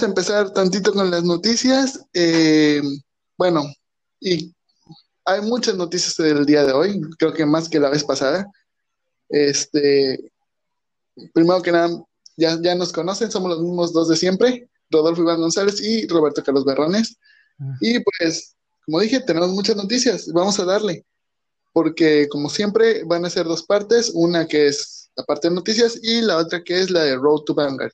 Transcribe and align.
vamos 0.00 0.02
a 0.02 0.20
empezar 0.20 0.52
tantito 0.54 0.92
con 0.92 1.10
las 1.10 1.24
noticias. 1.24 2.00
Eh, 2.14 2.80
bueno, 3.36 3.64
y 4.18 4.54
hay 5.26 5.42
muchas 5.42 5.76
noticias 5.76 6.16
del 6.16 6.46
día 6.46 6.64
de 6.64 6.72
hoy, 6.72 7.00
creo 7.18 7.34
que 7.34 7.44
más 7.44 7.68
que 7.68 7.78
la 7.78 7.90
vez 7.90 8.02
pasada. 8.02 8.46
Este, 9.28 10.32
primero 11.34 11.60
que 11.60 11.72
nada, 11.72 11.90
ya, 12.36 12.58
ya 12.62 12.74
nos 12.74 12.92
conocen, 12.92 13.30
somos 13.30 13.50
los 13.50 13.60
mismos 13.60 13.92
dos 13.92 14.08
de 14.08 14.16
siempre, 14.16 14.70
Rodolfo 14.90 15.20
Iván 15.20 15.40
González 15.40 15.82
y 15.82 16.06
Roberto 16.06 16.42
Carlos 16.42 16.64
Berrones. 16.64 17.18
Ah. 17.58 17.76
Y 17.82 18.00
pues, 18.00 18.56
como 18.86 19.00
dije, 19.00 19.20
tenemos 19.20 19.50
muchas 19.50 19.76
noticias, 19.76 20.32
vamos 20.32 20.58
a 20.60 20.64
darle, 20.64 21.04
porque 21.74 22.26
como 22.30 22.48
siempre 22.48 23.04
van 23.04 23.26
a 23.26 23.30
ser 23.30 23.44
dos 23.44 23.64
partes, 23.64 24.12
una 24.14 24.46
que 24.46 24.68
es 24.68 25.10
la 25.14 25.24
parte 25.24 25.48
de 25.48 25.56
noticias 25.56 25.98
y 26.02 26.22
la 26.22 26.38
otra 26.38 26.64
que 26.64 26.80
es 26.80 26.90
la 26.90 27.02
de 27.02 27.16
Road 27.16 27.42
to 27.44 27.54
Vanguard. 27.54 27.92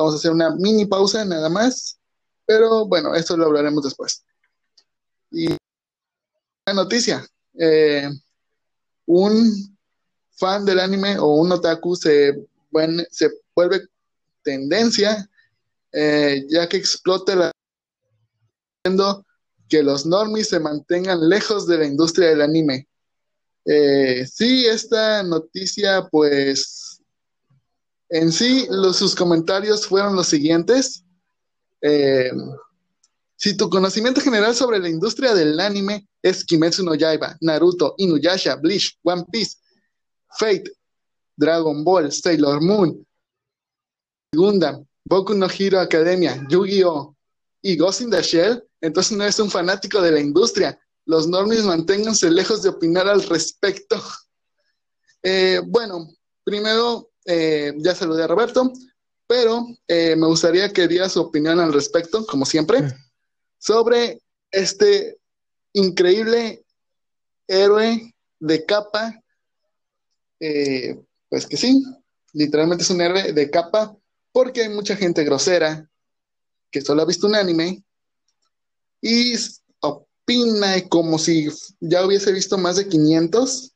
Vamos 0.00 0.14
a 0.14 0.16
hacer 0.16 0.30
una 0.30 0.56
mini 0.56 0.86
pausa 0.86 1.26
nada 1.26 1.50
más, 1.50 1.98
pero 2.46 2.86
bueno, 2.86 3.14
esto 3.14 3.36
lo 3.36 3.46
hablaremos 3.46 3.84
después. 3.84 4.24
Y 5.30 5.48
la 6.66 6.72
noticia, 6.72 7.26
eh, 7.58 8.08
un 9.04 9.78
fan 10.38 10.64
del 10.64 10.80
anime 10.80 11.18
o 11.18 11.34
un 11.34 11.52
otaku 11.52 11.94
se, 11.96 12.34
se 13.10 13.30
vuelve 13.54 13.82
tendencia 14.42 15.28
eh, 15.92 16.46
ya 16.48 16.66
que 16.66 16.78
explota 16.78 17.36
la 17.36 17.52
que 19.68 19.82
los 19.82 20.06
normies 20.06 20.48
se 20.48 20.60
mantengan 20.60 21.28
lejos 21.28 21.66
de 21.66 21.76
la 21.76 21.84
industria 21.84 22.30
del 22.30 22.40
anime. 22.40 22.88
Eh, 23.66 24.26
sí, 24.26 24.64
esta 24.64 25.22
noticia, 25.22 26.08
pues, 26.10 26.89
en 28.10 28.32
sí, 28.32 28.66
los, 28.70 28.96
sus 28.96 29.14
comentarios 29.14 29.86
fueron 29.86 30.16
los 30.16 30.26
siguientes. 30.26 31.04
Eh, 31.80 32.30
si 33.36 33.56
tu 33.56 33.70
conocimiento 33.70 34.20
general 34.20 34.54
sobre 34.54 34.78
la 34.78 34.88
industria 34.88 35.34
del 35.34 35.58
anime 35.58 36.06
es 36.20 36.44
Kimetsu 36.44 36.84
no 36.84 36.94
Yaiba, 36.94 37.38
Naruto, 37.40 37.94
Inuyasha, 37.96 38.56
Bleach, 38.56 38.98
One 39.02 39.24
Piece, 39.32 39.56
Fate, 40.38 40.64
Dragon 41.36 41.82
Ball, 41.82 42.12
Sailor 42.12 42.60
Moon, 42.60 43.06
Gundam, 44.34 44.84
Boku 45.04 45.32
no 45.34 45.48
Hero 45.48 45.80
Academia, 45.80 46.44
Yu-Gi-Oh! 46.50 47.16
y 47.62 47.76
Ghost 47.76 48.00
in 48.00 48.10
the 48.10 48.22
Shell, 48.22 48.62
entonces 48.80 49.16
no 49.16 49.24
es 49.24 49.38
un 49.38 49.50
fanático 49.50 50.00
de 50.00 50.12
la 50.12 50.20
industria. 50.20 50.78
Los 51.06 51.28
normies 51.28 51.64
manténganse 51.64 52.30
lejos 52.30 52.62
de 52.62 52.70
opinar 52.70 53.08
al 53.08 53.22
respecto. 53.22 53.96
Eh, 55.22 55.60
bueno, 55.66 56.08
primero 56.44 57.09
eh, 57.24 57.72
ya 57.78 57.94
saludé 57.94 58.24
a 58.24 58.26
Roberto, 58.26 58.72
pero 59.26 59.66
eh, 59.86 60.16
me 60.16 60.26
gustaría 60.26 60.72
que 60.72 60.88
diera 60.88 61.08
su 61.08 61.20
opinión 61.20 61.60
al 61.60 61.72
respecto, 61.72 62.26
como 62.26 62.44
siempre, 62.44 62.82
sobre 63.58 64.20
este 64.50 65.18
increíble 65.72 66.64
héroe 67.46 68.14
de 68.38 68.64
capa. 68.64 69.22
pues 71.28 71.46
que 71.46 71.56
sí, 71.56 71.84
literalmente 72.32 72.82
es 72.84 72.90
un 72.90 73.00
héroe 73.00 73.32
de 73.32 73.50
capa 73.50 73.96
porque 74.32 74.62
hay 74.62 74.68
mucha 74.68 74.96
gente 74.96 75.24
grosera 75.24 75.88
que 76.70 76.80
solo 76.80 77.02
ha 77.02 77.06
visto 77.06 77.26
un 77.26 77.34
anime 77.34 77.82
y 79.00 79.34
opina 79.80 80.88
como 80.88 81.18
si 81.18 81.48
ya 81.80 82.04
hubiese 82.04 82.32
visto 82.32 82.58
más 82.58 82.76
de 82.76 82.88
500. 82.88 83.74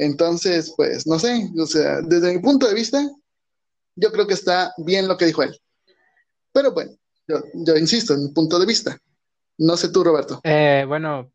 Entonces, 0.00 0.72
pues, 0.78 1.06
no 1.06 1.18
sé, 1.18 1.50
o 1.58 1.66
sea, 1.66 2.00
desde 2.00 2.32
mi 2.32 2.38
punto 2.38 2.66
de 2.66 2.74
vista, 2.74 3.06
yo 3.94 4.10
creo 4.10 4.26
que 4.26 4.32
está 4.32 4.72
bien 4.78 5.06
lo 5.06 5.18
que 5.18 5.26
dijo 5.26 5.42
él. 5.42 5.54
Pero 6.52 6.72
bueno, 6.72 6.92
yo, 7.28 7.76
insisto, 7.76 8.14
en 8.14 8.24
mi 8.24 8.28
punto 8.32 8.58
de 8.58 8.64
vista. 8.64 8.98
No 9.58 9.76
sé 9.76 9.92
tú, 9.92 10.02
Roberto. 10.02 10.40
Eh, 10.42 10.86
bueno, 10.88 11.30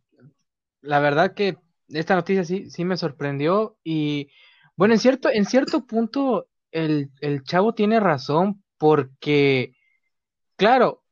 la 0.82 1.00
verdad 1.00 1.36
que 1.36 1.58
esta 1.90 2.16
noticia 2.16 2.44
sí, 2.44 2.72
sí 2.72 2.86
me 2.86 2.98
sorprendió 2.98 3.78
y 3.84 4.30
bueno, 4.76 4.96
en 4.96 5.00
cierto, 5.00 5.30
en 5.30 5.46
cierto 5.46 5.86
punto 5.86 6.48
el, 6.72 7.12
el 7.22 7.44
chavo 7.44 7.76
tiene 7.76 8.00
razón 8.00 8.64
porque, 8.80 9.76
claro, 10.56 11.04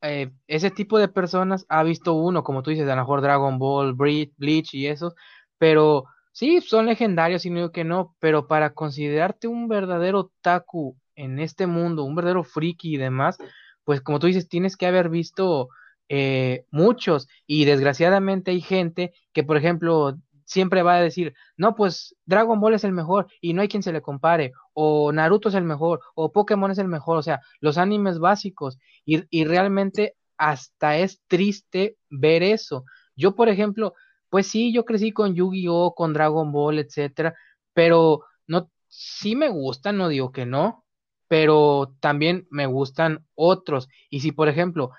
eh, 0.00 0.32
ese 0.46 0.70
tipo 0.70 0.98
de 0.98 1.08
personas 1.08 1.66
ha 1.68 1.82
visto 1.82 2.14
uno, 2.14 2.42
como 2.42 2.62
tú 2.62 2.70
dices, 2.70 2.88
a 2.88 2.94
lo 2.94 3.02
mejor 3.02 3.20
Dragon 3.20 3.58
Ball, 3.58 3.92
Bleach 3.92 4.72
y 4.72 4.86
eso, 4.86 5.14
pero 5.58 6.06
sí, 6.34 6.60
son 6.60 6.86
legendarios 6.86 7.46
y 7.46 7.50
no 7.50 7.56
digo 7.56 7.72
que 7.72 7.84
no, 7.84 8.16
pero 8.18 8.48
para 8.48 8.74
considerarte 8.74 9.48
un 9.48 9.68
verdadero 9.68 10.32
taku 10.42 10.96
en 11.14 11.38
este 11.38 11.66
mundo, 11.66 12.04
un 12.04 12.16
verdadero 12.16 12.44
friki 12.44 12.94
y 12.94 12.98
demás, 12.98 13.38
pues 13.84 14.00
como 14.00 14.18
tú 14.18 14.26
dices, 14.26 14.48
tienes 14.48 14.76
que 14.76 14.86
haber 14.86 15.08
visto 15.08 15.68
eh, 16.08 16.66
muchos 16.70 17.28
y 17.46 17.64
desgraciadamente 17.64 18.50
hay 18.50 18.60
gente 18.60 19.14
que, 19.32 19.44
por 19.44 19.56
ejemplo, 19.56 20.16
siempre 20.44 20.82
va 20.82 20.96
a 20.96 21.00
decir, 21.00 21.34
no, 21.56 21.76
pues 21.76 22.16
Dragon 22.26 22.60
Ball 22.60 22.74
es 22.74 22.84
el 22.84 22.92
mejor 22.92 23.28
y 23.40 23.54
no 23.54 23.62
hay 23.62 23.68
quien 23.68 23.82
se 23.84 23.92
le 23.92 24.02
compare, 24.02 24.52
o 24.72 25.12
Naruto 25.12 25.48
es 25.48 25.54
el 25.54 25.64
mejor, 25.64 26.00
o 26.14 26.32
Pokémon 26.32 26.70
es 26.70 26.78
el 26.78 26.88
mejor, 26.88 27.18
o 27.18 27.22
sea, 27.22 27.40
los 27.60 27.78
animes 27.78 28.18
básicos, 28.18 28.78
y, 29.04 29.24
y 29.30 29.44
realmente 29.44 30.16
hasta 30.36 30.98
es 30.98 31.22
triste 31.28 31.96
ver 32.10 32.42
eso. 32.42 32.84
Yo, 33.16 33.36
por 33.36 33.48
ejemplo, 33.48 33.94
pues 34.34 34.48
sí, 34.48 34.72
yo 34.72 34.84
crecí 34.84 35.12
con 35.12 35.36
Yu-Gi-Oh, 35.36 35.94
con 35.94 36.12
Dragon 36.12 36.50
Ball, 36.50 36.80
etcétera, 36.80 37.36
pero 37.72 38.24
no, 38.48 38.68
sí 38.88 39.36
me 39.36 39.48
gustan, 39.48 39.96
no 39.96 40.08
digo 40.08 40.32
que 40.32 40.44
no, 40.44 40.84
pero 41.28 41.94
también 42.00 42.48
me 42.50 42.66
gustan 42.66 43.24
otros. 43.36 43.88
Y 44.10 44.22
si, 44.22 44.32
por 44.32 44.48
ejemplo, 44.48 44.90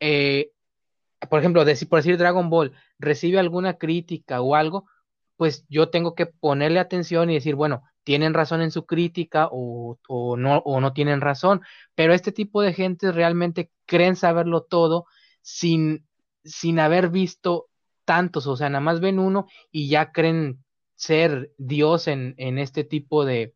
eh, 0.00 0.52
por 1.28 1.40
ejemplo, 1.40 1.62
por 1.90 1.98
decir 1.98 2.16
Dragon 2.16 2.48
Ball, 2.48 2.72
recibe 2.98 3.38
alguna 3.38 3.74
crítica 3.76 4.40
o 4.40 4.54
algo, 4.54 4.86
pues 5.36 5.66
yo 5.68 5.90
tengo 5.90 6.14
que 6.14 6.24
ponerle 6.24 6.80
atención 6.80 7.28
y 7.28 7.34
decir, 7.34 7.56
bueno, 7.56 7.82
tienen 8.02 8.32
razón 8.32 8.62
en 8.62 8.70
su 8.70 8.86
crítica 8.86 9.50
o, 9.52 9.98
no, 10.38 10.58
o 10.64 10.80
no 10.80 10.94
tienen 10.94 11.20
razón, 11.20 11.60
pero 11.94 12.14
este 12.14 12.32
tipo 12.32 12.62
de 12.62 12.72
gente 12.72 13.12
realmente 13.12 13.70
creen 13.84 14.16
saberlo 14.16 14.62
todo 14.62 15.04
sin, 15.42 16.06
sin 16.44 16.78
haber 16.80 17.10
visto 17.10 17.66
tantos, 18.10 18.48
o 18.48 18.56
sea, 18.56 18.68
nada 18.68 18.80
más 18.80 18.98
ven 18.98 19.20
uno 19.20 19.46
y 19.70 19.88
ya 19.88 20.10
creen 20.10 20.64
ser 20.96 21.52
Dios 21.58 22.08
en, 22.08 22.34
en 22.38 22.58
este 22.58 22.82
tipo 22.82 23.24
de, 23.24 23.54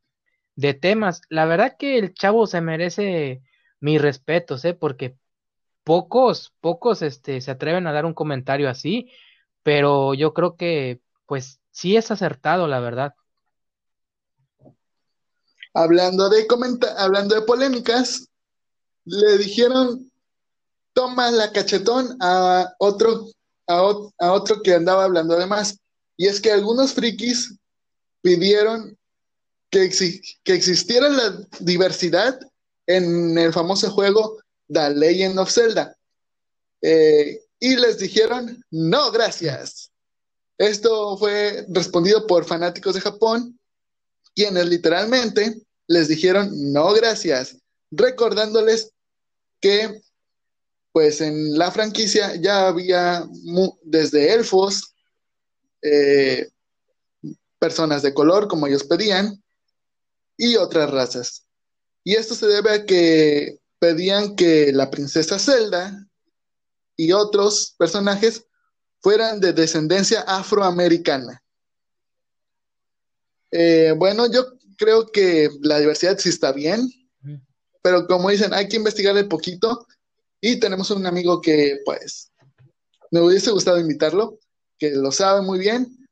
de 0.55 0.75
temas. 0.75 1.23
La 1.29 1.45
verdad 1.45 1.75
que 1.77 1.99
el 1.99 2.15
chavo 2.15 2.47
se 2.47 2.61
merece 2.61 3.43
mis 3.81 4.01
respetos, 4.01 4.65
¿eh? 4.65 4.73
porque 4.73 5.17
pocos, 5.83 6.55
pocos 6.61 7.03
este, 7.03 7.41
se 7.41 7.51
atreven 7.51 7.89
a 7.89 7.93
dar 7.93 8.07
un 8.07 8.15
comentario 8.15 8.71
así, 8.71 9.11
pero 9.65 10.15
yo 10.15 10.33
creo 10.35 10.55
que 10.55 11.01
pues 11.27 11.59
sí 11.73 11.97
es 11.97 12.13
acertado, 12.13 12.69
la 12.69 12.79
verdad. 12.79 13.17
Hablando 15.73 16.29
de 16.29 16.47
hablando 16.97 17.35
de 17.35 17.43
polémicas, 17.43 18.29
le 19.05 19.37
dijeron 19.37 20.13
toma 20.93 21.33
la 21.33 21.51
cachetón 21.51 22.17
a 22.21 22.73
otro, 22.79 23.27
a, 23.67 24.33
otro 24.33 24.63
que 24.63 24.75
andaba 24.75 25.05
hablando 25.05 25.35
además. 25.35 25.79
Y 26.17 26.27
es 26.27 26.41
que 26.41 26.53
algunos 26.53 26.93
frikis 26.93 27.55
pidieron 28.23 28.97
que, 29.71 29.91
que 30.45 30.53
existiera 30.53 31.09
la 31.09 31.47
diversidad 31.61 32.39
en 32.87 33.37
el 33.39 33.53
famoso 33.53 33.91
juego 33.91 34.39
The 34.69 34.91
Legend 34.91 35.39
of 35.39 35.51
Zelda. 35.51 35.97
Eh, 36.83 37.41
y 37.59 37.77
les 37.77 37.99
dijeron, 37.99 38.63
no, 38.71 39.11
gracias. 39.11 39.91
Esto 40.59 41.17
fue 41.17 41.67
respondido 41.69 42.27
por 42.27 42.45
fanáticos 42.45 42.95
de 42.95 43.01
Japón, 43.01 43.59
quienes 44.35 44.67
literalmente 44.67 45.63
les 45.87 46.09
dijeron, 46.09 46.51
no, 46.73 46.93
gracias, 46.93 47.57
recordándoles 47.91 48.93
que 49.61 50.03
pues 50.95 51.21
en 51.21 51.59
la 51.59 51.73
franquicia 51.73 52.37
ya 52.37 52.69
había 52.69 53.27
desde 53.83 54.33
elfos, 54.33 54.95
eh, 55.83 56.49
personas 57.59 58.01
de 58.03 58.15
color 58.15 58.47
como 58.47 58.69
ellos 58.69 58.85
pedían, 58.85 59.43
y 60.37 60.55
otras 60.55 60.89
razas. 60.93 61.49
Y 62.05 62.15
esto 62.15 62.37
se 62.37 62.47
debe 62.47 62.71
a 62.71 62.87
que 62.87 63.59
pedían 63.81 64.37
que 64.37 64.73
la 64.73 64.89
princesa 64.89 65.37
Zelda 65.37 66.07
y 66.97 67.11
otros 67.11 67.75
personajes 67.77 68.47
fueran 69.01 69.41
de 69.41 69.53
descendencia 69.53 70.21
afroamericana. 70.21 71.43
Eh, 73.51 73.95
bueno, 73.97 74.31
yo 74.31 74.47
creo 74.79 75.09
que 75.09 75.51
la 75.61 75.81
diversidad 75.81 76.19
sí 76.19 76.29
está 76.29 76.53
bien, 76.53 76.89
pero 77.83 78.07
como 78.07 78.31
dicen, 78.31 78.55
hay 78.55 78.69
que 78.69 78.77
investigarle 78.77 79.25
poquito 79.25 79.89
y 80.47 80.61
tenemos 80.61 80.91
un 80.91 81.07
amigo 81.07 81.41
que 81.41 81.79
pues 81.87 82.31
me 83.11 83.23
hubiese 83.23 83.51
gustado 83.51 83.81
invitarlo, 83.81 84.39
que 84.79 84.91
lo 84.91 85.11
sabe 85.11 85.41
muy 85.41 85.59
bien, 85.59 86.07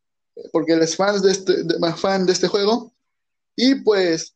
porque 0.53 0.73
él 0.73 0.81
es 0.81 0.97
fan 0.97 1.21
de 1.21 1.33
este, 1.33 1.53
fan 1.97 2.25
de 2.25 2.33
este 2.33 2.49
juego 2.49 2.95
y 3.55 3.75
pues 3.83 4.33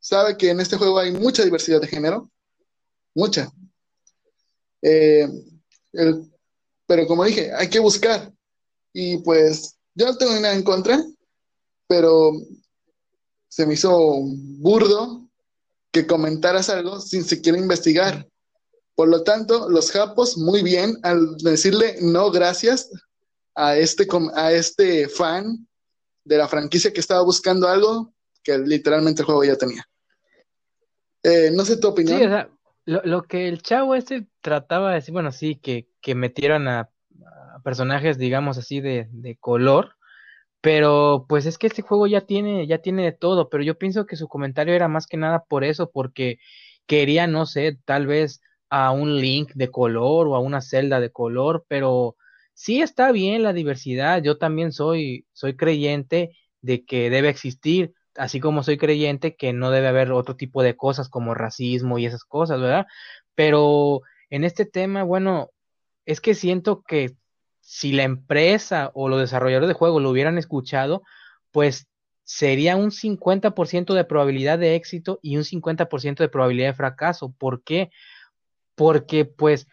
sabe 0.00 0.36
que 0.36 0.50
en 0.50 0.58
este 0.58 0.76
juego 0.76 0.98
hay 0.98 1.12
mucha 1.12 1.44
diversidad 1.44 1.80
de 1.80 1.86
género, 1.86 2.28
mucha. 3.14 3.48
Eh, 4.82 5.28
pero 6.84 7.06
como 7.06 7.22
dije, 7.22 7.52
hay 7.54 7.70
que 7.70 7.78
buscar. 7.78 8.32
Y 8.92 9.18
pues 9.18 9.76
yo 9.94 10.06
no 10.06 10.16
tengo 10.16 10.32
nada 10.32 10.54
en 10.54 10.64
contra, 10.64 11.00
pero 11.86 12.32
se 13.46 13.66
me 13.66 13.74
hizo 13.74 14.18
burdo 14.58 15.28
que 15.92 16.08
comentaras 16.08 16.70
algo 16.70 17.00
sin 17.00 17.22
siquiera 17.22 17.56
investigar. 17.56 18.26
Por 18.98 19.08
lo 19.08 19.22
tanto, 19.22 19.70
los 19.70 19.92
japos 19.92 20.36
muy 20.36 20.64
bien 20.64 20.98
al 21.04 21.36
decirle 21.36 21.98
no 22.02 22.32
gracias 22.32 22.90
a 23.54 23.76
este, 23.76 24.08
a 24.34 24.50
este 24.50 25.08
fan 25.08 25.68
de 26.24 26.36
la 26.36 26.48
franquicia 26.48 26.92
que 26.92 26.98
estaba 26.98 27.22
buscando 27.22 27.68
algo 27.68 28.12
que 28.42 28.58
literalmente 28.58 29.22
el 29.22 29.26
juego 29.26 29.44
ya 29.44 29.54
tenía. 29.54 29.88
Eh, 31.22 31.52
no 31.54 31.64
sé 31.64 31.76
tu 31.76 31.86
opinión. 31.86 32.18
Sí, 32.18 32.24
o 32.24 32.28
sea, 32.28 32.50
lo, 32.86 33.22
que 33.22 33.46
el 33.48 33.62
chavo 33.62 33.94
este 33.94 34.26
trataba 34.40 34.88
de 34.88 34.96
decir, 34.96 35.12
bueno, 35.12 35.30
sí, 35.30 35.54
que, 35.54 35.86
que 36.00 36.16
metieran 36.16 36.66
a, 36.66 36.90
personajes, 37.62 38.18
digamos 38.18 38.58
así, 38.58 38.80
de, 38.80 39.06
de, 39.12 39.36
color, 39.36 39.94
pero 40.60 41.24
pues 41.28 41.46
es 41.46 41.56
que 41.56 41.68
este 41.68 41.82
juego 41.82 42.08
ya 42.08 42.22
tiene, 42.22 42.66
ya 42.66 42.78
tiene 42.78 43.04
de 43.04 43.12
todo, 43.12 43.48
pero 43.48 43.62
yo 43.62 43.78
pienso 43.78 44.06
que 44.06 44.16
su 44.16 44.26
comentario 44.26 44.74
era 44.74 44.88
más 44.88 45.06
que 45.06 45.18
nada 45.18 45.44
por 45.44 45.62
eso, 45.62 45.88
porque 45.88 46.40
quería, 46.88 47.28
no 47.28 47.46
sé, 47.46 47.78
tal 47.84 48.08
vez 48.08 48.40
a 48.70 48.90
un 48.90 49.20
Link 49.20 49.52
de 49.54 49.70
color 49.70 50.28
o 50.28 50.34
a 50.34 50.40
una 50.40 50.60
celda 50.60 51.00
de 51.00 51.10
color, 51.10 51.64
pero 51.68 52.16
sí 52.54 52.82
está 52.82 53.12
bien 53.12 53.42
la 53.42 53.52
diversidad, 53.52 54.22
yo 54.22 54.38
también 54.38 54.72
soy, 54.72 55.26
soy 55.32 55.56
creyente 55.56 56.36
de 56.60 56.84
que 56.84 57.10
debe 57.10 57.28
existir, 57.28 57.94
así 58.16 58.40
como 58.40 58.62
soy 58.62 58.78
creyente 58.78 59.36
que 59.36 59.52
no 59.52 59.70
debe 59.70 59.88
haber 59.88 60.12
otro 60.12 60.36
tipo 60.36 60.62
de 60.62 60.76
cosas 60.76 61.08
como 61.08 61.34
racismo 61.34 61.98
y 61.98 62.06
esas 62.06 62.24
cosas, 62.24 62.60
¿verdad? 62.60 62.86
Pero 63.34 64.02
en 64.30 64.44
este 64.44 64.66
tema, 64.66 65.04
bueno, 65.04 65.50
es 66.04 66.20
que 66.20 66.34
siento 66.34 66.82
que 66.82 67.14
si 67.60 67.92
la 67.92 68.02
empresa 68.04 68.90
o 68.94 69.08
los 69.08 69.20
desarrolladores 69.20 69.68
de 69.68 69.74
juego 69.74 70.00
lo 70.00 70.10
hubieran 70.10 70.38
escuchado, 70.38 71.02
pues 71.52 71.86
sería 72.24 72.76
un 72.76 72.90
50% 72.90 73.94
de 73.94 74.04
probabilidad 74.04 74.58
de 74.58 74.74
éxito 74.74 75.18
y 75.22 75.36
un 75.36 75.44
50% 75.44 76.16
de 76.16 76.28
probabilidad 76.28 76.68
de 76.68 76.74
fracaso. 76.74 77.32
¿Por 77.38 77.62
qué? 77.62 77.90
Porque, 78.78 79.24
pues, 79.24 79.66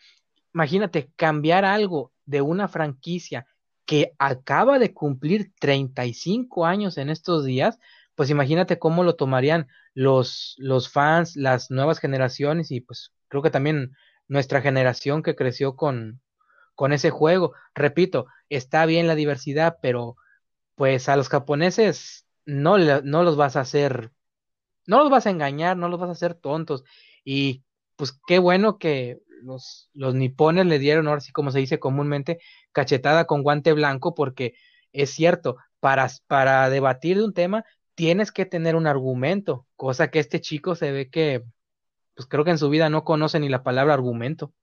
imagínate, 0.51 1.11
cambiar 1.15 1.63
algo 1.63 2.11
de 2.25 2.41
una 2.41 2.67
franquicia 2.67 3.45
que 3.85 4.13
acaba 4.17 4.79
de 4.79 4.95
cumplir 4.95 5.53
35 5.59 6.65
años 6.65 6.97
en 6.97 7.11
estos 7.11 7.45
días, 7.45 7.77
pues 8.15 8.31
imagínate 8.31 8.79
cómo 8.79 9.03
lo 9.03 9.15
tomarían 9.15 9.67
los, 9.93 10.55
los 10.57 10.89
fans, 10.89 11.35
las 11.35 11.69
nuevas 11.69 11.99
generaciones 11.99 12.71
y 12.71 12.81
pues 12.81 13.13
creo 13.27 13.43
que 13.43 13.51
también 13.51 13.95
nuestra 14.27 14.61
generación 14.61 15.21
que 15.21 15.35
creció 15.35 15.75
con, 15.75 16.19
con 16.73 16.91
ese 16.91 17.11
juego. 17.11 17.53
Repito, 17.75 18.25
está 18.49 18.87
bien 18.87 19.05
la 19.05 19.13
diversidad, 19.13 19.77
pero 19.83 20.15
pues 20.73 21.09
a 21.09 21.15
los 21.15 21.29
japoneses 21.29 22.25
no, 22.45 22.79
no 22.79 23.21
los 23.21 23.35
vas 23.37 23.55
a 23.55 23.61
hacer, 23.61 24.11
no 24.87 24.97
los 24.97 25.11
vas 25.11 25.27
a 25.27 25.29
engañar, 25.29 25.77
no 25.77 25.89
los 25.89 25.99
vas 25.99 26.09
a 26.09 26.13
hacer 26.13 26.33
tontos. 26.33 26.83
Y 27.23 27.64
pues 27.95 28.17
qué 28.27 28.39
bueno 28.39 28.77
que 28.77 29.19
los, 29.41 29.89
los 29.93 30.15
nipones 30.15 30.65
le 30.65 30.79
dieron, 30.79 31.07
ahora 31.07 31.21
sí 31.21 31.31
como 31.31 31.51
se 31.51 31.59
dice 31.59 31.79
comúnmente, 31.79 32.39
cachetada 32.71 33.25
con 33.25 33.43
guante 33.43 33.73
blanco, 33.73 34.15
porque 34.15 34.55
es 34.91 35.11
cierto, 35.11 35.57
para, 35.79 36.09
para 36.27 36.69
debatir 36.69 37.17
de 37.17 37.23
un 37.25 37.33
tema 37.33 37.65
tienes 37.95 38.31
que 38.31 38.45
tener 38.45 38.75
un 38.75 38.87
argumento, 38.87 39.65
cosa 39.75 40.09
que 40.09 40.19
este 40.19 40.41
chico 40.41 40.75
se 40.75 40.91
ve 40.91 41.09
que, 41.09 41.43
pues 42.13 42.27
creo 42.27 42.43
que 42.43 42.51
en 42.51 42.57
su 42.57 42.69
vida 42.69 42.89
no 42.89 43.03
conoce 43.03 43.39
ni 43.39 43.49
la 43.49 43.63
palabra 43.63 43.93
argumento. 43.93 44.53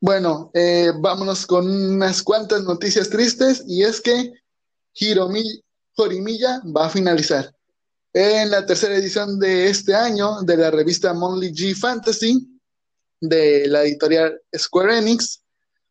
Bueno, 0.00 0.50
eh, 0.54 0.92
vámonos 0.98 1.46
con 1.46 1.68
unas 1.68 2.22
cuantas 2.22 2.62
noticias 2.62 3.10
tristes 3.10 3.64
y 3.66 3.82
es 3.82 4.00
que 4.00 4.32
Hiromi 4.94 5.62
Jorimilla 5.94 6.62
va 6.74 6.86
a 6.86 6.90
finalizar. 6.90 7.54
En 8.12 8.50
la 8.50 8.66
tercera 8.66 8.96
edición 8.96 9.38
de 9.38 9.68
este 9.68 9.94
año 9.94 10.42
de 10.42 10.56
la 10.56 10.72
revista 10.72 11.14
Monthly 11.14 11.52
G 11.52 11.76
Fantasy 11.76 12.60
de 13.20 13.68
la 13.68 13.84
editorial 13.84 14.40
Square 14.56 14.98
Enix, 14.98 15.44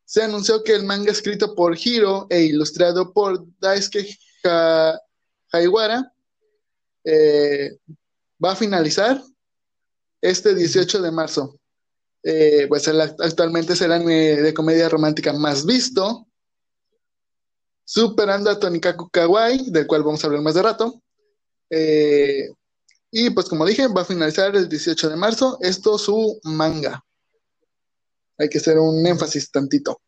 se 0.03 0.23
anunció 0.23 0.61
que 0.61 0.73
el 0.73 0.83
manga 0.83 1.13
escrito 1.13 1.55
por 1.55 1.77
Hiro 1.77 2.27
e 2.29 2.41
ilustrado 2.41 3.13
por 3.13 3.45
Daisuke 3.59 4.17
Haiwara 5.51 6.11
eh, 7.05 7.77
va 8.43 8.51
a 8.51 8.55
finalizar 8.55 9.23
este 10.19 10.53
18 10.55 11.01
de 11.01 11.11
marzo. 11.11 11.57
Eh, 12.21 12.65
pues 12.67 12.85
actualmente 12.87 13.73
es 13.73 13.81
el 13.81 13.93
anime 13.93 14.41
de 14.41 14.53
comedia 14.53 14.89
romántica 14.89 15.31
más 15.31 15.65
visto, 15.65 16.27
superando 17.85 18.49
a 18.49 18.59
Tonikaku 18.59 19.09
Kawaii, 19.09 19.71
del 19.71 19.87
cual 19.87 20.03
vamos 20.03 20.21
a 20.21 20.27
hablar 20.27 20.41
más 20.41 20.55
de 20.55 20.63
rato. 20.63 21.01
Eh, 21.69 22.49
y 23.11 23.29
pues 23.31 23.47
como 23.47 23.65
dije, 23.65 23.87
va 23.87 24.01
a 24.01 24.05
finalizar 24.05 24.55
el 24.55 24.69
18 24.69 25.09
de 25.09 25.15
marzo. 25.15 25.57
Esto 25.61 25.97
su 25.97 26.39
manga. 26.43 27.03
Hay 28.37 28.49
que 28.49 28.59
hacer 28.59 28.77
un 28.77 29.05
énfasis 29.05 29.51
tantito. 29.51 29.99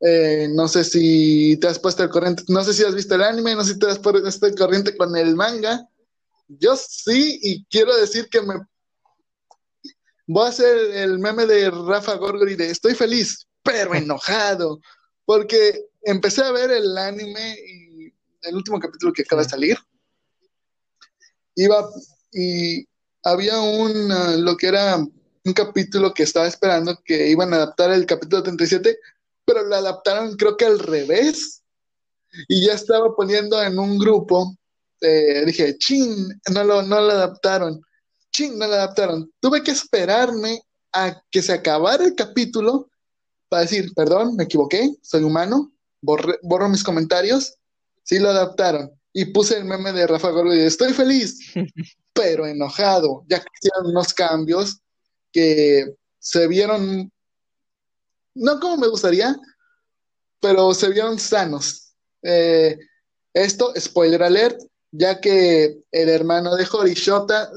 Eh, 0.00 0.48
no 0.52 0.68
sé 0.68 0.84
si 0.84 1.56
te 1.60 1.66
has 1.66 1.78
puesto 1.78 2.04
el 2.04 2.08
corriente, 2.08 2.44
no 2.48 2.62
sé 2.62 2.72
si 2.72 2.84
has 2.84 2.94
visto 2.94 3.16
el 3.16 3.22
anime, 3.22 3.56
no 3.56 3.64
sé 3.64 3.72
si 3.72 3.78
te 3.80 3.88
has 3.88 3.98
puesto 3.98 4.46
el 4.46 4.54
corriente 4.54 4.96
con 4.96 5.16
el 5.16 5.34
manga. 5.34 5.88
Yo 6.46 6.76
sí, 6.76 7.38
y 7.42 7.64
quiero 7.64 7.96
decir 7.96 8.28
que 8.30 8.40
me 8.40 8.54
voy 10.26 10.46
a 10.46 10.50
hacer 10.50 10.78
el 10.94 11.18
meme 11.18 11.46
de 11.46 11.70
Rafa 11.70 12.14
Gorgori 12.14 12.54
de 12.54 12.70
estoy 12.70 12.94
feliz, 12.94 13.46
pero 13.62 13.94
enojado, 13.94 14.80
porque 15.24 15.86
empecé 16.02 16.42
a 16.42 16.52
ver 16.52 16.70
el 16.70 16.96
anime 16.96 17.56
y 17.58 18.14
el 18.42 18.54
último 18.54 18.78
capítulo 18.78 19.12
que 19.12 19.22
acaba 19.22 19.42
de 19.42 19.48
salir. 19.48 19.78
Iba 21.60 21.88
y 22.32 22.86
había 23.24 23.60
un, 23.60 24.44
lo 24.44 24.56
que 24.56 24.68
era 24.68 24.96
un 24.96 25.52
capítulo 25.52 26.14
que 26.14 26.22
estaba 26.22 26.46
esperando 26.46 26.98
que 27.04 27.28
iban 27.28 27.52
a 27.52 27.56
adaptar 27.56 27.90
el 27.90 28.06
capítulo 28.06 28.42
37 28.42 28.96
pero 29.48 29.64
lo 29.64 29.76
adaptaron 29.76 30.36
creo 30.36 30.58
que 30.58 30.66
al 30.66 30.78
revés. 30.78 31.62
Y 32.48 32.66
ya 32.66 32.74
estaba 32.74 33.16
poniendo 33.16 33.60
en 33.62 33.78
un 33.78 33.98
grupo, 33.98 34.54
eh, 35.00 35.42
dije, 35.46 35.78
ching, 35.78 36.28
no 36.52 36.64
lo, 36.64 36.82
no 36.82 37.00
lo 37.00 37.12
adaptaron. 37.12 37.80
Ching, 38.30 38.58
no 38.58 38.66
lo 38.66 38.74
adaptaron. 38.74 39.32
Tuve 39.40 39.62
que 39.62 39.70
esperarme 39.70 40.60
a 40.92 41.18
que 41.30 41.40
se 41.40 41.54
acabara 41.54 42.04
el 42.04 42.14
capítulo 42.14 42.90
para 43.48 43.62
decir, 43.62 43.90
perdón, 43.94 44.36
me 44.36 44.44
equivoqué, 44.44 44.94
soy 45.00 45.22
humano, 45.22 45.72
borro 46.02 46.68
mis 46.68 46.84
comentarios. 46.84 47.54
Sí 48.02 48.18
lo 48.18 48.28
adaptaron. 48.28 48.97
Y 49.12 49.26
puse 49.26 49.56
el 49.56 49.64
meme 49.64 49.92
de 49.92 50.06
Rafa 50.06 50.30
Gordo 50.30 50.54
y 50.54 50.60
estoy 50.60 50.92
feliz, 50.92 51.52
pero 52.12 52.46
enojado, 52.46 53.24
ya 53.28 53.40
que 53.40 53.48
hicieron 53.60 53.90
unos 53.90 54.12
cambios 54.14 54.80
que 55.32 55.94
se 56.18 56.46
vieron 56.46 57.10
no 58.38 58.60
como 58.60 58.76
me 58.76 58.88
gustaría, 58.88 59.36
pero 60.40 60.72
se 60.72 60.88
vieron 60.90 61.18
sanos. 61.18 61.92
Eh, 62.22 62.78
esto, 63.34 63.72
spoiler 63.78 64.22
alert, 64.22 64.60
ya 64.92 65.20
que 65.20 65.82
el 65.90 66.08
hermano 66.08 66.54
de 66.54 66.66
Horishota, 66.70 67.50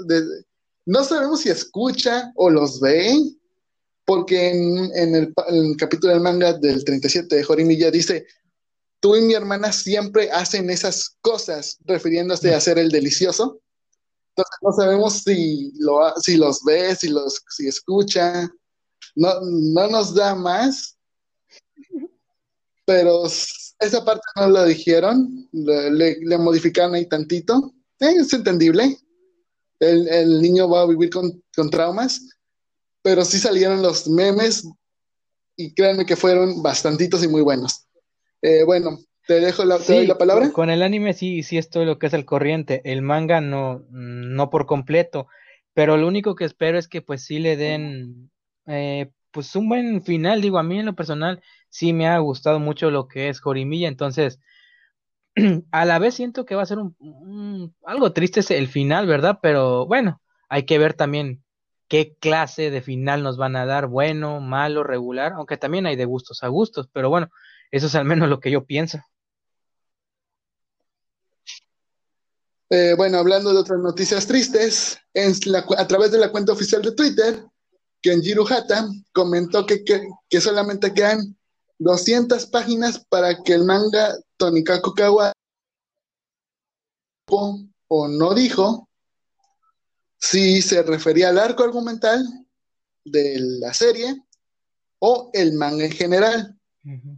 no 0.85 1.03
sabemos 1.03 1.41
si 1.41 1.49
escucha 1.49 2.31
o 2.35 2.49
los 2.49 2.79
ve, 2.79 3.15
porque 4.05 4.49
en, 4.49 5.15
el, 5.15 5.33
capítulo 5.77 6.13
del 6.13 6.21
manga 6.21 6.53
del 6.53 6.83
37 6.83 7.35
de 7.35 7.43
Jorimilla 7.43 7.91
dice, 7.91 8.25
tú 9.01 9.17
y 9.17 9.21
mi 9.21 9.33
hermana 9.33 9.73
siempre 9.73 10.31
hacen 10.31 10.69
esas 10.69 11.17
cosas, 11.19 11.77
refiriéndose 11.81 12.53
a 12.53 12.57
hacer 12.57 12.79
el 12.79 12.89
delicioso. 12.89 13.59
Entonces 14.29 14.57
no 14.61 14.71
sabemos 14.71 15.13
si, 15.23 15.73
lo, 15.79 16.13
si 16.21 16.37
los 16.37 16.63
ve, 16.63 16.95
si 16.95 17.09
los 17.09 17.43
si 17.49 17.67
escucha. 17.67 18.49
No, 19.15 19.33
no 19.41 19.87
nos 19.89 20.15
da 20.15 20.35
más, 20.35 20.97
pero 22.85 23.25
esa 23.25 24.05
parte 24.05 24.23
no 24.35 24.49
la 24.49 24.65
dijeron, 24.65 25.49
le, 25.51 26.37
modificaron 26.37 26.95
ahí 26.95 27.07
tantito, 27.07 27.73
eh, 27.99 28.13
es 28.17 28.33
entendible, 28.33 28.97
el, 29.79 30.41
niño 30.41 30.69
va 30.69 30.81
a 30.81 30.87
vivir 30.87 31.09
con, 31.09 31.41
traumas, 31.71 32.21
pero 33.01 33.25
sí 33.25 33.39
salieron 33.39 33.81
los 33.81 34.07
memes 34.07 34.67
y 35.55 35.73
créanme 35.73 36.05
que 36.05 36.15
fueron 36.15 36.61
bastantitos 36.61 37.23
y 37.23 37.27
muy 37.27 37.41
buenos. 37.41 37.85
Eh, 38.41 38.63
bueno, 38.65 38.97
te 39.27 39.39
dejo 39.39 39.63
la, 39.65 39.77
la, 39.77 40.17
palabra. 40.17 40.51
Con 40.51 40.69
el 40.69 40.81
anime 40.81 41.13
sí, 41.13 41.43
sí 41.43 41.57
estoy 41.57 41.85
lo 41.85 41.99
que 41.99 42.07
es 42.07 42.13
el 42.13 42.25
corriente, 42.25 42.81
el 42.85 43.01
manga 43.01 43.41
no, 43.41 43.85
no 43.89 44.49
por 44.49 44.65
completo, 44.65 45.27
pero 45.73 45.97
lo 45.97 46.07
único 46.07 46.35
que 46.35 46.45
espero 46.45 46.77
es 46.77 46.87
que 46.87 47.01
pues 47.01 47.23
sí 47.23 47.39
le 47.39 47.55
den 47.55 48.31
eh, 48.65 49.11
pues 49.31 49.55
un 49.55 49.69
buen 49.69 50.01
final, 50.03 50.41
digo, 50.41 50.59
a 50.59 50.63
mí 50.63 50.79
en 50.79 50.85
lo 50.85 50.95
personal 50.95 51.41
sí 51.69 51.93
me 51.93 52.07
ha 52.07 52.17
gustado 52.19 52.59
mucho 52.59 52.91
lo 52.91 53.07
que 53.07 53.29
es 53.29 53.39
Jorimilla, 53.39 53.87
entonces, 53.87 54.39
a 55.71 55.85
la 55.85 55.99
vez 55.99 56.15
siento 56.15 56.45
que 56.45 56.55
va 56.55 56.63
a 56.63 56.67
ser 56.67 56.79
un, 56.79 57.75
algo 57.85 58.11
triste 58.13 58.41
el 58.57 58.67
final, 58.67 59.07
¿verdad? 59.07 59.39
Pero 59.41 59.85
bueno, 59.85 60.21
hay 60.49 60.63
que 60.63 60.77
ver 60.77 60.93
también 60.93 61.43
qué 61.87 62.15
clase 62.19 62.71
de 62.71 62.81
final 62.81 63.23
nos 63.23 63.37
van 63.37 63.55
a 63.55 63.65
dar, 63.65 63.87
bueno, 63.87 64.39
malo, 64.41 64.83
regular, 64.83 65.33
aunque 65.33 65.57
también 65.57 65.85
hay 65.85 65.95
de 65.95 66.05
gustos 66.05 66.43
a 66.43 66.47
gustos, 66.47 66.89
pero 66.91 67.09
bueno, 67.09 67.29
eso 67.71 67.87
es 67.87 67.95
al 67.95 68.05
menos 68.05 68.29
lo 68.29 68.39
que 68.39 68.51
yo 68.51 68.65
pienso. 68.65 68.99
Eh, 72.69 72.93
bueno, 72.95 73.17
hablando 73.17 73.51
de 73.51 73.59
otras 73.59 73.79
noticias 73.79 74.25
tristes, 74.27 74.97
a 75.77 75.87
través 75.87 76.11
de 76.11 76.19
la 76.19 76.31
cuenta 76.31 76.53
oficial 76.53 76.81
de 76.81 76.93
Twitter, 76.93 77.43
Kenjiro 78.01 78.45
Hata 78.47 78.87
comentó 79.11 79.65
que, 79.65 79.83
que 79.83 80.41
solamente 80.41 80.93
quedan 80.93 81.37
200 81.79 82.45
páginas 82.47 83.05
para 83.09 83.43
que 83.43 83.53
el 83.53 83.65
manga 83.65 84.15
Tonikaku 84.37 84.93
Kawa 84.93 85.33
o 87.27 88.07
no 88.07 88.33
dijo 88.33 88.89
si 90.17 90.61
se 90.61 90.83
refería 90.83 91.29
al 91.29 91.39
arco 91.39 91.63
argumental 91.63 92.23
de 93.03 93.37
la 93.59 93.73
serie 93.73 94.15
o 94.99 95.31
el 95.33 95.53
manga 95.53 95.85
en 95.85 95.91
general. 95.91 96.60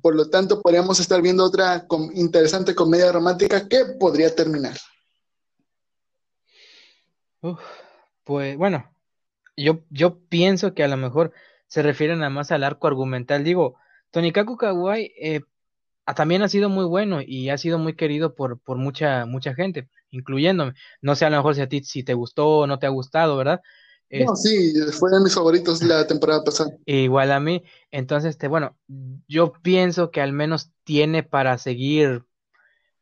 Por 0.02 0.16
lo 0.16 0.30
tanto, 0.30 0.62
podríamos 0.62 1.00
estar 1.00 1.22
viendo 1.22 1.46
otra 1.46 1.88
interesante 2.16 2.76
comedia 2.76 3.12
romántica 3.12 3.68
que 3.68 3.86
podría 4.00 4.34
terminar. 4.36 4.76
pues 8.24 8.58
bueno, 8.58 8.90
yo, 9.56 9.84
yo 9.90 10.20
pienso 10.28 10.74
que 10.74 10.84
a 10.84 10.88
lo 10.88 10.98
mejor 10.98 11.34
se 11.68 11.82
refieren 11.82 12.20
nada 12.20 12.30
más 12.30 12.52
al 12.52 12.64
arco 12.64 12.88
argumental. 12.88 13.44
Digo, 13.44 13.78
Tonikaku 14.12 14.58
Kawaii 14.58 15.14
eh, 15.20 15.42
también 16.16 16.44
ha 16.44 16.50
sido 16.50 16.70
muy 16.70 16.86
bueno 16.86 17.22
y 17.26 17.50
ha 17.50 17.58
sido 17.58 17.80
muy 17.80 17.96
querido 17.96 18.36
por, 18.36 18.60
por 18.60 18.78
mucha, 18.78 19.26
mucha 19.26 19.54
gente, 19.56 19.90
incluyéndome. 20.12 20.74
No 21.02 21.16
sé 21.16 21.26
a 21.26 21.30
lo 21.30 21.38
mejor 21.38 21.56
si 21.56 21.62
a 21.62 21.70
ti 21.70 21.84
si 21.84 22.04
te 22.04 22.14
gustó 22.14 22.48
o 22.60 22.68
no 22.68 22.80
te 22.80 22.86
ha 22.86 22.90
gustado, 22.90 23.38
¿verdad? 23.38 23.62
No, 24.10 24.36
sí, 24.36 24.74
fue 24.92 25.10
de 25.10 25.20
mis 25.22 25.34
favoritos 25.34 25.82
la 25.82 26.06
temporada 26.06 26.44
pasada. 26.44 26.72
Igual 26.86 27.32
a 27.32 27.40
mí. 27.40 27.64
Entonces, 27.90 28.32
este, 28.32 28.48
bueno, 28.48 28.78
yo 29.28 29.54
pienso 29.64 30.12
que 30.12 30.22
al 30.22 30.34
menos 30.34 30.72
tiene 30.84 31.24
para 31.24 31.58
seguir, 31.58 32.24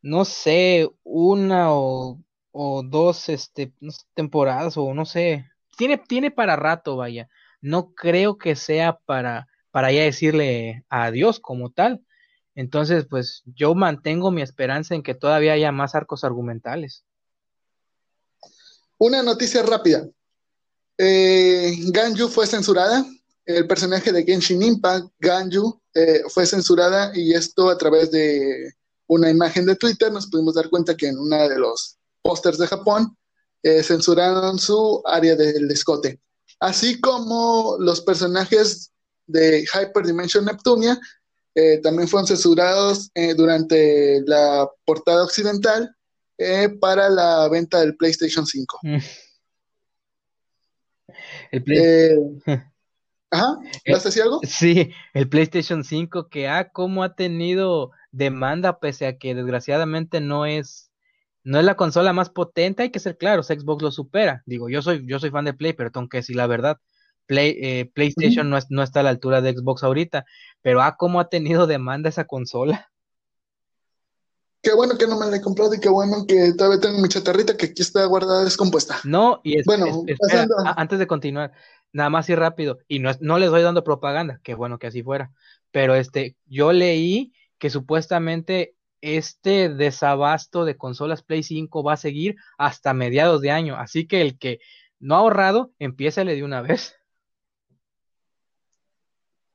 no 0.01 0.23
sé, 0.23 0.89
una 1.03 1.73
o, 1.73 2.17
o 2.51 2.83
dos 2.83 3.27
este, 3.27 3.73
temporadas 4.13 4.77
o 4.77 4.93
no 4.93 5.05
sé. 5.05 5.45
Tiene, 5.77 5.97
tiene 5.97 6.31
para 6.31 6.55
rato, 6.55 6.95
vaya. 6.95 7.27
No 7.59 7.93
creo 7.93 8.37
que 8.37 8.55
sea 8.55 8.97
para 9.05 9.49
para 9.71 9.91
ya 9.91 10.03
decirle 10.03 10.85
adiós 10.89 11.39
como 11.39 11.71
tal. 11.71 12.05
Entonces, 12.53 13.05
pues 13.09 13.43
yo 13.45 13.73
mantengo 13.73 14.29
mi 14.29 14.41
esperanza 14.41 14.93
en 14.93 15.03
que 15.03 15.15
todavía 15.15 15.53
haya 15.53 15.71
más 15.71 15.95
arcos 15.95 16.23
argumentales. 16.23 17.05
Una 18.97 19.23
noticia 19.23 19.63
rápida. 19.63 20.07
Eh, 21.03 21.77
Ganju 21.87 22.27
fue 22.27 22.45
censurada. 22.45 23.03
El 23.43 23.65
personaje 23.65 24.11
de 24.11 24.23
Genshin 24.23 24.61
Impact, 24.61 25.07
Ganju, 25.19 25.81
eh, 25.95 26.21
fue 26.29 26.45
censurada 26.45 27.11
y 27.15 27.33
esto 27.33 27.71
a 27.71 27.77
través 27.77 28.11
de 28.11 28.71
una 29.07 29.31
imagen 29.31 29.65
de 29.65 29.75
Twitter 29.75 30.11
nos 30.11 30.27
pudimos 30.27 30.53
dar 30.53 30.69
cuenta 30.69 30.95
que 30.95 31.07
en 31.07 31.17
uno 31.17 31.49
de 31.49 31.57
los 31.57 31.97
pósters 32.21 32.59
de 32.59 32.67
Japón 32.67 33.17
eh, 33.63 33.81
censuraron 33.81 34.59
su 34.59 35.01
área 35.05 35.35
del 35.35 35.71
escote. 35.71 36.19
Así 36.59 37.01
como 37.01 37.77
los 37.79 38.01
personajes 38.01 38.91
de 39.25 39.65
Hyperdimension 39.73 40.45
Neptunia 40.45 40.99
eh, 41.55 41.79
también 41.79 42.07
fueron 42.07 42.27
censurados 42.27 43.09
eh, 43.15 43.33
durante 43.33 44.21
la 44.27 44.69
portada 44.85 45.23
occidental 45.23 45.95
eh, 46.37 46.69
para 46.79 47.09
la 47.09 47.49
venta 47.49 47.79
del 47.79 47.97
PlayStation 47.97 48.45
5. 48.45 48.79
El 51.51 52.41
Ajá, 53.33 53.57
¿vas 53.89 54.05
a 54.05 54.09
decir 54.09 54.23
algo? 54.23 54.41
Sí, 54.43 54.91
el 55.13 55.29
PlayStation 55.29 55.85
5 55.85 56.27
que 56.27 56.49
ha 56.49 56.69
como 56.69 57.03
ha 57.03 57.15
tenido 57.15 57.91
demanda 58.11 58.79
pese 58.79 59.07
a 59.07 59.17
que 59.17 59.33
desgraciadamente 59.33 60.19
no 60.19 60.45
es 60.45 60.91
no 61.43 61.57
es 61.57 61.65
la 61.65 61.75
consola 61.75 62.13
más 62.13 62.29
potente, 62.29 62.83
hay 62.83 62.91
que 62.91 62.99
ser 62.99 63.17
claros, 63.17 63.47
Xbox 63.47 63.81
lo 63.81 63.91
supera. 63.91 64.43
Digo, 64.45 64.69
yo 64.69 64.81
soy 64.81 65.05
yo 65.07 65.17
soy 65.17 65.31
fan 65.31 65.45
de 65.45 65.53
Play, 65.53 65.73
pero 65.73 65.91
tengo 65.91 66.09
que 66.09 66.17
decir 66.17 66.35
la 66.35 66.47
verdad. 66.47 66.77
Eh, 67.29 67.89
PlayStation 67.93 68.49
no, 68.49 68.57
no, 68.69 68.83
está 68.83 68.99
a 68.99 69.03
la 69.03 69.09
altura 69.09 69.41
de 69.41 69.53
Xbox 69.53 69.83
ahorita, 69.83 70.25
pero 70.61 70.81
ah, 70.81 70.97
cómo 70.97 71.19
ha 71.19 71.29
tenido 71.29 71.67
demanda 71.67 72.09
esa 72.09 72.25
consola. 72.25 72.91
Qué 74.61 74.75
bueno 74.75 74.95
que 74.97 75.07
no 75.07 75.17
me 75.17 75.25
la 75.25 75.37
he 75.37 75.41
comprado 75.41 75.73
y 75.73 75.79
qué 75.79 75.89
bueno 75.89 76.25
que 76.27 76.53
todavía 76.53 76.79
tengo 76.79 76.99
mi 76.99 77.09
chatarrita 77.09 77.57
que 77.57 77.67
aquí 77.67 77.81
está 77.81 78.05
guardada 78.05 78.43
descompuesta. 78.43 78.99
No, 79.03 79.41
y 79.43 79.63
bueno, 79.63 80.03
antes 80.75 80.99
de 80.99 81.07
continuar, 81.07 81.51
nada 81.91 82.11
más 82.11 82.29
y 82.29 82.35
rápido, 82.35 82.77
y 82.87 82.99
no, 82.99 83.11
no 83.21 83.39
les 83.39 83.49
doy 83.49 83.63
dando 83.63 83.83
propaganda, 83.83 84.39
qué 84.43 84.53
bueno 84.53 84.77
que 84.77 84.87
así 84.87 85.01
fuera, 85.01 85.31
pero 85.71 85.95
este, 85.95 86.37
yo 86.45 86.73
leí 86.73 87.33
que 87.57 87.71
supuestamente 87.71 88.75
este 89.01 89.69
desabasto 89.69 90.63
de 90.63 90.77
consolas 90.77 91.23
Play 91.23 91.41
5 91.41 91.83
va 91.83 91.93
a 91.93 91.97
seguir 91.97 92.35
hasta 92.59 92.93
mediados 92.93 93.41
de 93.41 93.49
año, 93.49 93.75
así 93.77 94.07
que 94.07 94.21
el 94.21 94.37
que 94.37 94.59
no 94.99 95.15
ha 95.15 95.19
ahorrado, 95.19 95.71
empiézale 95.79 96.35
de 96.35 96.43
una 96.43 96.61
vez. 96.61 96.95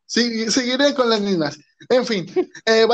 Sí, 0.06 0.50
seguiré 0.50 0.94
con 0.94 1.10
las 1.10 1.20
mismas. 1.20 1.58
En 1.88 2.06
fin, 2.06 2.26
eh, 2.64 2.86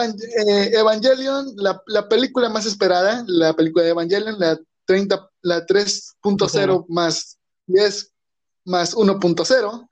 Evangelion, 0.72 1.54
la, 1.56 2.08
película 2.08 2.48
más 2.48 2.66
esperada, 2.66 3.24
la 3.26 3.54
película 3.54 3.84
de 3.84 3.90
Evangelion, 3.90 4.38
la 4.38 4.58
30, 4.86 5.30
la 5.42 5.66
3.0 5.66 6.86
más 6.88 7.38
10 7.66 8.12
más 8.64 8.94
1.0, 8.94 9.88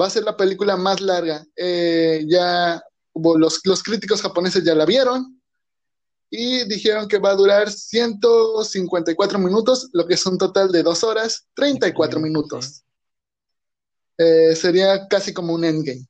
va 0.00 0.06
a 0.06 0.10
ser 0.10 0.24
la 0.24 0.36
película 0.36 0.76
más 0.76 1.00
larga. 1.00 1.46
Eh, 1.56 2.24
ya 2.28 2.82
los, 3.14 3.60
los 3.64 3.82
críticos 3.82 4.20
japoneses 4.20 4.64
ya 4.64 4.74
la 4.74 4.84
vieron 4.84 5.40
y 6.30 6.66
dijeron 6.68 7.08
que 7.08 7.18
va 7.18 7.30
a 7.30 7.36
durar 7.36 7.70
154 7.70 9.38
minutos, 9.38 9.88
lo 9.92 10.06
que 10.06 10.14
es 10.14 10.26
un 10.26 10.38
total 10.38 10.72
de 10.72 10.82
2 10.82 11.04
horas, 11.04 11.46
34 11.54 12.20
minutos. 12.20 12.82
Eh, 14.18 14.54
sería 14.56 15.06
casi 15.08 15.32
como 15.32 15.54
un 15.54 15.64
endgame. 15.64 16.06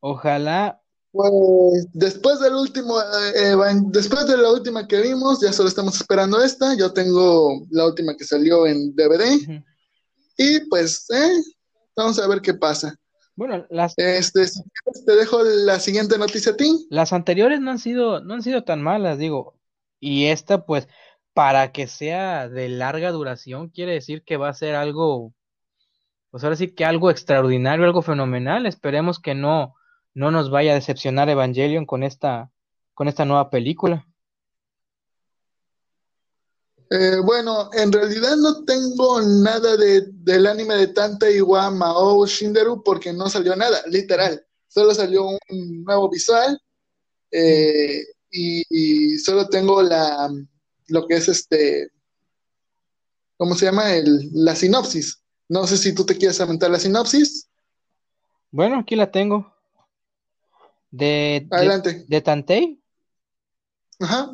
Ojalá. 0.00 0.80
Pues 1.10 1.88
después 1.92 2.38
del 2.40 2.54
último, 2.54 3.00
eh, 3.00 3.56
después 3.86 4.26
de 4.26 4.36
la 4.36 4.52
última 4.52 4.86
que 4.86 5.00
vimos, 5.00 5.40
ya 5.40 5.52
solo 5.52 5.68
estamos 5.68 5.96
esperando 5.96 6.40
esta. 6.40 6.76
Yo 6.76 6.92
tengo 6.92 7.66
la 7.70 7.86
última 7.86 8.14
que 8.16 8.24
salió 8.24 8.66
en 8.66 8.94
DVD. 8.94 9.64
Y 10.36 10.60
pues, 10.68 11.06
eh, 11.10 11.42
vamos 11.96 12.18
a 12.18 12.28
ver 12.28 12.40
qué 12.40 12.54
pasa. 12.54 12.94
Bueno, 13.34 13.66
las 13.70 13.94
este, 13.96 14.46
te 15.06 15.16
dejo 15.16 15.42
la 15.42 15.80
siguiente 15.80 16.18
noticia 16.18 16.52
a 16.52 16.56
ti. 16.56 16.86
Las 16.90 17.12
anteriores 17.12 17.60
no 17.60 17.70
han 17.70 17.78
sido, 17.78 18.20
no 18.20 18.34
han 18.34 18.42
sido 18.42 18.64
tan 18.64 18.82
malas, 18.82 19.16
digo. 19.18 19.54
Y 20.00 20.26
esta, 20.26 20.66
pues, 20.66 20.88
para 21.34 21.72
que 21.72 21.86
sea 21.86 22.48
de 22.48 22.68
larga 22.68 23.12
duración, 23.12 23.68
quiere 23.68 23.92
decir 23.92 24.24
que 24.24 24.36
va 24.36 24.48
a 24.48 24.54
ser 24.54 24.74
algo 24.74 25.32
pues 26.30 26.44
ahora 26.44 26.56
sí 26.56 26.74
que 26.74 26.84
algo 26.84 27.10
extraordinario, 27.10 27.84
algo 27.84 28.02
fenomenal. 28.02 28.66
Esperemos 28.66 29.18
que 29.18 29.34
no, 29.34 29.74
no 30.14 30.30
nos 30.30 30.50
vaya 30.50 30.72
a 30.72 30.74
decepcionar 30.74 31.28
Evangelion 31.28 31.86
con 31.86 32.02
esta, 32.02 32.50
con 32.94 33.08
esta 33.08 33.24
nueva 33.24 33.50
película. 33.50 34.06
Eh, 36.90 37.18
bueno, 37.22 37.68
en 37.74 37.92
realidad 37.92 38.36
no 38.36 38.64
tengo 38.64 39.20
nada 39.20 39.76
de, 39.76 40.06
del 40.10 40.46
anime 40.46 40.74
de 40.74 40.86
Tanta 40.88 41.30
Iwa 41.30 41.70
Mao 41.70 42.26
Shinderu 42.26 42.82
porque 42.82 43.12
no 43.12 43.28
salió 43.28 43.54
nada, 43.54 43.82
literal. 43.86 44.42
Solo 44.68 44.94
salió 44.94 45.26
un 45.26 45.84
nuevo 45.84 46.08
visual 46.08 46.58
eh, 47.30 48.02
y, 48.30 49.18
solo 49.18 49.48
tengo 49.48 49.82
la 49.82 50.30
lo 50.88 51.06
que 51.06 51.16
es 51.16 51.28
este, 51.28 51.90
¿cómo 53.36 53.54
se 53.54 53.66
llama? 53.66 53.94
El, 53.94 54.30
la 54.32 54.54
sinopsis. 54.54 55.22
No 55.48 55.66
sé 55.66 55.78
si 55.78 55.94
tú 55.94 56.04
te 56.04 56.16
quieres 56.16 56.40
aventar 56.40 56.70
la 56.70 56.78
sinopsis. 56.78 57.48
Bueno, 58.50 58.78
aquí 58.78 58.96
la 58.96 59.10
tengo. 59.10 59.54
De, 60.90 61.46
Adelante. 61.50 62.04
De, 62.06 62.20
Tantei. 62.20 62.82
Ajá. 63.98 64.30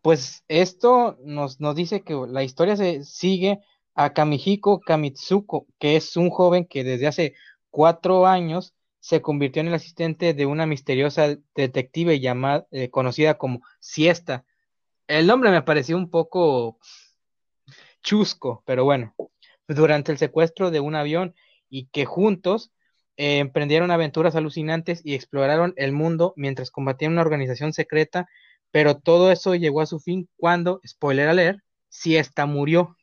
Pues 0.00 0.44
esto 0.48 1.18
nos, 1.24 1.60
nos 1.60 1.74
dice 1.74 2.02
que 2.02 2.14
la 2.28 2.44
historia 2.44 2.76
se 2.76 3.04
sigue 3.04 3.60
a 3.94 4.12
Kamihiko 4.12 4.80
Kamitsuko, 4.80 5.66
que 5.78 5.96
es 5.96 6.16
un 6.16 6.30
joven 6.30 6.66
que 6.66 6.84
desde 6.84 7.06
hace 7.08 7.34
cuatro 7.70 8.26
años 8.26 8.74
se 9.00 9.20
convirtió 9.20 9.60
en 9.60 9.68
el 9.68 9.74
asistente 9.74 10.34
de 10.34 10.46
una 10.46 10.66
misteriosa 10.66 11.36
detective 11.56 12.20
llamada, 12.20 12.66
eh, 12.70 12.90
conocida 12.90 13.38
como 13.38 13.60
Siesta. 13.80 14.44
El 15.08 15.26
nombre 15.26 15.50
me 15.50 15.62
pareció 15.62 15.96
un 15.96 16.10
poco 16.10 16.78
chusco, 18.02 18.62
pero 18.64 18.84
bueno 18.84 19.14
durante 19.74 20.12
el 20.12 20.18
secuestro 20.18 20.70
de 20.70 20.80
un 20.80 20.94
avión 20.94 21.34
y 21.68 21.86
que 21.86 22.04
juntos 22.04 22.72
eh, 23.16 23.38
emprendieron 23.38 23.90
aventuras 23.90 24.34
alucinantes 24.36 25.00
y 25.04 25.14
exploraron 25.14 25.74
el 25.76 25.92
mundo 25.92 26.32
mientras 26.36 26.70
combatían 26.70 27.12
una 27.12 27.20
organización 27.22 27.72
secreta, 27.72 28.28
pero 28.70 28.98
todo 28.98 29.30
eso 29.30 29.54
llegó 29.54 29.80
a 29.80 29.86
su 29.86 30.00
fin 30.00 30.28
cuando, 30.36 30.80
spoiler 30.86 31.28
a 31.28 31.34
leer, 31.34 31.62
si 31.88 32.16
esta 32.16 32.46
murió. 32.46 32.96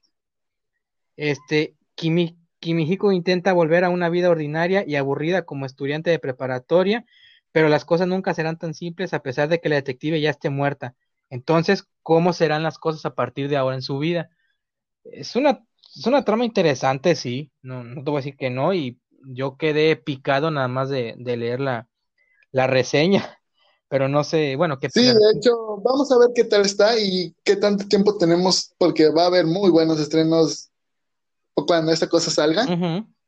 Este, 1.15 1.75
Kimi, 1.95 2.37
Kimihiko 2.59 3.11
intenta 3.11 3.53
volver 3.53 3.83
a 3.83 3.89
una 3.89 4.09
vida 4.09 4.29
ordinaria 4.29 4.83
y 4.87 4.95
aburrida 4.95 5.45
como 5.45 5.65
estudiante 5.65 6.09
de 6.09 6.19
preparatoria, 6.19 7.05
pero 7.51 7.69
las 7.69 7.85
cosas 7.85 8.07
nunca 8.07 8.33
serán 8.33 8.57
tan 8.57 8.73
simples 8.73 9.13
a 9.13 9.21
pesar 9.21 9.49
de 9.49 9.59
que 9.59 9.69
la 9.69 9.75
detective 9.75 10.21
ya 10.21 10.29
esté 10.29 10.49
muerta. 10.49 10.95
Entonces, 11.29 11.87
¿cómo 12.03 12.33
serán 12.33 12.63
las 12.63 12.79
cosas 12.79 13.05
a 13.05 13.15
partir 13.15 13.49
de 13.49 13.57
ahora 13.57 13.75
en 13.75 13.81
su 13.81 13.99
vida? 13.99 14.29
Es 15.03 15.35
una, 15.35 15.65
es 15.95 16.05
una 16.05 16.23
trama 16.23 16.45
interesante, 16.45 17.15
sí, 17.15 17.51
no, 17.61 17.83
no 17.83 18.03
te 18.03 18.09
voy 18.09 18.17
a 18.17 18.23
decir 18.23 18.37
que 18.37 18.49
no, 18.49 18.73
y 18.73 18.99
yo 19.25 19.57
quedé 19.57 19.95
picado 19.95 20.51
nada 20.51 20.67
más 20.67 20.89
de, 20.89 21.15
leer 21.17 21.59
la, 21.59 21.87
reseña, 22.51 23.37
pero 23.89 24.07
no 24.07 24.23
sé, 24.23 24.55
bueno, 24.55 24.79
qué 24.79 24.89
Sí, 24.89 25.05
de 25.05 25.31
hecho, 25.35 25.77
vamos 25.83 26.11
a 26.11 26.17
ver 26.17 26.29
qué 26.35 26.43
tal 26.43 26.61
está 26.61 26.97
y 26.99 27.35
qué 27.43 27.55
tanto 27.55 27.87
tiempo 27.87 28.17
tenemos, 28.17 28.73
porque 28.77 29.09
va 29.09 29.23
a 29.23 29.27
haber 29.27 29.45
muy 29.45 29.71
buenos 29.71 29.99
estrenos 29.99 30.69
cuando 31.67 31.91
esta 31.91 32.07
cosa 32.07 32.31
salga. 32.31 32.65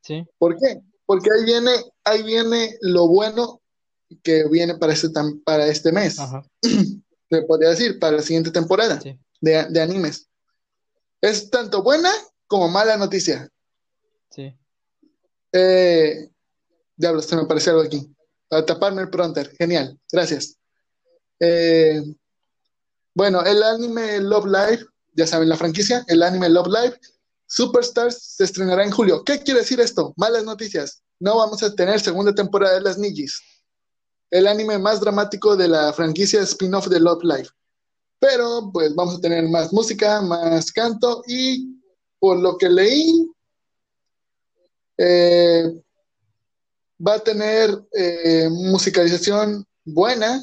sí. 0.01 0.23
¿Por 0.37 0.57
qué? 0.57 0.81
Porque 1.05 1.29
ahí 1.37 1.45
viene, 1.45 1.71
ahí 2.05 2.23
viene 2.23 2.77
lo 2.81 3.07
bueno 3.07 3.61
que 4.23 4.47
viene 4.49 4.75
para 4.75 4.93
este, 4.93 5.09
para 5.43 5.67
este 5.67 5.91
mes. 5.91 6.17
Se 7.29 7.41
podría 7.43 7.69
decir, 7.69 7.99
para 7.99 8.17
la 8.17 8.21
siguiente 8.21 8.51
temporada 8.51 8.99
de, 9.41 9.65
de 9.69 9.81
animes. 9.81 10.29
Es 11.21 11.49
tanto 11.49 11.83
buena 11.83 12.09
como 12.51 12.67
mala 12.67 12.97
noticia. 12.97 13.49
Sí. 14.29 14.53
Eh, 15.53 16.29
diablos, 16.97 17.25
se 17.25 17.37
me 17.37 17.43
apareció 17.43 17.71
algo 17.71 17.85
aquí. 17.85 18.13
Para 18.49 18.65
taparme 18.65 19.03
el 19.03 19.09
pronter. 19.09 19.55
Genial. 19.57 19.97
Gracias. 20.11 20.57
Eh, 21.39 22.03
bueno, 23.15 23.41
el 23.43 23.63
anime 23.63 24.19
Love 24.19 24.47
Live, 24.47 24.85
ya 25.13 25.25
saben 25.25 25.47
la 25.47 25.55
franquicia, 25.55 26.03
el 26.09 26.21
anime 26.23 26.49
Love 26.49 26.67
Live, 26.67 26.99
Superstars 27.47 28.21
se 28.21 28.43
estrenará 28.43 28.83
en 28.83 28.91
julio. 28.91 29.23
¿Qué 29.23 29.41
quiere 29.41 29.61
decir 29.61 29.79
esto? 29.79 30.13
Malas 30.17 30.43
noticias. 30.43 31.01
No 31.21 31.37
vamos 31.37 31.63
a 31.63 31.73
tener 31.73 32.01
segunda 32.01 32.35
temporada 32.35 32.73
de 32.73 32.81
las 32.81 32.97
Nijis. 32.97 33.39
El 34.29 34.45
anime 34.45 34.77
más 34.77 34.99
dramático 34.99 35.55
de 35.55 35.69
la 35.69 35.93
franquicia 35.93 36.41
spin-off 36.41 36.87
de 36.87 36.99
Love 36.99 37.23
Live. 37.23 37.49
Pero 38.19 38.69
pues 38.73 38.93
vamos 38.93 39.15
a 39.15 39.21
tener 39.21 39.47
más 39.47 39.71
música, 39.71 40.21
más 40.21 40.69
canto 40.73 41.23
y 41.27 41.80
por 42.21 42.39
lo 42.39 42.55
que 42.55 42.69
leí, 42.69 43.27
eh, 44.95 45.63
va 47.05 47.15
a 47.15 47.23
tener 47.23 47.83
eh, 47.93 48.47
musicalización 48.47 49.65
buena. 49.83 50.39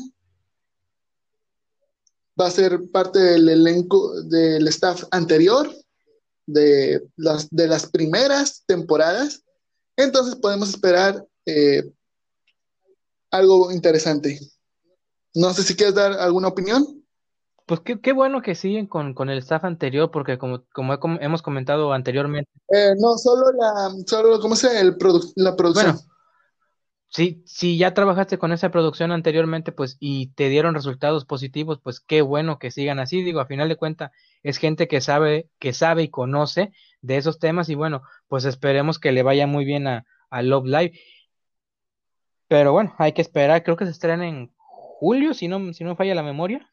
Va 2.38 2.48
a 2.48 2.50
ser 2.50 2.80
parte 2.90 3.20
del 3.20 3.48
elenco 3.48 4.22
del 4.22 4.66
staff 4.66 5.04
anterior 5.12 5.72
de 6.46 7.00
las, 7.14 7.48
de 7.48 7.68
las 7.68 7.88
primeras 7.88 8.64
temporadas. 8.66 9.44
Entonces 9.96 10.34
podemos 10.34 10.70
esperar 10.70 11.24
eh, 11.46 11.84
algo 13.30 13.70
interesante. 13.70 14.40
No 15.32 15.54
sé 15.54 15.62
si 15.62 15.76
quieres 15.76 15.94
dar 15.94 16.14
alguna 16.14 16.48
opinión. 16.48 17.04
Pues 17.68 17.80
qué, 17.80 18.12
bueno 18.14 18.40
que 18.40 18.54
siguen 18.54 18.86
con, 18.86 19.12
con, 19.12 19.28
el 19.28 19.40
staff 19.40 19.62
anterior, 19.62 20.10
porque 20.10 20.38
como, 20.38 20.64
como 20.72 20.94
hemos 21.20 21.42
comentado 21.42 21.92
anteriormente. 21.92 22.50
Eh, 22.70 22.94
no, 22.98 23.18
solo 23.18 23.52
la, 23.52 23.90
solo, 24.06 24.40
¿cómo 24.40 24.56
se 24.56 24.80
el 24.80 24.96
la 25.36 25.54
producción? 25.54 25.92
Bueno, 25.92 26.00
si, 27.10 27.42
si 27.44 27.76
ya 27.76 27.92
trabajaste 27.92 28.38
con 28.38 28.52
esa 28.52 28.70
producción 28.70 29.12
anteriormente, 29.12 29.70
pues, 29.70 29.98
y 30.00 30.28
te 30.28 30.48
dieron 30.48 30.74
resultados 30.74 31.26
positivos, 31.26 31.78
pues 31.82 32.00
qué 32.00 32.22
bueno 32.22 32.58
que 32.58 32.70
sigan 32.70 33.00
así. 33.00 33.22
Digo, 33.22 33.40
a 33.40 33.46
final 33.46 33.68
de 33.68 33.76
cuentas, 33.76 34.12
es 34.42 34.56
gente 34.56 34.88
que 34.88 35.02
sabe, 35.02 35.50
que 35.58 35.74
sabe 35.74 36.04
y 36.04 36.08
conoce 36.08 36.72
de 37.02 37.18
esos 37.18 37.38
temas, 37.38 37.68
y 37.68 37.74
bueno, 37.74 38.00
pues 38.28 38.46
esperemos 38.46 38.98
que 38.98 39.12
le 39.12 39.22
vaya 39.22 39.46
muy 39.46 39.66
bien 39.66 39.86
a, 39.88 40.06
a 40.30 40.40
Love 40.40 40.64
Live. 40.64 40.98
Pero 42.48 42.72
bueno, 42.72 42.94
hay 42.96 43.12
que 43.12 43.20
esperar, 43.20 43.62
creo 43.62 43.76
que 43.76 43.84
se 43.84 43.90
estrena 43.90 44.26
en 44.26 44.54
julio, 44.56 45.34
si 45.34 45.48
no, 45.48 45.74
si 45.74 45.84
no 45.84 45.96
falla 45.96 46.14
la 46.14 46.22
memoria. 46.22 46.66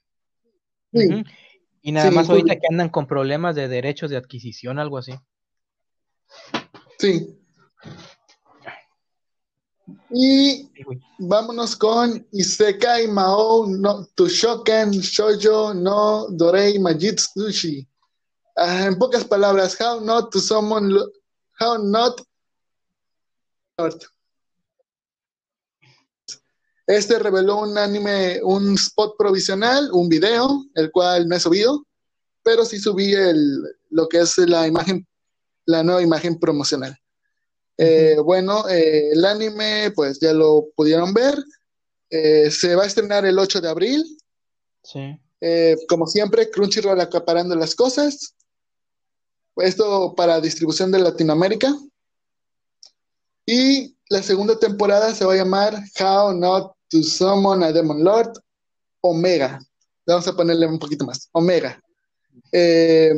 Y 1.82 1.92
nada 1.92 2.10
más 2.12 2.30
ahorita 2.30 2.56
que 2.56 2.68
andan 2.70 2.90
con 2.90 3.06
problemas 3.06 3.56
de 3.56 3.68
derechos 3.68 4.10
de 4.10 4.18
adquisición, 4.18 4.80
algo 4.80 4.98
así. 4.98 5.14
Sí. 6.98 7.38
Y 10.10 10.72
vámonos 11.20 11.76
con 11.76 12.26
Isekai 12.32 13.08
Mao 13.08 13.68
no 13.68 14.06
Tushoken 14.16 14.92
Shoujo 14.92 15.74
no 15.74 16.28
Dorei 16.30 16.80
Majitsushi. 16.80 17.88
Ah, 18.56 18.86
en 18.86 18.98
pocas 18.98 19.26
palabras, 19.26 19.78
how 19.80 20.00
not 20.00 20.32
to 20.32 20.40
summon 20.40 20.98
how 21.60 21.78
not 21.78 22.22
este 26.88 27.18
reveló 27.18 27.62
un 27.62 27.78
anime, 27.78 28.40
un 28.44 28.76
spot 28.76 29.16
provisional, 29.18 29.90
un 29.92 30.08
video, 30.08 30.66
el 30.76 30.92
cual 30.92 31.28
no 31.28 31.36
he 31.36 31.40
subido, 31.40 31.86
pero 32.44 32.64
sí 32.64 32.80
subí 32.80 33.14
el, 33.14 33.60
lo 33.90 34.08
que 34.08 34.20
es 34.20 34.38
la 34.38 34.68
imagen, 34.68 35.08
la 35.66 35.84
nueva 35.84 36.04
imagen 36.04 36.40
promocional. 36.40 36.96
Eh, 37.78 38.18
bueno, 38.24 38.70
eh, 38.70 39.12
el 39.12 39.26
anime, 39.26 39.92
pues 39.96 40.20
ya 40.20 40.32
lo 40.34 40.68
pudieron 40.76 41.14
ver. 41.14 41.36
Eh, 42.10 42.50
se 42.52 42.76
va 42.76 42.84
a 42.84 42.88
estrenar 42.88 43.26
el 43.26 43.40
8 43.40 43.62
de 43.62 43.70
abril. 43.70 44.18
Sí. 44.84 45.20
como 45.90 46.06
siempre, 46.06 46.52
Crunchyroll 46.52 47.02
acaparando 47.02 47.56
las 47.56 47.74
cosas. 47.74 48.36
Esto 49.58 50.14
para 50.16 50.40
distribución 50.40 50.92
de 50.92 51.00
Latinoamérica. 51.00 51.76
Y 53.48 53.96
la 54.10 54.22
segunda 54.22 54.60
temporada 54.60 55.14
se 55.14 55.26
va 55.26 55.34
a 55.34 55.38
llamar 55.38 55.84
How 56.00 56.34
Not 56.34 56.75
to 56.96 57.04
Summon 57.04 57.62
a 57.64 57.74
Demon 57.74 58.04
Lord, 58.04 58.32
Omega. 59.02 59.60
Vamos 60.08 60.28
a 60.28 60.34
ponerle 60.34 60.66
un 60.66 60.80
poquito 60.80 61.06
más. 61.06 61.30
Omega. 61.34 61.82
Eh, 62.52 63.14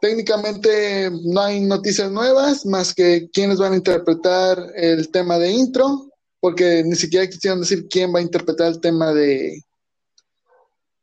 técnicamente 0.00 1.10
no 1.10 1.40
hay 1.40 1.60
noticias 1.60 2.10
nuevas 2.10 2.64
más 2.64 2.94
que 2.94 3.28
quiénes 3.32 3.58
van 3.58 3.72
a 3.72 3.76
interpretar 3.76 4.58
el 4.76 5.10
tema 5.10 5.38
de 5.38 5.50
intro, 5.50 6.10
porque 6.38 6.84
ni 6.84 6.94
siquiera 6.94 7.28
quisieron 7.28 7.60
decir 7.60 7.88
quién 7.88 8.14
va 8.14 8.20
a 8.20 8.22
interpretar 8.22 8.68
el 8.68 8.80
tema 8.80 9.12
de, 9.12 9.64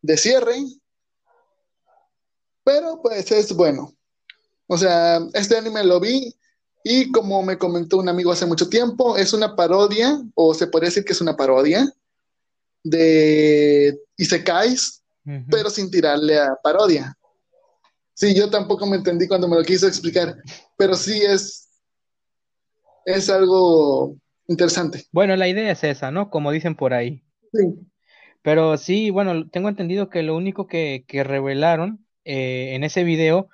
de 0.01 0.17
cierre. 0.17 0.55
Pero 2.63 3.01
pues 3.01 3.29
es 3.31 3.51
bueno. 3.53 3.93
O 4.67 4.77
sea, 4.77 5.19
este 5.33 5.57
anime 5.57 5.83
lo 5.83 5.99
vi 5.99 6.33
y 6.83 7.11
como 7.11 7.43
me 7.43 7.57
comentó 7.57 7.97
un 7.97 8.09
amigo 8.09 8.31
hace 8.31 8.45
mucho 8.45 8.69
tiempo, 8.69 9.17
es 9.17 9.33
una 9.33 9.55
parodia, 9.55 10.21
o 10.35 10.53
se 10.53 10.67
podría 10.67 10.89
decir 10.89 11.03
que 11.03 11.13
es 11.13 11.21
una 11.21 11.35
parodia, 11.35 11.91
de 12.83 13.99
Isekais, 14.17 15.03
pero 15.49 15.69
sin 15.69 15.91
tirarle 15.91 16.39
a 16.39 16.55
parodia. 16.63 17.15
Sí, 18.13 18.33
yo 18.35 18.49
tampoco 18.49 18.85
me 18.85 18.97
entendí 18.97 19.27
cuando 19.27 19.47
me 19.47 19.55
lo 19.55 19.63
quiso 19.63 19.87
explicar, 19.87 20.35
pero 20.77 20.95
sí 20.95 21.21
es, 21.21 21.69
es 23.05 23.29
algo 23.29 24.15
interesante. 24.47 25.05
Bueno, 25.11 25.35
la 25.35 25.47
idea 25.47 25.71
es 25.71 25.83
esa, 25.83 26.11
¿no? 26.11 26.29
Como 26.29 26.51
dicen 26.51 26.75
por 26.75 26.93
ahí. 26.93 27.23
Sí. 27.53 27.75
Pero 28.41 28.77
sí, 28.77 29.09
bueno, 29.09 29.49
tengo 29.49 29.69
entendido 29.69 30.09
que 30.09 30.23
lo 30.23 30.35
único 30.35 30.67
que, 30.67 31.05
revelaron 31.09 32.05
eh, 32.23 32.75
en 32.75 32.83
ese 32.83 33.03
video 33.03 33.49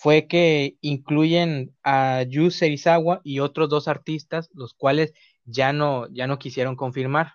fue 0.00 0.26
que 0.26 0.78
incluyen 0.80 1.76
a 1.84 2.22
Yu 2.22 2.50
Serizawa 2.50 3.20
y 3.22 3.40
otros 3.40 3.68
dos 3.68 3.86
artistas, 3.86 4.48
los 4.54 4.72
cuales 4.72 5.12
ya 5.44 5.74
no, 5.74 6.08
ya 6.08 6.26
no 6.26 6.38
quisieron 6.38 6.74
confirmar. 6.74 7.34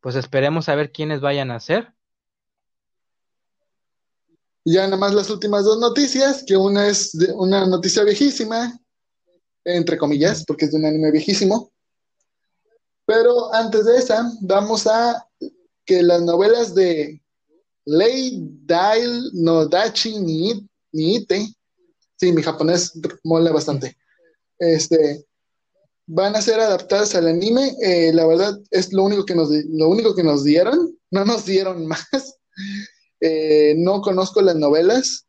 Pues 0.00 0.16
esperemos 0.16 0.70
a 0.70 0.76
ver 0.76 0.92
quiénes 0.92 1.20
vayan 1.20 1.50
a 1.50 1.60
ser. 1.60 1.92
Ya 4.64 4.84
nada 4.84 4.96
más 4.96 5.12
las 5.12 5.28
últimas 5.28 5.66
dos 5.66 5.78
noticias, 5.78 6.42
que 6.46 6.56
una 6.56 6.86
es 6.86 7.12
de 7.12 7.34
una 7.34 7.66
noticia 7.66 8.02
viejísima, 8.02 8.80
entre 9.64 9.98
comillas, 9.98 10.42
porque 10.46 10.64
es 10.64 10.72
de 10.72 10.78
un 10.78 10.86
anime 10.86 11.10
viejísimo. 11.10 11.70
Pero 13.04 13.52
antes 13.52 13.84
de 13.84 13.98
esa, 13.98 14.32
vamos 14.40 14.86
a 14.86 15.28
que 15.84 16.02
las 16.02 16.22
novelas 16.22 16.74
de 16.74 17.22
Lei 17.84 18.38
Dail 18.64 19.32
no 19.34 19.66
Dachi 19.66 20.18
ni 20.18 20.66
Niite 20.92 21.54
Sí, 22.16 22.32
mi 22.32 22.42
japonés 22.42 22.92
mola 23.24 23.52
bastante. 23.52 23.96
Este, 24.58 25.26
van 26.06 26.36
a 26.36 26.42
ser 26.42 26.60
adaptadas 26.60 27.14
al 27.14 27.28
anime. 27.28 27.74
Eh, 27.82 28.12
la 28.12 28.26
verdad 28.26 28.58
es 28.70 28.92
lo 28.92 29.04
único 29.04 29.24
que 29.24 29.34
nos 29.34 29.50
lo 29.50 29.88
único 29.88 30.14
que 30.14 30.22
nos 30.24 30.44
dieron. 30.44 30.92
No 31.08 31.24
nos 31.24 31.46
dieron 31.46 31.86
más. 31.86 32.04
Eh, 33.20 33.74
no 33.78 34.00
conozco 34.00 34.42
las 34.42 34.56
novelas. 34.56 35.24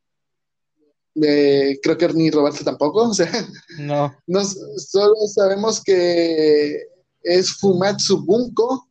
eh, 1.22 1.78
creo 1.80 1.96
que 1.96 2.08
ni 2.08 2.30
Roberto 2.32 2.64
tampoco, 2.64 3.08
o 3.08 3.14
sea, 3.14 3.30
no. 3.78 4.12
Nos, 4.26 4.58
solo 4.90 5.14
sabemos 5.32 5.80
que 5.82 6.82
es 7.22 7.52
Fumatsu 7.58 8.24
Bunko. 8.24 8.88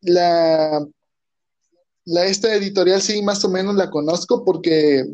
La, 0.00 0.84
la, 2.06 2.26
esta 2.26 2.54
editorial 2.54 3.02
sí 3.02 3.20
más 3.22 3.44
o 3.44 3.50
menos 3.50 3.74
la 3.74 3.90
conozco 3.90 4.42
porque 4.42 5.04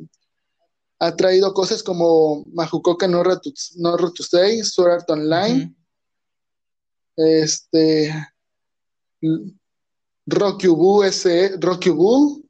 ha 1.00 1.16
traído 1.16 1.54
cosas 1.54 1.82
como 1.82 2.44
Majukoka 2.52 3.08
no, 3.08 3.22
no 3.76 3.96
Rotusei, 3.96 4.62
Sword 4.62 4.92
Art 4.92 5.10
Online, 5.10 5.74
este 7.16 8.14
Rokyubu 10.26 11.02
ese 11.02 11.56
Rokyubu 11.58 12.44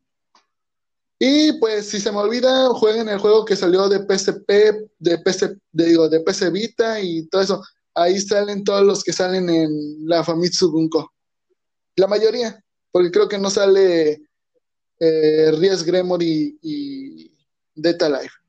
y 1.18 1.52
pues 1.54 1.88
si 1.88 2.00
se 2.00 2.10
me 2.10 2.18
olvida 2.18 2.68
jueguen 2.70 3.08
el 3.08 3.18
juego 3.18 3.44
que 3.44 3.56
salió 3.56 3.88
de 3.88 3.98
PSP 4.00 4.50
de 4.98 5.18
PC 5.18 5.56
de, 5.72 5.86
digo 5.86 6.08
de 6.08 6.20
PC 6.20 6.50
Vita 6.50 7.00
y 7.00 7.26
todo 7.28 7.42
eso. 7.42 7.62
Ahí 7.94 8.20
salen 8.20 8.64
todos 8.64 8.84
los 8.84 9.02
que 9.02 9.12
salen 9.12 9.50
en 9.50 10.08
la 10.08 10.24
Famitsu 10.24 10.70
Bunko 10.70 11.12
la 11.96 12.06
mayoría 12.06 12.62
porque 12.90 13.10
creo 13.10 13.28
que 13.28 13.38
no 13.38 13.50
sale 13.50 14.22
eh, 14.98 15.52
Ries 15.52 15.84
Gremory 15.84 16.58
y 16.62 17.32
Data 17.74 18.08
Life 18.08 18.39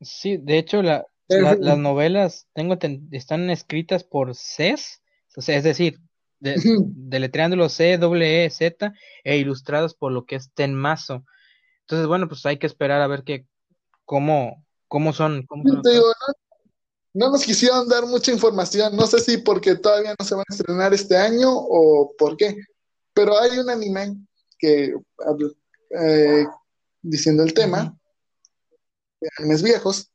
Sí, 0.00 0.36
de 0.36 0.58
hecho, 0.58 0.82
la, 0.82 1.06
las 1.28 1.78
novelas 1.78 2.46
tengo 2.54 2.78
están 3.12 3.50
escritas 3.50 4.04
por 4.04 4.34
CES, 4.34 5.02
o 5.36 5.42
sea, 5.42 5.56
es 5.56 5.64
decir, 5.64 6.00
de, 6.40 6.54
deletreándolo 6.94 7.68
C, 7.68 7.98
W, 7.98 8.44
E, 8.44 8.50
Z, 8.50 8.92
e 9.24 9.36
ilustradas 9.36 9.94
por 9.94 10.12
lo 10.12 10.24
que 10.24 10.36
es 10.36 10.50
Tenmazo. 10.54 11.24
Entonces, 11.82 12.06
bueno, 12.06 12.28
pues 12.28 12.44
hay 12.46 12.58
que 12.58 12.66
esperar 12.66 13.00
a 13.00 13.06
ver 13.06 13.24
qué, 13.24 13.46
cómo, 14.04 14.64
cómo 14.88 15.12
son. 15.12 15.46
no, 17.14 17.30
nos 17.30 17.44
quisieron 17.44 17.88
dar 17.88 18.06
mucha 18.06 18.32
información, 18.32 18.96
no 18.96 19.06
sé 19.06 19.20
si 19.20 19.38
porque 19.38 19.76
todavía 19.76 20.14
no 20.18 20.24
se 20.24 20.34
van 20.34 20.44
a 20.48 20.54
estrenar 20.54 20.94
este 20.94 21.16
año 21.16 21.50
o 21.50 22.14
por 22.18 22.36
qué, 22.36 22.56
pero 23.12 23.38
hay 23.38 23.58
un 23.58 23.70
anime 23.70 24.16
que, 24.58 24.94
eh, 26.00 26.46
diciendo 27.02 27.42
el 27.42 27.54
tema, 27.54 27.98
de 29.20 29.28
animes 29.38 29.62
viejos, 29.62 30.10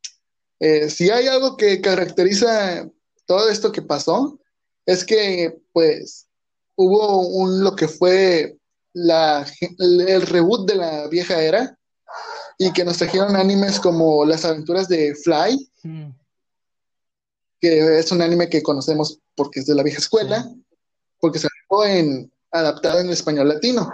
eh, 0.60 0.88
si 0.88 1.10
hay 1.10 1.26
algo 1.26 1.56
que 1.56 1.80
caracteriza 1.80 2.88
todo 3.26 3.48
esto 3.50 3.72
que 3.72 3.82
pasó, 3.82 4.38
es 4.86 5.04
que 5.04 5.58
pues 5.72 6.26
hubo 6.76 7.26
un 7.26 7.62
lo 7.62 7.74
que 7.74 7.88
fue 7.88 8.56
la, 8.92 9.46
el 9.78 10.22
reboot 10.22 10.68
de 10.68 10.76
la 10.76 11.08
vieja 11.08 11.42
era 11.42 11.78
y 12.58 12.72
que 12.72 12.84
nos 12.84 12.98
trajeron 12.98 13.36
animes 13.36 13.80
como 13.80 14.24
las 14.24 14.44
aventuras 14.44 14.88
de 14.88 15.14
Fly, 15.14 15.70
hmm. 15.82 16.10
que 17.60 17.98
es 17.98 18.12
un 18.12 18.22
anime 18.22 18.48
que 18.48 18.62
conocemos 18.62 19.18
porque 19.34 19.60
es 19.60 19.66
de 19.66 19.74
la 19.74 19.82
vieja 19.82 19.98
escuela, 19.98 20.48
porque 21.18 21.38
se 21.38 21.48
en 21.86 22.32
adaptado 22.52 23.00
en 23.00 23.10
español 23.10 23.48
latino, 23.48 23.90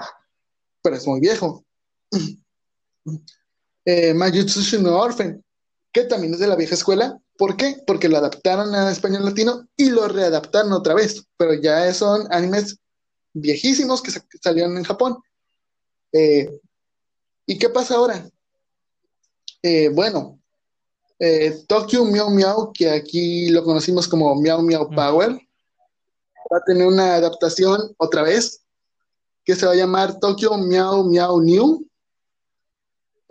pero 0.82 0.96
es 0.96 1.06
muy 1.06 1.20
viejo. 1.20 1.64
Eh, 3.84 4.14
no 4.14 4.96
Orphan, 4.96 5.42
que 5.92 6.04
también 6.04 6.34
es 6.34 6.40
de 6.40 6.46
la 6.46 6.56
vieja 6.56 6.74
escuela. 6.74 7.18
¿Por 7.36 7.56
qué? 7.56 7.76
Porque 7.86 8.08
lo 8.08 8.18
adaptaron 8.18 8.74
a 8.74 8.90
español 8.90 9.24
latino 9.24 9.66
y 9.76 9.90
lo 9.90 10.06
readaptaron 10.08 10.72
otra 10.72 10.94
vez, 10.94 11.24
pero 11.36 11.54
ya 11.54 11.92
son 11.94 12.26
animes 12.30 12.78
viejísimos 13.32 14.02
que 14.02 14.12
salieron 14.42 14.76
en 14.76 14.84
Japón. 14.84 15.18
Eh, 16.12 16.50
¿Y 17.46 17.58
qué 17.58 17.68
pasa 17.68 17.96
ahora? 17.96 18.28
Eh, 19.62 19.88
bueno, 19.88 20.38
eh, 21.18 21.64
Tokyo 21.66 22.04
Meow 22.04 22.30
Meow, 22.30 22.72
que 22.72 22.90
aquí 22.90 23.50
lo 23.50 23.62
conocimos 23.64 24.08
como 24.08 24.34
Meow 24.34 24.62
Meow 24.62 24.88
Power, 24.90 25.32
va 26.52 26.58
a 26.58 26.64
tener 26.64 26.86
una 26.86 27.14
adaptación 27.16 27.94
otra 27.98 28.22
vez 28.22 28.62
que 29.44 29.54
se 29.54 29.66
va 29.66 29.72
a 29.72 29.76
llamar 29.76 30.18
Tokyo 30.18 30.56
Meow 30.56 31.04
Meow 31.04 31.40
New 31.40 31.89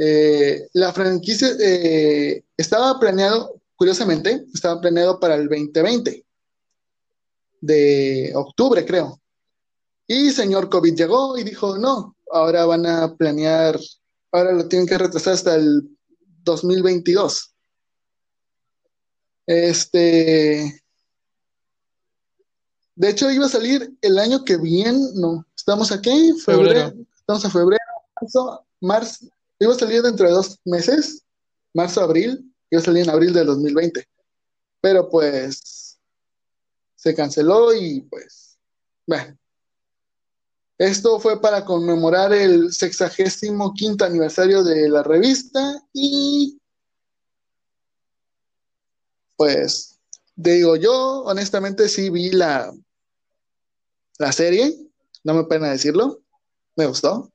eh, 0.02 0.70
la 0.74 0.94
franquicia 0.94 1.50
eh, 1.60 2.42
estaba 2.56 2.98
planeado, 2.98 3.60
curiosamente, 3.76 4.46
estaba 4.54 4.80
planeado 4.80 5.20
para 5.20 5.36
el 5.36 5.50
2020, 5.50 6.26
de 7.60 8.32
octubre, 8.34 8.86
creo. 8.86 9.20
Y 10.08 10.32
señor 10.32 10.70
COVID 10.70 10.96
llegó 10.96 11.38
y 11.38 11.44
dijo, 11.44 11.78
no, 11.78 12.16
ahora 12.32 12.66
van 12.66 12.86
a 12.86 13.14
planear, 13.14 13.78
ahora 14.32 14.54
lo 14.54 14.70
tienen 14.70 14.88
que 14.88 14.98
retrasar 14.98 15.34
hasta 15.34 15.56
el 15.56 15.90
2022. 16.44 17.54
Este, 19.48 20.82
de 22.96 23.10
hecho, 23.10 23.30
iba 23.30 23.48
a 23.48 23.50
salir 23.50 23.94
el 24.02 24.18
año 24.18 24.46
que 24.46 24.56
viene, 24.56 24.98
no, 25.16 25.46
estamos 25.54 25.92
aquí, 25.92 26.32
febrero, 26.40 26.94
estamos 27.18 27.44
en 27.44 27.52
febrero, 27.52 27.84
marzo, 28.22 28.66
marzo, 28.80 29.26
Iba 29.60 29.74
a 29.74 29.78
salir 29.78 30.02
dentro 30.02 30.28
de 30.28 30.34
dos 30.34 30.58
meses, 30.66 31.24
marzo, 31.74 32.02
abril, 32.02 32.54
iba 32.70 32.82
a 32.82 32.86
salir 32.86 33.04
en 33.04 33.10
abril 33.10 33.34
del 33.34 33.48
2020. 33.48 34.08
Pero 34.82 35.10
pues 35.10 36.00
se 36.96 37.14
canceló 37.14 37.74
y 37.74 38.02
pues, 38.02 38.58
bueno. 39.06 39.38
Esto 40.78 41.20
fue 41.20 41.42
para 41.42 41.66
conmemorar 41.66 42.32
el 42.32 42.72
sexagésimo 42.72 43.74
quinto 43.74 44.06
aniversario 44.06 44.64
de 44.64 44.88
la 44.88 45.04
revista 45.04 45.84
y 45.92 46.58
pues 49.36 50.00
digo 50.38 50.78
yo 50.78 51.24
honestamente 51.24 51.90
sí 51.90 52.10
vi 52.10 52.32
la 52.32 52.74
la 54.20 54.32
serie, 54.34 54.78
no 55.24 55.34
me 55.34 55.46
pena 55.46 55.70
decirlo, 55.70 56.22
me 56.76 56.86
gustó. 56.86 57.32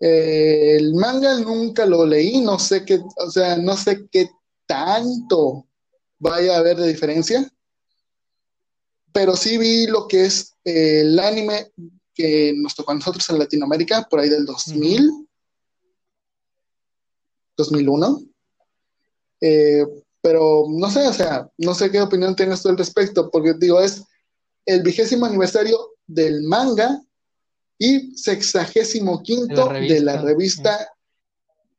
Eh, 0.00 0.76
el 0.76 0.94
manga 0.94 1.38
nunca 1.40 1.84
lo 1.84 2.06
leí, 2.06 2.40
no 2.40 2.58
sé 2.58 2.84
qué, 2.84 3.00
o 3.16 3.30
sea, 3.30 3.56
no 3.56 3.76
sé 3.76 4.08
qué 4.10 4.30
tanto 4.66 5.66
vaya 6.18 6.54
a 6.54 6.58
haber 6.58 6.76
de 6.76 6.88
diferencia, 6.88 7.50
pero 9.12 9.34
sí 9.36 9.58
vi 9.58 9.86
lo 9.86 10.06
que 10.06 10.26
es 10.26 10.54
el 10.64 11.18
anime 11.18 11.72
que 12.14 12.52
nos 12.56 12.74
tocó 12.74 12.92
a 12.92 12.94
nosotros 12.94 13.28
en 13.30 13.38
Latinoamérica, 13.38 14.06
por 14.08 14.20
ahí 14.20 14.28
del 14.28 14.44
2000, 14.44 15.28
2001. 17.56 18.22
Eh, 19.40 19.84
pero 20.20 20.66
no 20.68 20.90
sé, 20.90 21.06
o 21.06 21.12
sea, 21.12 21.50
no 21.58 21.74
sé 21.74 21.90
qué 21.90 22.00
opinión 22.00 22.36
tienes 22.36 22.62
tú 22.62 22.68
al 22.68 22.78
respecto, 22.78 23.30
porque 23.30 23.54
digo, 23.54 23.80
es 23.80 24.04
el 24.66 24.82
vigésimo 24.82 25.26
aniversario 25.26 25.78
del 26.06 26.42
manga 26.42 27.00
y 27.78 28.16
sexagésimo 28.16 29.22
quinto 29.22 29.68
de 29.68 30.00
la 30.00 30.20
revista 30.20 30.88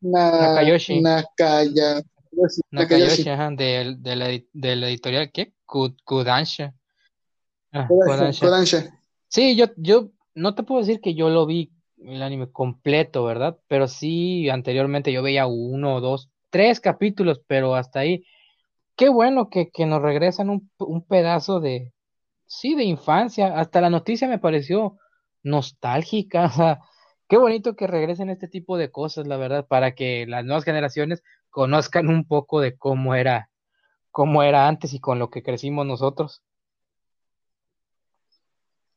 Nakayoshi. 0.02 1.02
Nakaya, 1.02 2.02
Nakayoshi, 2.72 3.24
de, 3.24 3.96
de, 4.00 4.16
la, 4.16 4.28
de, 4.54 4.76
la, 4.76 4.88
editorial, 4.88 5.32
¿qué? 5.32 5.54
Kudansha. 5.66 6.74
Ah, 7.72 7.88
Kodansha. 7.88 8.94
Sí, 9.28 9.56
yo, 9.56 9.66
yo 9.76 10.12
no 10.36 10.56
te 10.56 10.64
puedo 10.64 10.82
decir 10.82 11.02
que 11.02 11.14
yo 11.14 11.30
lo 11.30 11.46
vi 11.46 11.72
el 11.98 12.24
anime 12.24 12.50
completo, 12.52 13.26
¿verdad? 13.26 13.58
Pero 13.68 13.88
sí, 13.88 14.50
anteriormente 14.50 15.12
yo 15.12 15.22
veía 15.22 15.48
uno, 15.48 16.00
dos, 16.00 16.30
tres 16.50 16.80
capítulos, 16.80 17.42
pero 17.46 17.76
hasta 17.76 18.00
ahí. 18.00 18.26
Qué 18.96 19.10
bueno 19.10 19.50
que, 19.50 19.70
que 19.70 19.86
nos 19.86 20.02
regresan 20.02 20.50
un, 20.50 20.72
un 20.78 21.06
pedazo 21.06 21.60
de, 21.60 21.94
sí, 22.48 22.76
de 22.76 22.84
infancia. 22.84 23.60
Hasta 23.60 23.82
la 23.82 23.90
noticia 23.90 24.28
me 24.28 24.40
pareció 24.40 24.98
nostálgica. 25.44 26.52
qué 27.28 27.38
bonito 27.38 27.76
que 27.76 27.88
regresen 27.88 28.30
este 28.30 28.48
tipo 28.48 28.78
de 28.78 28.92
cosas, 28.92 29.28
la 29.28 29.38
verdad, 29.38 29.68
para 29.68 29.96
que 29.96 30.26
las 30.28 30.46
nuevas 30.46 30.64
generaciones 30.64 31.24
conozcan 31.50 32.10
un 32.10 32.26
poco 32.26 32.60
de 32.60 32.78
cómo 32.78 33.16
era, 33.16 33.50
cómo 34.12 34.44
era 34.44 34.68
antes 34.68 34.94
y 34.94 35.00
con 35.00 35.20
lo 35.20 35.30
que 35.30 35.44
crecimos 35.44 35.86
nosotros. 35.86 36.42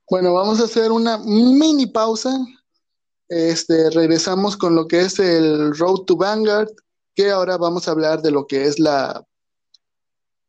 Bueno, 0.08 0.34
vamos 0.34 0.60
a 0.60 0.64
hacer 0.64 0.92
una 0.92 1.18
mini 1.18 1.86
pausa. 1.86 2.36
Este, 3.28 3.88
regresamos 3.90 4.58
con 4.58 4.74
lo 4.74 4.86
que 4.86 5.00
es 5.00 5.18
el 5.18 5.74
Road 5.74 6.00
to 6.06 6.16
Vanguard, 6.16 6.68
que 7.14 7.30
ahora 7.30 7.56
vamos 7.56 7.88
a 7.88 7.92
hablar 7.92 8.20
de 8.20 8.30
lo 8.30 8.46
que 8.46 8.64
es 8.64 8.78
la, 8.78 9.26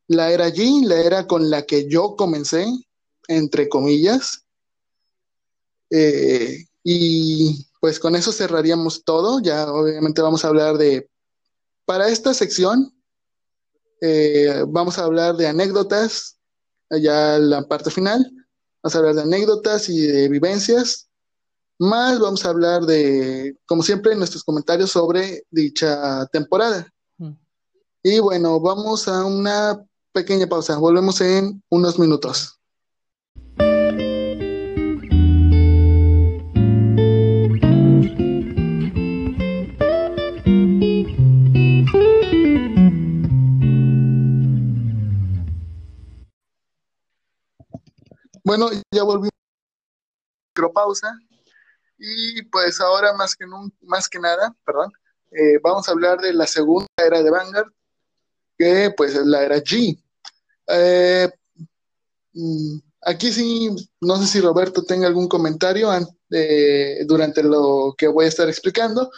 la 0.08 0.32
era 0.32 0.50
G, 0.50 0.86
la 0.86 0.96
era 0.96 1.28
con 1.28 1.50
la 1.50 1.62
que 1.62 1.88
yo 1.88 2.16
comencé, 2.18 2.66
entre 3.28 3.70
comillas. 3.70 4.43
Eh, 5.96 6.66
y 6.84 7.68
pues 7.80 8.00
con 8.00 8.16
eso 8.16 8.32
cerraríamos 8.32 9.04
todo. 9.04 9.40
Ya 9.40 9.72
obviamente 9.72 10.22
vamos 10.22 10.44
a 10.44 10.48
hablar 10.48 10.78
de, 10.78 11.08
para 11.86 12.10
esta 12.10 12.34
sección, 12.34 12.94
eh, 14.02 14.64
vamos 14.68 14.98
a 14.98 15.04
hablar 15.04 15.38
de 15.38 15.48
anécdotas, 15.48 16.38
ya 16.90 17.38
la 17.38 17.68
parte 17.68 17.92
final. 17.92 18.30
Vamos 18.82 18.96
a 18.96 18.98
hablar 18.98 19.16
de 19.16 19.22
anécdotas 19.22 19.88
y 19.88 20.08
de 20.08 20.28
vivencias 20.28 21.10
más 21.80 22.20
vamos 22.20 22.46
a 22.46 22.50
hablar 22.50 22.84
de, 22.84 23.58
como 23.66 23.84
siempre, 23.84 24.16
nuestros 24.16 24.44
comentarios 24.44 24.92
sobre 24.92 25.44
dicha 25.50 26.26
temporada. 26.28 26.88
Mm. 27.18 27.32
Y 28.04 28.20
bueno, 28.20 28.60
vamos 28.60 29.08
a 29.08 29.26
una 29.26 29.84
pequeña 30.12 30.48
pausa. 30.48 30.78
Volvemos 30.78 31.20
en 31.22 31.62
unos 31.70 32.00
minutos. 32.00 32.60
Bueno, 48.56 48.70
ya 48.92 49.02
volvimos 49.02 49.32
a 50.56 50.70
pausa 50.72 51.12
y 51.98 52.44
pues 52.52 52.80
ahora 52.80 53.12
más 53.14 53.36
que, 53.36 53.48
más 53.82 54.08
que 54.08 54.20
nada, 54.20 54.56
perdón, 54.64 54.92
eh, 55.32 55.58
vamos 55.64 55.90
a 55.90 55.92
hablar 55.92 56.20
de 56.20 56.34
la 56.34 56.46
segunda 56.46 56.86
era 57.04 57.24
de 57.24 57.32
Vanguard, 57.32 57.74
que 58.56 58.94
pues 58.96 59.16
es 59.16 59.26
la 59.26 59.42
era 59.42 59.58
G. 59.58 60.00
Eh, 60.68 61.32
mm, 62.34 62.78
aquí 63.02 63.32
sí, 63.32 63.72
no 64.02 64.18
sé 64.18 64.28
si 64.28 64.40
Roberto 64.40 64.84
tenga 64.84 65.08
algún 65.08 65.28
comentario 65.28 65.90
durante 67.08 67.42
lo 67.42 67.96
que 67.98 68.08
voy 68.08 68.26
a 68.26 68.28
estar 68.28 68.48
explicando, 68.48 69.10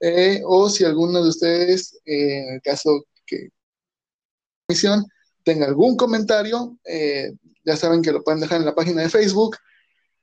eh, 0.00 0.40
o 0.46 0.70
si 0.70 0.86
alguno 0.86 1.22
de 1.22 1.28
ustedes, 1.28 2.00
en 2.06 2.54
el 2.54 2.62
caso 2.62 3.04
que 3.26 3.50
tenga 5.44 5.66
algún 5.66 5.98
comentario, 5.98 6.78
ya 7.64 7.76
saben 7.76 8.02
que 8.02 8.12
lo 8.12 8.22
pueden 8.22 8.40
dejar 8.40 8.60
en 8.60 8.66
la 8.66 8.74
página 8.74 9.02
de 9.02 9.08
Facebook 9.08 9.56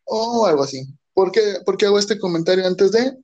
o 0.06 0.46
algo 0.46 0.64
así. 0.64 0.88
¿Por 1.14 1.32
qué, 1.32 1.86
hago 1.86 2.00
este 2.00 2.20
comentario 2.20 2.66
antes 2.66 2.92
de? 2.92 3.18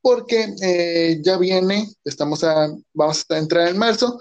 Porque 0.00 0.54
eh, 0.62 1.20
ya 1.22 1.36
viene, 1.38 1.88
estamos 2.04 2.42
a, 2.44 2.68
vamos 2.92 3.24
a 3.28 3.38
entrar 3.38 3.68
en 3.68 3.78
marzo 3.78 4.18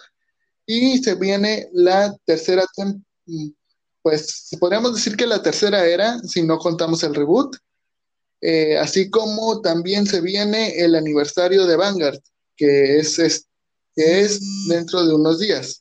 y 0.66 1.02
se 1.04 1.16
viene 1.16 1.70
la 1.74 2.16
tercera, 2.26 2.66
pues 4.02 4.50
podríamos 4.60 4.96
decir 4.96 5.16
que 5.16 5.28
la 5.28 5.42
tercera 5.42 5.86
era, 5.86 6.20
si 6.20 6.44
no 6.44 6.58
contamos 6.60 7.04
el 7.04 7.16
reboot, 7.16 7.56
eh, 8.42 8.78
así 8.78 9.10
como 9.10 9.62
también 9.62 10.06
se 10.06 10.20
viene 10.20 10.84
el 10.84 10.96
aniversario 10.96 11.66
de 11.66 11.76
Vanguard, 11.76 12.20
que 12.56 12.98
es, 12.98 13.16
que 13.96 14.22
es 14.22 14.40
dentro 14.68 15.06
de 15.06 15.16
unos 15.16 15.40
días. 15.40 15.81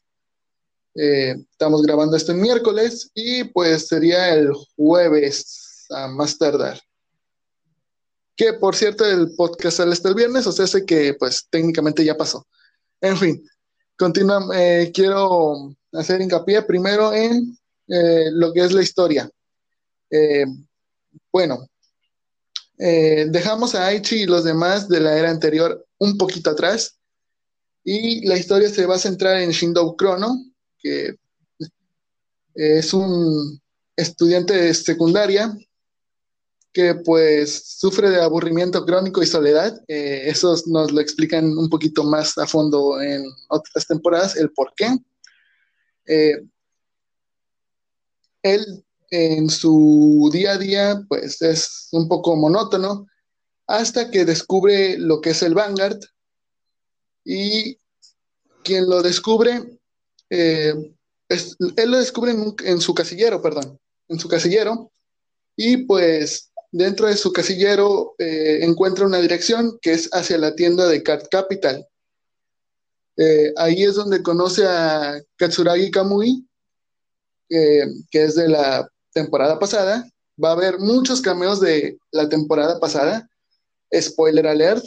Eh, 0.95 1.37
estamos 1.51 1.83
grabando 1.83 2.17
esto 2.17 2.33
el 2.33 2.39
miércoles 2.39 3.11
y 3.15 3.45
pues 3.45 3.87
sería 3.87 4.35
el 4.35 4.53
jueves 4.77 5.87
a 5.91 6.09
más 6.09 6.37
tardar. 6.37 6.81
Que 8.37 8.55
por 8.55 8.75
cierto 8.75 9.05
el 9.05 9.35
podcast 9.37 9.79
sale 9.79 9.93
hasta 9.93 10.09
el 10.09 10.15
viernes, 10.15 10.47
o 10.47 10.53
sea, 10.53 10.67
sé 10.67 10.85
que 10.85 11.15
pues 11.15 11.47
técnicamente 11.49 12.05
ya 12.05 12.17
pasó. 12.17 12.47
En 13.01 13.17
fin, 13.17 13.43
continúa, 13.97 14.49
eh, 14.55 14.91
quiero 14.93 15.75
hacer 15.93 16.21
hincapié 16.21 16.63
primero 16.63 17.13
en 17.13 17.57
eh, 17.89 18.31
lo 18.33 18.53
que 18.53 18.61
es 18.61 18.73
la 18.73 18.83
historia. 18.83 19.31
bueno, 21.33 21.67
dejamos 22.77 23.75
a 23.75 23.87
Aichi 23.87 24.23
y 24.23 24.27
los 24.27 24.43
demás 24.43 24.89
de 24.89 25.01
la 25.01 25.17
era 25.17 25.31
anterior 25.31 25.87
un 25.99 26.17
poquito 26.19 26.51
atrás 26.51 26.99
y 27.85 28.27
la 28.27 28.37
historia 28.37 28.69
se 28.69 28.87
va 28.87 28.97
a 28.97 28.99
centrar 28.99 29.37
en 29.37 29.51
Shindo 29.51 29.95
Chrono, 29.99 30.50
que 30.81 31.17
es 32.55 32.93
un 32.93 33.61
estudiante 33.97 34.55
de 34.55 34.75
secundaria 34.75 35.57
que 36.73 36.95
pues 36.95 37.79
sufre 37.79 38.11
de 38.11 38.21
aburrimiento 38.21 38.85
crónico 38.85 39.23
y 39.23 39.27
soledad. 39.27 39.83
Eh, 39.89 40.23
eso 40.27 40.55
nos 40.67 40.93
lo 40.93 41.01
explican 41.01 41.57
un 41.57 41.69
poquito 41.69 42.05
más 42.05 42.39
a 42.39 42.47
fondo 42.47 43.01
en 43.01 43.25
otras 43.49 43.87
temporadas, 43.87 44.37
el 44.37 44.51
por 44.53 44.73
qué. 44.77 44.97
Eh, 46.07 46.43
él 48.43 48.85
en 49.11 49.51
su 49.51 50.31
día 50.33 50.53
a 50.53 50.59
día 50.59 51.05
pues 51.09 51.43
es 51.43 51.89
un 51.93 52.09
poco 52.09 52.37
monótono 52.37 53.07
hasta 53.67 54.11
que 54.11 54.25
descubre 54.25 54.97
lo 54.99 55.21
que 55.21 55.31
es 55.31 55.43
el 55.43 55.55
Vanguard 55.55 55.99
y 57.25 57.79
quien 58.63 58.89
lo 58.89 59.03
descubre 59.03 59.80
eh, 60.31 60.75
él 61.29 61.91
lo 61.91 61.99
descubre 61.99 62.33
en, 62.65 62.81
su 62.81 62.95
casillero, 62.95 63.43
perdón, 63.43 63.79
en 64.09 64.19
su 64.19 64.29
casillero, 64.29 64.91
y 65.57 65.79
pues 65.79 66.51
dentro 66.73 67.09
de 67.09 67.17
su 67.17 67.33
casillero 67.33 68.15
eh, 68.19 68.61
encuentra 68.63 69.07
una 69.07 69.21
dirección 69.21 69.79
que 69.83 69.93
es 69.93 70.09
hacia 70.13 70.39
la 70.39 70.55
tienda 70.55 70.89
de 70.89 71.03
Card 71.03 71.27
Capital. 71.31 71.87
Eh, 73.17 73.53
ahí 73.57 73.83
es 73.83 73.95
donde 73.97 74.23
conoce 74.23 74.67
a 74.67 75.21
Katsuragi 75.37 75.91
Kamui, 75.91 76.47
que 77.49 78.25
es 78.25 78.37
de 78.37 78.49
la 78.49 78.89
temporada 79.13 79.59
pasada. 79.59 80.09
Va 80.43 80.51
a 80.51 80.53
haber 80.53 80.79
muchos 80.79 81.21
cameos 81.21 81.61
de 81.61 81.99
la 82.13 82.29
temporada 82.29 82.79
pasada. 82.79 83.29
Spoiler 83.93 84.47
alert. 84.47 84.85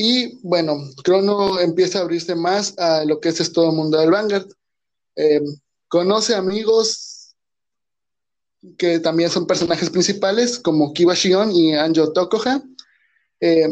Y 0.00 0.38
bueno, 0.46 0.78
Crono 1.02 1.58
empieza 1.58 1.98
a 1.98 2.02
abrirse 2.02 2.36
más 2.36 2.72
a 2.78 3.04
lo 3.04 3.18
que 3.18 3.30
es 3.30 3.52
todo 3.52 3.72
mundo 3.72 3.98
del 3.98 4.12
Vanguard. 4.12 4.46
Eh, 5.16 5.40
conoce 5.88 6.36
amigos 6.36 7.34
que 8.76 9.00
también 9.00 9.28
son 9.28 9.48
personajes 9.48 9.90
principales, 9.90 10.60
como 10.60 10.92
Kiba 10.92 11.14
Shion 11.14 11.50
y 11.50 11.74
Anjo 11.74 12.12
Tokoha. 12.12 12.62
Eh, 13.40 13.66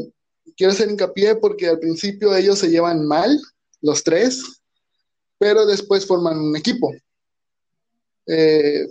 quiero 0.56 0.72
hacer 0.72 0.90
hincapié 0.90 1.36
porque 1.36 1.68
al 1.68 1.78
principio 1.78 2.34
ellos 2.34 2.58
se 2.58 2.70
llevan 2.70 3.06
mal, 3.06 3.40
los 3.80 4.02
tres, 4.02 4.42
pero 5.38 5.64
después 5.64 6.06
forman 6.06 6.40
un 6.40 6.56
equipo. 6.56 6.92
Eh, 8.26 8.84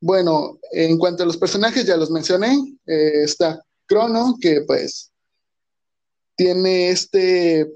bueno, 0.00 0.60
en 0.70 0.96
cuanto 0.98 1.24
a 1.24 1.26
los 1.26 1.36
personajes, 1.36 1.84
ya 1.84 1.96
los 1.96 2.12
mencioné. 2.12 2.78
está 2.86 3.60
Crono, 3.86 4.36
que 4.40 4.60
pues 4.60 5.10
tiene 6.38 6.90
este 6.90 7.68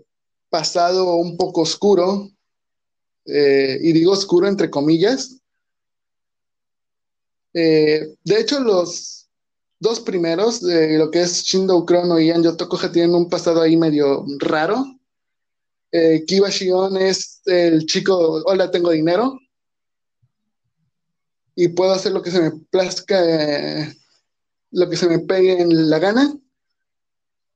pasado 0.49 1.17
un 1.17 1.37
poco 1.37 1.63
oscuro, 1.63 2.31
eh, 3.27 3.77
y 3.83 3.93
digo 3.93 4.13
oscuro 4.13 4.47
entre 4.47 4.71
comillas. 4.71 5.41
Eh, 7.55 8.15
de 8.23 8.41
hecho, 8.41 8.61
los 8.61 9.29
dos 9.81 9.99
primeros, 9.99 10.61
de 10.61 10.97
lo 10.97 11.11
que 11.11 11.23
es 11.23 11.43
Shindo 11.43 11.85
Chrono 11.85 12.21
y 12.21 12.31
Anjo 12.31 12.57
Tokoja, 12.57 12.93
tienen 12.93 13.17
un 13.17 13.29
pasado 13.29 13.61
ahí 13.61 13.77
medio 13.77 14.25
raro. 14.39 14.85
Eh, 15.91 16.25
Kiba 16.25 16.49
Shion 16.49 16.97
es 16.97 17.43
el 17.47 17.85
chico, 17.87 18.43
hola, 18.45 18.71
tengo 18.71 18.93
dinero. 18.93 19.41
Y 21.57 21.69
puedo 21.69 21.93
hacer 21.93 22.13
lo 22.13 22.23
que 22.23 22.31
se 22.31 22.41
me 22.41 22.53
plazca, 22.71 23.21
lo 24.71 24.89
que 24.89 24.97
se 24.97 25.09
me 25.09 25.19
pegue 25.19 25.61
en 25.61 25.91
la 25.91 25.99
gana. 25.99 26.33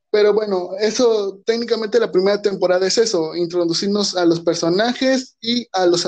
Pero 0.09 0.33
bueno, 0.33 0.71
eso 0.79 1.41
técnicamente 1.45 1.99
la 1.99 2.11
primera 2.11 2.41
temporada 2.41 2.87
es 2.87 2.97
eso, 2.97 3.35
introducirnos 3.35 4.15
a 4.15 4.25
los 4.25 4.39
personajes 4.39 5.35
y 5.41 5.67
a 5.73 5.85
los, 5.85 6.05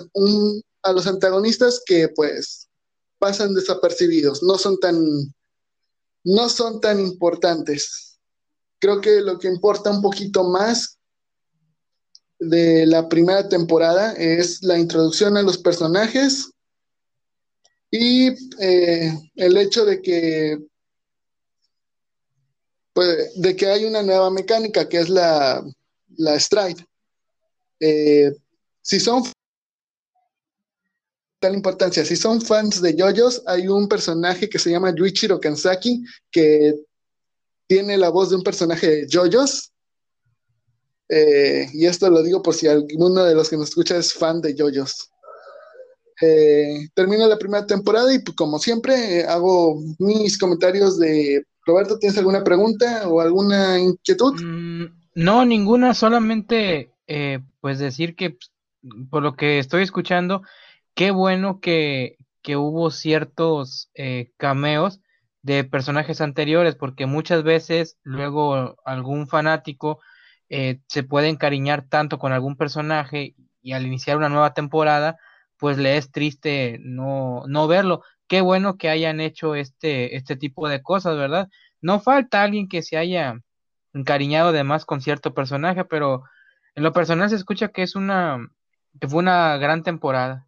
a 0.83 0.93
los 0.93 1.07
antagonistas 1.07 1.81
que 1.85 2.07
pues 2.09 2.69
pasan 3.17 3.53
desapercibidos, 3.53 4.41
no 4.41 4.57
son 4.57 4.79
tan, 4.79 5.03
no 6.23 6.49
son 6.49 6.79
tan 6.79 6.99
importantes. 6.99 8.17
Creo 8.79 9.01
que 9.01 9.19
lo 9.19 9.37
que 9.37 9.49
importa 9.49 9.91
un 9.91 10.01
poquito 10.01 10.45
más 10.45 10.97
de 12.39 12.85
la 12.85 13.09
primera 13.09 13.49
temporada 13.49 14.13
es 14.13 14.63
la 14.63 14.79
introducción 14.79 15.35
a 15.35 15.41
los 15.41 15.57
personajes 15.57 16.49
y 17.91 18.29
eh, 18.63 19.13
el 19.35 19.57
hecho 19.57 19.83
de 19.83 20.01
que 20.01 20.68
pues, 22.99 23.31
de 23.41 23.55
que 23.55 23.65
hay 23.65 23.85
una 23.85 24.03
nueva 24.03 24.29
mecánica 24.29 24.89
que 24.89 24.97
es 24.97 25.07
la, 25.07 25.63
la 26.17 26.37
stride. 26.37 26.85
Eh, 27.79 28.35
si 28.81 28.99
son 28.99 29.23
tal 31.39 31.53
importancia, 31.53 32.03
si 32.03 32.17
son 32.17 32.41
fans 32.41 32.81
de 32.81 32.97
JoJo's, 32.99 33.41
hay 33.45 33.69
un 33.69 33.87
personaje 33.87 34.49
que 34.49 34.59
se 34.59 34.71
llama 34.71 34.93
Yuichiro 34.93 35.39
Kansaki 35.39 36.03
que 36.29 36.75
tiene 37.67 37.95
la 37.95 38.09
voz 38.09 38.31
de 38.31 38.35
un 38.35 38.43
personaje 38.43 38.87
de 38.89 39.07
JoJo's. 39.09 39.71
Eh, 41.07 41.69
y 41.71 41.85
esto 41.85 42.09
lo 42.09 42.21
digo 42.21 42.43
por 42.43 42.53
si 42.53 42.67
alguno 42.67 43.23
de 43.23 43.33
los 43.33 43.49
que 43.49 43.55
nos 43.55 43.69
escucha 43.69 43.95
es 43.95 44.11
fan 44.11 44.41
de 44.41 44.57
JoJo's. 44.57 45.09
Eh, 46.19 46.89
termino 46.93 47.25
la 47.27 47.37
primera 47.37 47.65
temporada 47.65 48.13
y 48.13 48.19
pues, 48.19 48.35
como 48.35 48.59
siempre 48.59 49.23
hago 49.23 49.81
mis 49.99 50.37
comentarios 50.37 50.99
de 50.99 51.45
Roberto, 51.69 51.99
¿tienes 51.99 52.17
alguna 52.17 52.43
pregunta 52.43 53.07
o 53.07 53.21
alguna 53.21 53.79
inquietud? 53.79 54.41
Mm, 54.41 54.85
no, 55.15 55.45
ninguna, 55.45 55.93
solamente 55.93 56.91
eh, 57.07 57.39
pues 57.61 57.79
decir 57.79 58.15
que 58.15 58.37
por 59.09 59.23
lo 59.23 59.35
que 59.35 59.59
estoy 59.59 59.83
escuchando, 59.83 60.41
qué 60.95 61.11
bueno 61.11 61.59
que, 61.59 62.17
que 62.41 62.55
hubo 62.57 62.91
ciertos 62.91 63.89
eh, 63.93 64.31
cameos 64.37 65.01
de 65.41 65.63
personajes 65.63 66.21
anteriores, 66.21 66.75
porque 66.75 67.05
muchas 67.05 67.43
veces 67.43 67.97
luego 68.03 68.75
algún 68.83 69.27
fanático 69.27 69.99
eh, 70.49 70.81
se 70.87 71.03
puede 71.03 71.29
encariñar 71.29 71.87
tanto 71.87 72.17
con 72.17 72.31
algún 72.31 72.55
personaje 72.55 73.35
y 73.61 73.73
al 73.73 73.85
iniciar 73.85 74.17
una 74.17 74.29
nueva 74.29 74.53
temporada, 74.53 75.17
pues 75.57 75.77
le 75.77 75.97
es 75.97 76.11
triste 76.11 76.79
no, 76.81 77.43
no 77.47 77.67
verlo. 77.67 78.01
Qué 78.29 78.41
bueno 78.41 78.77
que 78.77 78.89
hayan 78.89 79.19
hecho 79.19 79.55
este, 79.55 80.15
este 80.15 80.35
tipo 80.35 80.69
de 80.69 80.83
cosas, 80.83 81.17
¿verdad? 81.17 81.49
No 81.81 81.99
falta 81.99 82.43
alguien 82.43 82.69
que 82.69 82.83
se 82.83 82.95
haya 82.95 83.41
encariñado 83.91 84.51
de 84.51 84.63
más 84.63 84.85
con 84.85 85.01
cierto 85.01 85.33
personaje, 85.33 85.83
pero 85.83 86.23
en 86.75 86.83
lo 86.83 86.93
personal 86.93 87.27
se 87.29 87.35
escucha 87.35 87.69
que 87.69 87.81
es 87.81 87.95
una, 87.95 88.37
que 89.01 89.07
fue 89.07 89.19
una 89.19 89.57
gran 89.57 89.81
temporada. 89.81 90.47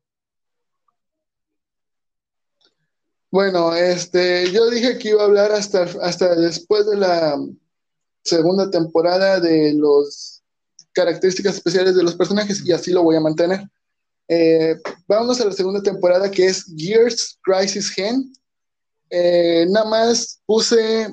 Bueno, 3.31 3.73
este, 3.73 4.51
yo 4.51 4.69
dije 4.69 4.99
que 4.99 5.09
iba 5.09 5.23
a 5.23 5.25
hablar 5.25 5.51
hasta, 5.51 5.87
hasta 6.03 6.35
después 6.35 6.85
de 6.85 6.97
la 6.97 7.35
segunda 8.23 8.69
temporada 8.69 9.39
de 9.39 9.73
las 9.73 10.43
características 10.91 11.55
especiales 11.55 11.95
de 11.95 12.03
los 12.03 12.15
personajes 12.15 12.63
y 12.63 12.73
así 12.73 12.91
lo 12.91 13.01
voy 13.01 13.15
a 13.15 13.21
mantener. 13.21 13.61
Eh, 14.33 14.77
vamos 15.09 15.41
a 15.41 15.45
la 15.45 15.51
segunda 15.51 15.81
temporada 15.81 16.31
que 16.31 16.45
es 16.45 16.65
Gears 16.77 17.37
Crisis 17.43 17.89
Gen. 17.89 18.31
Eh, 19.09 19.65
nada 19.69 19.85
más 19.89 20.41
puse, 20.45 21.09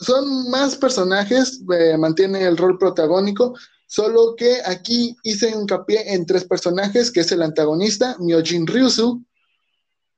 son 0.00 0.50
más 0.50 0.74
personajes, 0.74 1.62
eh, 1.72 1.96
mantiene 1.96 2.42
el 2.42 2.56
rol 2.56 2.76
protagónico, 2.76 3.54
solo 3.86 4.34
que 4.34 4.58
aquí 4.66 5.16
hice 5.22 5.50
hincapié 5.50 6.12
en 6.12 6.26
tres 6.26 6.44
personajes, 6.44 7.12
que 7.12 7.20
es 7.20 7.30
el 7.30 7.42
antagonista, 7.42 8.16
Myojin 8.18 8.66
Ryusu, 8.66 9.24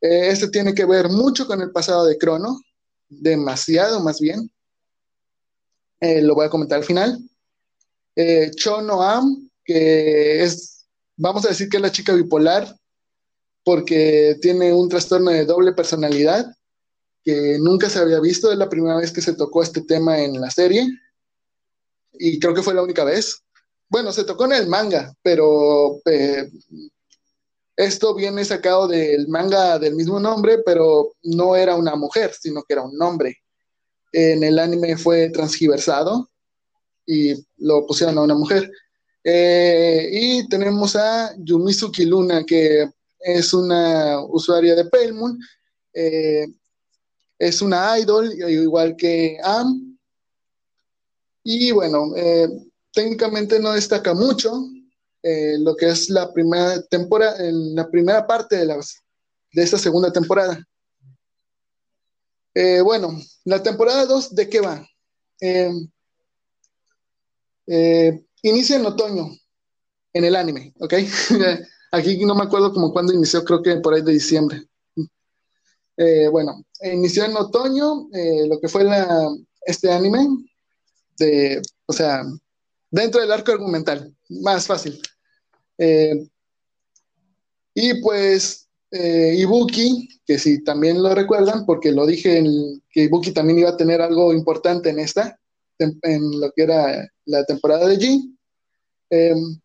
eh, 0.00 0.30
este 0.30 0.48
tiene 0.48 0.72
que 0.72 0.86
ver 0.86 1.10
mucho 1.10 1.46
con 1.46 1.60
el 1.60 1.70
pasado 1.70 2.06
de 2.06 2.16
Crono, 2.16 2.62
demasiado 3.10 4.00
más 4.00 4.20
bien. 4.20 4.50
Eh, 6.00 6.22
lo 6.22 6.34
voy 6.34 6.46
a 6.46 6.50
comentar 6.50 6.78
al 6.78 6.84
final. 6.84 7.18
Chono 8.56 9.02
Am, 9.02 9.48
que 9.64 10.42
es, 10.42 10.77
vamos 11.18 11.44
a 11.44 11.48
decir 11.48 11.68
que 11.68 11.76
es 11.76 11.82
la 11.82 11.92
chica 11.92 12.14
bipolar, 12.14 12.74
porque 13.64 14.36
tiene 14.40 14.72
un 14.72 14.88
trastorno 14.88 15.30
de 15.30 15.44
doble 15.44 15.72
personalidad, 15.72 16.46
que 17.22 17.58
nunca 17.60 17.90
se 17.90 17.98
había 17.98 18.20
visto, 18.20 18.50
es 18.50 18.56
la 18.56 18.70
primera 18.70 18.96
vez 18.96 19.12
que 19.12 19.20
se 19.20 19.34
tocó 19.34 19.62
este 19.62 19.82
tema 19.82 20.18
en 20.20 20.40
la 20.40 20.50
serie, 20.50 20.86
y 22.12 22.38
creo 22.38 22.54
que 22.54 22.62
fue 22.62 22.74
la 22.74 22.82
única 22.82 23.04
vez. 23.04 23.42
Bueno, 23.90 24.12
se 24.12 24.24
tocó 24.24 24.46
en 24.46 24.52
el 24.52 24.68
manga, 24.68 25.14
pero 25.22 26.00
eh, 26.06 26.50
esto 27.76 28.14
viene 28.14 28.44
sacado 28.44 28.88
del 28.88 29.28
manga 29.28 29.78
del 29.78 29.94
mismo 29.94 30.18
nombre, 30.20 30.58
pero 30.64 31.14
no 31.22 31.56
era 31.56 31.74
una 31.74 31.96
mujer, 31.96 32.32
sino 32.38 32.62
que 32.62 32.74
era 32.74 32.82
un 32.82 33.00
hombre. 33.00 33.38
En 34.12 34.42
el 34.42 34.58
anime 34.58 34.96
fue 34.96 35.30
transgiversado 35.30 36.30
y 37.06 37.34
lo 37.56 37.86
pusieron 37.86 38.18
a 38.18 38.22
una 38.22 38.34
mujer. 38.34 38.70
Eh, 39.24 40.08
y 40.12 40.48
tenemos 40.48 40.96
a 40.96 41.34
Yumizuki 41.38 42.04
Luna, 42.04 42.44
que 42.44 42.88
es 43.18 43.52
una 43.52 44.20
usuaria 44.24 44.74
de 44.74 44.84
Paylmoon. 44.84 45.38
Eh, 45.92 46.46
es 47.38 47.62
una 47.62 47.98
idol, 47.98 48.32
igual 48.32 48.96
que 48.96 49.38
Am. 49.42 49.98
Y 51.44 51.70
bueno, 51.72 52.14
eh, 52.16 52.48
técnicamente 52.92 53.60
no 53.60 53.72
destaca 53.72 54.14
mucho, 54.14 54.52
lo 55.22 55.76
que 55.76 55.88
es 55.88 56.08
la 56.08 56.32
primera 56.32 56.80
temporada, 56.82 57.46
en 57.46 57.74
la 57.74 57.90
primera 57.90 58.26
parte 58.26 58.56
de, 58.56 58.66
las, 58.66 59.02
de 59.52 59.62
esta 59.62 59.78
segunda 59.78 60.12
temporada. 60.12 60.64
Bueno, 62.82 63.20
la 63.44 63.62
temporada 63.62 64.06
2, 64.06 64.34
¿de 64.34 64.48
qué 64.48 64.60
va? 64.60 64.84
Eh, 67.70 68.24
inicia 68.42 68.76
en 68.76 68.86
otoño, 68.86 69.30
en 70.12 70.24
el 70.24 70.36
anime, 70.36 70.72
¿ok? 70.80 70.94
Aquí 71.92 72.24
no 72.24 72.34
me 72.34 72.44
acuerdo 72.44 72.72
como 72.72 72.92
cuándo 72.92 73.12
inició, 73.12 73.44
creo 73.44 73.62
que 73.62 73.76
por 73.76 73.94
ahí 73.94 74.02
de 74.02 74.12
diciembre. 74.12 74.66
bueno, 76.30 76.64
inició 76.82 77.24
en 77.24 77.36
otoño 77.36 78.08
lo 78.46 78.60
que 78.60 78.68
fue 78.68 78.86
este 79.66 79.90
anime, 79.90 80.26
o 81.86 81.92
sea, 81.92 82.24
dentro 82.90 83.20
del 83.20 83.32
arco 83.32 83.52
argumental, 83.52 84.14
más 84.28 84.66
fácil. 84.66 85.00
Eh, 85.78 86.28
y 87.74 88.00
pues 88.00 88.68
eh, 88.90 89.34
Ibuki, 89.38 90.08
que 90.26 90.38
si 90.38 90.62
también 90.64 91.02
lo 91.02 91.14
recuerdan, 91.14 91.64
porque 91.64 91.92
lo 91.92 92.06
dije 92.06 92.38
en, 92.38 92.82
que 92.90 93.04
Ibuki 93.04 93.32
también 93.32 93.60
iba 93.60 93.70
a 93.70 93.76
tener 93.76 94.00
algo 94.00 94.32
importante 94.32 94.90
en 94.90 94.98
esta, 94.98 95.38
en, 95.78 96.40
lo 96.40 96.50
que 96.52 96.62
era 96.62 97.08
la 97.26 97.44
temporada 97.44 97.86
de 97.86 97.98
G, 97.98 98.36
em, 99.10 99.60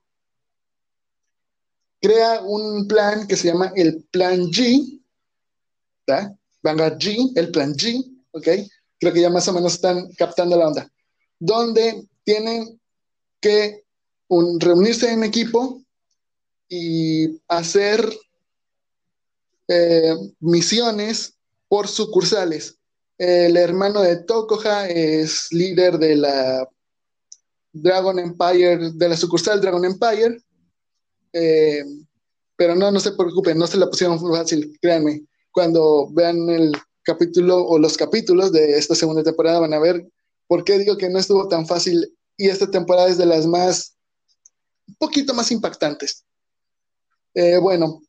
crea 2.01 2.41
un 2.41 2.87
plan 2.87 3.27
que 3.27 3.35
se 3.35 3.47
llama 3.47 3.71
el 3.75 4.03
Plan 4.11 4.47
G, 4.47 5.01
¿verdad? 6.05 6.35
Vanguard 6.61 6.97
G, 6.97 7.31
el 7.35 7.51
Plan 7.51 7.73
G, 7.73 8.03
¿ok? 8.31 8.47
Creo 8.99 9.13
que 9.13 9.21
ya 9.21 9.29
más 9.29 9.47
o 9.47 9.53
menos 9.53 9.73
están 9.73 10.11
captando 10.13 10.57
la 10.57 10.67
onda, 10.67 10.91
donde 11.39 12.07
tienen 12.23 12.79
que 13.39 13.83
reunirse 14.59 15.11
en 15.11 15.23
equipo 15.23 15.81
y 16.69 17.39
hacer 17.47 18.11
eh, 19.67 20.15
misiones 20.39 21.35
por 21.67 21.87
sucursales. 21.87 22.77
El 23.17 23.57
hermano 23.57 24.01
de 24.01 24.23
Tokoja 24.23 24.87
es 24.89 25.51
líder 25.51 25.97
de 25.97 26.15
la 26.15 26.67
Dragon 27.71 28.19
Empire, 28.19 28.91
de 28.93 29.09
la 29.09 29.17
sucursal 29.17 29.61
Dragon 29.61 29.85
Empire. 29.85 30.41
Eh, 31.33 31.83
pero 32.55 32.75
no, 32.75 32.91
no 32.91 32.99
se 32.99 33.11
preocupen, 33.11 33.57
no 33.57 33.67
se 33.67 33.77
la 33.77 33.89
pusieron 33.89 34.19
fácil, 34.19 34.77
créanme. 34.81 35.25
Cuando 35.51 36.07
vean 36.11 36.49
el 36.49 36.71
capítulo 37.03 37.65
o 37.65 37.77
los 37.77 37.97
capítulos 37.97 38.51
de 38.51 38.77
esta 38.77 38.95
segunda 38.95 39.23
temporada 39.23 39.59
van 39.59 39.73
a 39.73 39.79
ver 39.79 40.07
por 40.47 40.63
qué 40.63 40.77
digo 40.77 40.97
que 40.97 41.09
no 41.09 41.19
estuvo 41.19 41.47
tan 41.47 41.67
fácil 41.67 42.15
y 42.37 42.47
esta 42.47 42.69
temporada 42.69 43.09
es 43.09 43.17
de 43.17 43.25
las 43.25 43.45
más, 43.45 43.95
un 44.87 44.95
poquito 44.95 45.33
más 45.33 45.51
impactantes. 45.51 46.25
Eh, 47.33 47.57
bueno, 47.57 48.01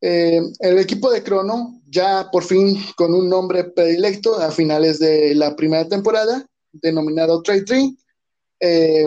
eh, 0.00 0.40
el 0.60 0.78
equipo 0.78 1.10
de 1.10 1.22
Crono, 1.22 1.81
ya 1.92 2.30
por 2.30 2.42
fin 2.42 2.82
con 2.96 3.14
un 3.14 3.28
nombre 3.28 3.64
predilecto 3.64 4.36
a 4.36 4.50
finales 4.50 4.98
de 4.98 5.34
la 5.34 5.54
primera 5.54 5.86
temporada, 5.86 6.46
denominado 6.72 7.42
Trade 7.42 7.64
Tree, 7.64 7.96
eh, 8.60 9.06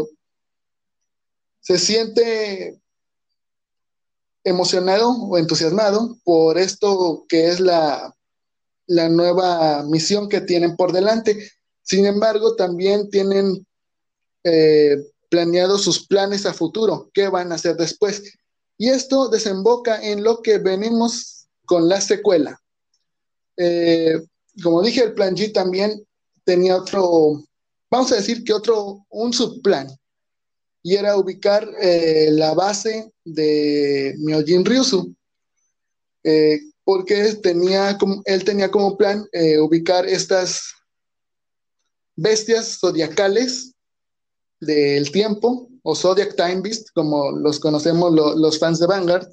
se 1.62 1.80
siente 1.80 2.80
emocionado 4.44 5.10
o 5.10 5.38
entusiasmado 5.40 6.16
por 6.24 6.60
esto 6.60 7.26
que 7.28 7.48
es 7.48 7.60
la, 7.60 8.16
la 8.86 9.10
nueva 9.10 9.84
misión 9.84 10.30
que 10.30 10.42
tienen 10.42 10.76
por 10.76 10.92
delante. 10.92 11.50
Sin 11.82 12.06
embargo, 12.06 12.56
también 12.56 13.10
tienen 13.10 13.66
planeados 15.30 15.82
sus 15.82 16.06
planes 16.06 16.46
a 16.46 16.54
futuro, 16.54 17.10
qué 17.16 17.30
van 17.30 17.52
a 17.52 17.56
hacer 17.56 17.76
después. 17.78 18.38
Y 18.78 18.90
esto 18.90 19.28
desemboca 19.30 20.00
en 20.04 20.24
lo 20.24 20.44
que 20.44 20.60
venimos 20.60 21.48
con 21.66 21.90
la 21.90 22.00
secuela. 22.00 22.62
Eh, 23.58 24.20
como 24.62 24.82
dije, 24.82 25.04
el 25.04 25.14
plan 25.14 25.36
G 25.36 25.52
también 25.54 26.06
tenía 26.44 26.78
otro, 26.78 27.44
vamos 27.90 28.12
a 28.12 28.16
decir 28.16 28.44
que 28.44 28.54
otro, 28.54 29.06
un 29.10 29.34
subplan, 29.34 29.88
y 30.84 30.96
era 30.96 31.18
ubicar 31.18 31.68
eh, 31.82 32.30
la 32.32 32.54
base 32.54 33.12
de 33.24 34.16
Myojin 34.20 34.66
Ryusu, 34.66 35.16
eh, 36.24 36.60
porque 36.84 37.34
tenía 37.42 37.98
él 38.26 38.44
tenía 38.44 38.70
como 38.70 38.96
plan 38.96 39.28
ubicar 39.60 40.06
estas 40.06 40.76
bestias 42.16 42.78
zodiacales 42.80 43.74
del 44.60 45.12
tiempo 45.12 45.70
o 45.84 45.96
Zodiac 45.96 46.36
Time 46.36 46.62
Beast, 46.62 46.90
como 46.94 47.32
los 47.32 47.60
conocemos 47.60 48.14
los 48.14 48.60
fans 48.60 48.80
de 48.80 48.88
Vanguard, 48.88 49.28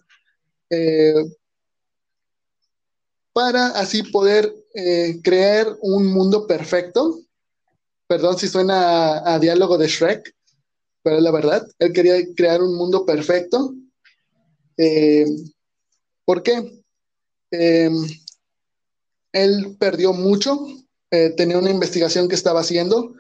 eh, 0.70 1.24
para 3.32 3.68
así 3.68 4.02
poder 4.02 4.52
eh, 4.74 5.20
crear 5.22 5.66
un 5.80 6.06
mundo 6.06 6.46
perfecto. 6.46 7.20
Perdón 8.06 8.38
si 8.38 8.48
suena 8.48 9.18
a, 9.24 9.38
diálogo 9.38 9.78
de 9.78 9.88
Shrek, 9.88 10.34
pero 11.02 11.16
es 11.16 11.22
la 11.22 11.30
verdad. 11.30 11.66
Él 11.78 11.92
quería 11.92 12.16
crear 12.36 12.62
un 12.62 12.76
mundo 12.76 13.06
perfecto. 13.06 13.74
Eh, 14.76 15.26
¿Por 16.24 16.42
qué? 16.42 16.78
él 19.34 19.76
perdió 19.78 20.14
mucho, 20.14 20.66
tenía 21.36 21.58
una 21.58 21.68
investigación 21.68 22.26
que 22.26 22.34
estaba 22.34 22.60
haciendo, 22.60 23.12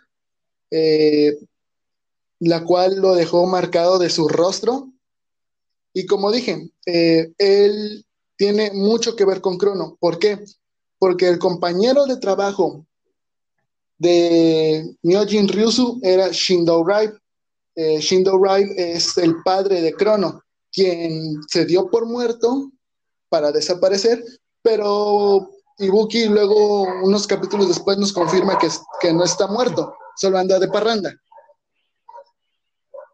la 2.38 2.64
cual 2.64 2.96
lo 2.96 3.14
dejó 3.14 3.46
marcado 3.46 3.98
de 3.98 4.08
su 4.08 4.28
rostro. 4.28 4.92
Y 5.92 6.06
como 6.06 6.32
dije, 6.32 6.70
eh, 6.86 7.32
él 7.38 8.04
tiene 8.42 8.72
mucho 8.72 9.14
que 9.14 9.24
ver 9.24 9.40
con 9.40 9.56
Crono. 9.56 9.96
¿Por 10.00 10.18
qué? 10.18 10.44
Porque 10.98 11.28
el 11.28 11.38
compañero 11.38 12.06
de 12.06 12.16
trabajo 12.16 12.84
de 13.98 14.96
Myojin 15.04 15.46
Ryusu 15.46 16.00
era 16.02 16.28
Shindo 16.32 16.84
Ribe. 16.84 17.16
Eh, 17.76 18.00
Shindo 18.00 18.42
Ribe 18.42 18.74
es 18.76 19.16
el 19.16 19.40
padre 19.44 19.80
de 19.80 19.92
Crono, 19.92 20.42
quien 20.72 21.40
se 21.46 21.64
dio 21.66 21.88
por 21.88 22.04
muerto 22.04 22.72
para 23.28 23.52
desaparecer, 23.52 24.24
pero 24.60 25.48
Ibuki 25.78 26.24
luego, 26.24 26.82
unos 27.04 27.28
capítulos 27.28 27.68
después, 27.68 27.96
nos 27.96 28.12
confirma 28.12 28.58
que, 28.58 28.66
que 29.00 29.12
no 29.12 29.22
está 29.22 29.46
muerto, 29.46 29.94
solo 30.16 30.36
anda 30.38 30.58
de 30.58 30.66
parranda. 30.66 31.14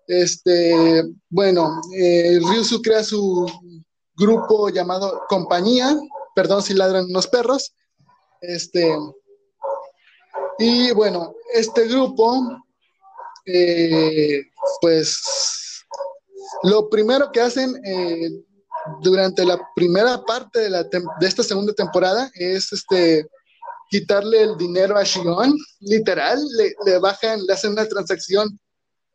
Este, 0.07 1.05
bueno, 1.29 1.83
eh, 1.95 2.41
Ryusu 2.41 2.81
crea 2.81 3.05
su 3.05 3.47
grupo 4.19 4.69
llamado 4.69 5.23
Compañía, 5.29 5.97
perdón 6.35 6.63
si 6.63 6.75
ladran 6.75 7.07
unos 7.07 7.27
perros. 7.27 7.75
Este, 8.41 8.97
y 10.59 10.91
bueno, 10.93 11.35
este 11.55 11.87
grupo, 11.87 12.63
eh, 13.47 14.43
pues 14.81 15.85
lo 16.65 16.89
primero 16.89 17.31
que 17.33 17.41
hacen 17.41 17.81
eh, 17.85 18.31
durante 19.01 19.45
la 19.45 19.61
primera 19.75 20.25
parte 20.25 20.61
de, 20.61 20.71
la 20.71 20.83
de, 20.83 21.01
esta 21.21 21.43
segunda 21.43 21.73
temporada 21.73 22.31
es 22.35 22.73
este 22.73 23.27
quitarle 23.91 24.43
el 24.43 24.57
dinero 24.59 24.99
a 24.99 25.03
Shion, 25.03 25.57
literal, 25.81 26.39
le, 26.57 26.75
le 26.85 26.99
bajan, 26.99 27.45
le 27.47 27.53
hacen 27.53 27.73
una 27.73 27.87
transacción 27.87 28.59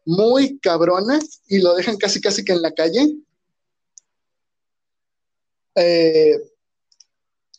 muy 0.05 0.57
cabrona 0.59 1.19
y 1.47 1.59
lo 1.59 1.75
dejan 1.75 1.97
casi 1.97 2.19
casi 2.19 2.43
que 2.43 2.53
en 2.53 2.61
la 2.61 2.71
calle. 2.71 3.15
Eh, 5.75 6.37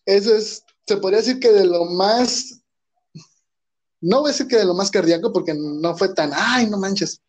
eso 0.06 0.34
es, 0.34 0.64
se 0.86 0.96
podría 0.96 1.20
decir 1.20 1.40
que 1.40 1.50
de 1.50 1.66
lo 1.66 1.84
más, 1.86 2.60
no 4.00 4.20
voy 4.20 4.30
a 4.30 4.32
decir 4.32 4.46
que 4.46 4.56
de 4.56 4.64
lo 4.64 4.74
más 4.74 4.90
cardíaco 4.90 5.32
porque 5.32 5.54
no 5.54 5.96
fue 5.96 6.14
tan, 6.14 6.32
ay, 6.34 6.68
no 6.68 6.78
manches, 6.78 7.20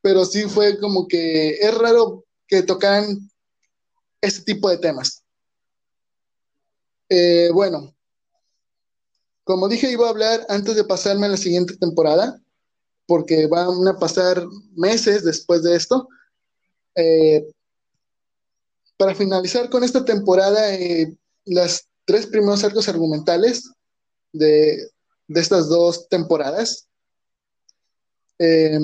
pero 0.00 0.24
sí 0.24 0.42
fue 0.44 0.78
como 0.78 1.06
que 1.06 1.58
es 1.58 1.74
raro 1.78 2.24
que 2.46 2.62
tocaran 2.62 3.30
este 4.20 4.42
tipo 4.42 4.68
de 4.68 4.78
temas. 4.78 5.22
Eh, 7.08 7.50
bueno, 7.52 7.94
como 9.44 9.68
dije, 9.68 9.90
iba 9.90 10.06
a 10.06 10.10
hablar 10.10 10.46
antes 10.48 10.74
de 10.74 10.84
pasarme 10.84 11.26
a 11.26 11.30
la 11.30 11.36
siguiente 11.36 11.76
temporada 11.76 12.40
porque 13.06 13.46
van 13.46 13.86
a 13.86 13.98
pasar 13.98 14.42
meses 14.74 15.24
después 15.24 15.62
de 15.62 15.76
esto. 15.76 16.08
Eh, 16.96 17.46
para 18.96 19.14
finalizar 19.14 19.68
con 19.70 19.84
esta 19.84 20.04
temporada, 20.04 20.74
eh, 20.74 21.14
las 21.44 21.88
tres 22.04 22.26
primeros 22.26 22.64
arcos 22.64 22.88
argumentales 22.88 23.70
de, 24.32 24.78
estas 25.28 25.68
dos 25.68 26.08
temporadas, 26.08 26.86
eh, 28.38 28.78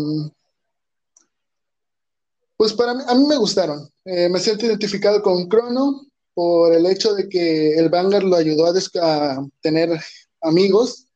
pues 2.56 2.72
para 2.72 2.94
mí, 2.94 3.02
a 3.06 3.14
mí 3.14 3.24
me 3.26 3.36
gustaron. 3.36 3.88
Eh, 4.04 4.28
me 4.28 4.38
siento 4.38 4.66
identificado 4.66 5.22
con 5.22 5.48
Crono 5.48 6.06
por 6.34 6.72
el 6.72 6.86
hecho 6.86 7.14
de 7.14 7.28
que 7.28 7.74
el 7.74 7.88
Vanguard 7.88 8.24
lo 8.24 8.36
ayudó 8.36 8.66
a, 8.66 8.72
a 9.02 9.46
tener 9.60 9.98
amigos 10.40 11.06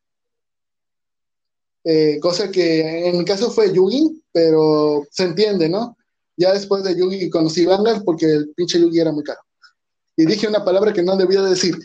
eh, 1.85 2.19
cosa 2.19 2.51
que 2.51 3.09
en 3.09 3.19
mi 3.19 3.25
caso 3.27 3.51
fue 3.51 3.73
Yugi, 3.73 4.23
pero 4.33 5.07
se 5.11 5.25
entiende, 5.25 5.69
¿no? 5.69 5.97
Ya 6.37 6.53
después 6.53 6.83
de 6.85 6.97
Yugi 6.97 7.31
conocí 7.31 7.65
Vanguard 7.65 8.05
porque 8.05 8.27
el 8.27 8.51
pinche 8.55 8.81
Yugi 8.81 9.01
era 9.01 9.13
muy 9.13 9.23
caro. 9.23 9.41
Y 10.17 10.27
dije 10.27 10.49
una 10.49 10.65
palabra 10.65 10.93
que 10.93 11.03
no 11.03 11.17
debía 11.17 11.43
decir. 11.43 11.77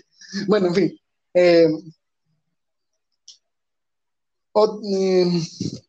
Bueno, 0.47 0.67
en 0.67 0.75
fin. 0.75 0.99
Eh, 1.33 1.67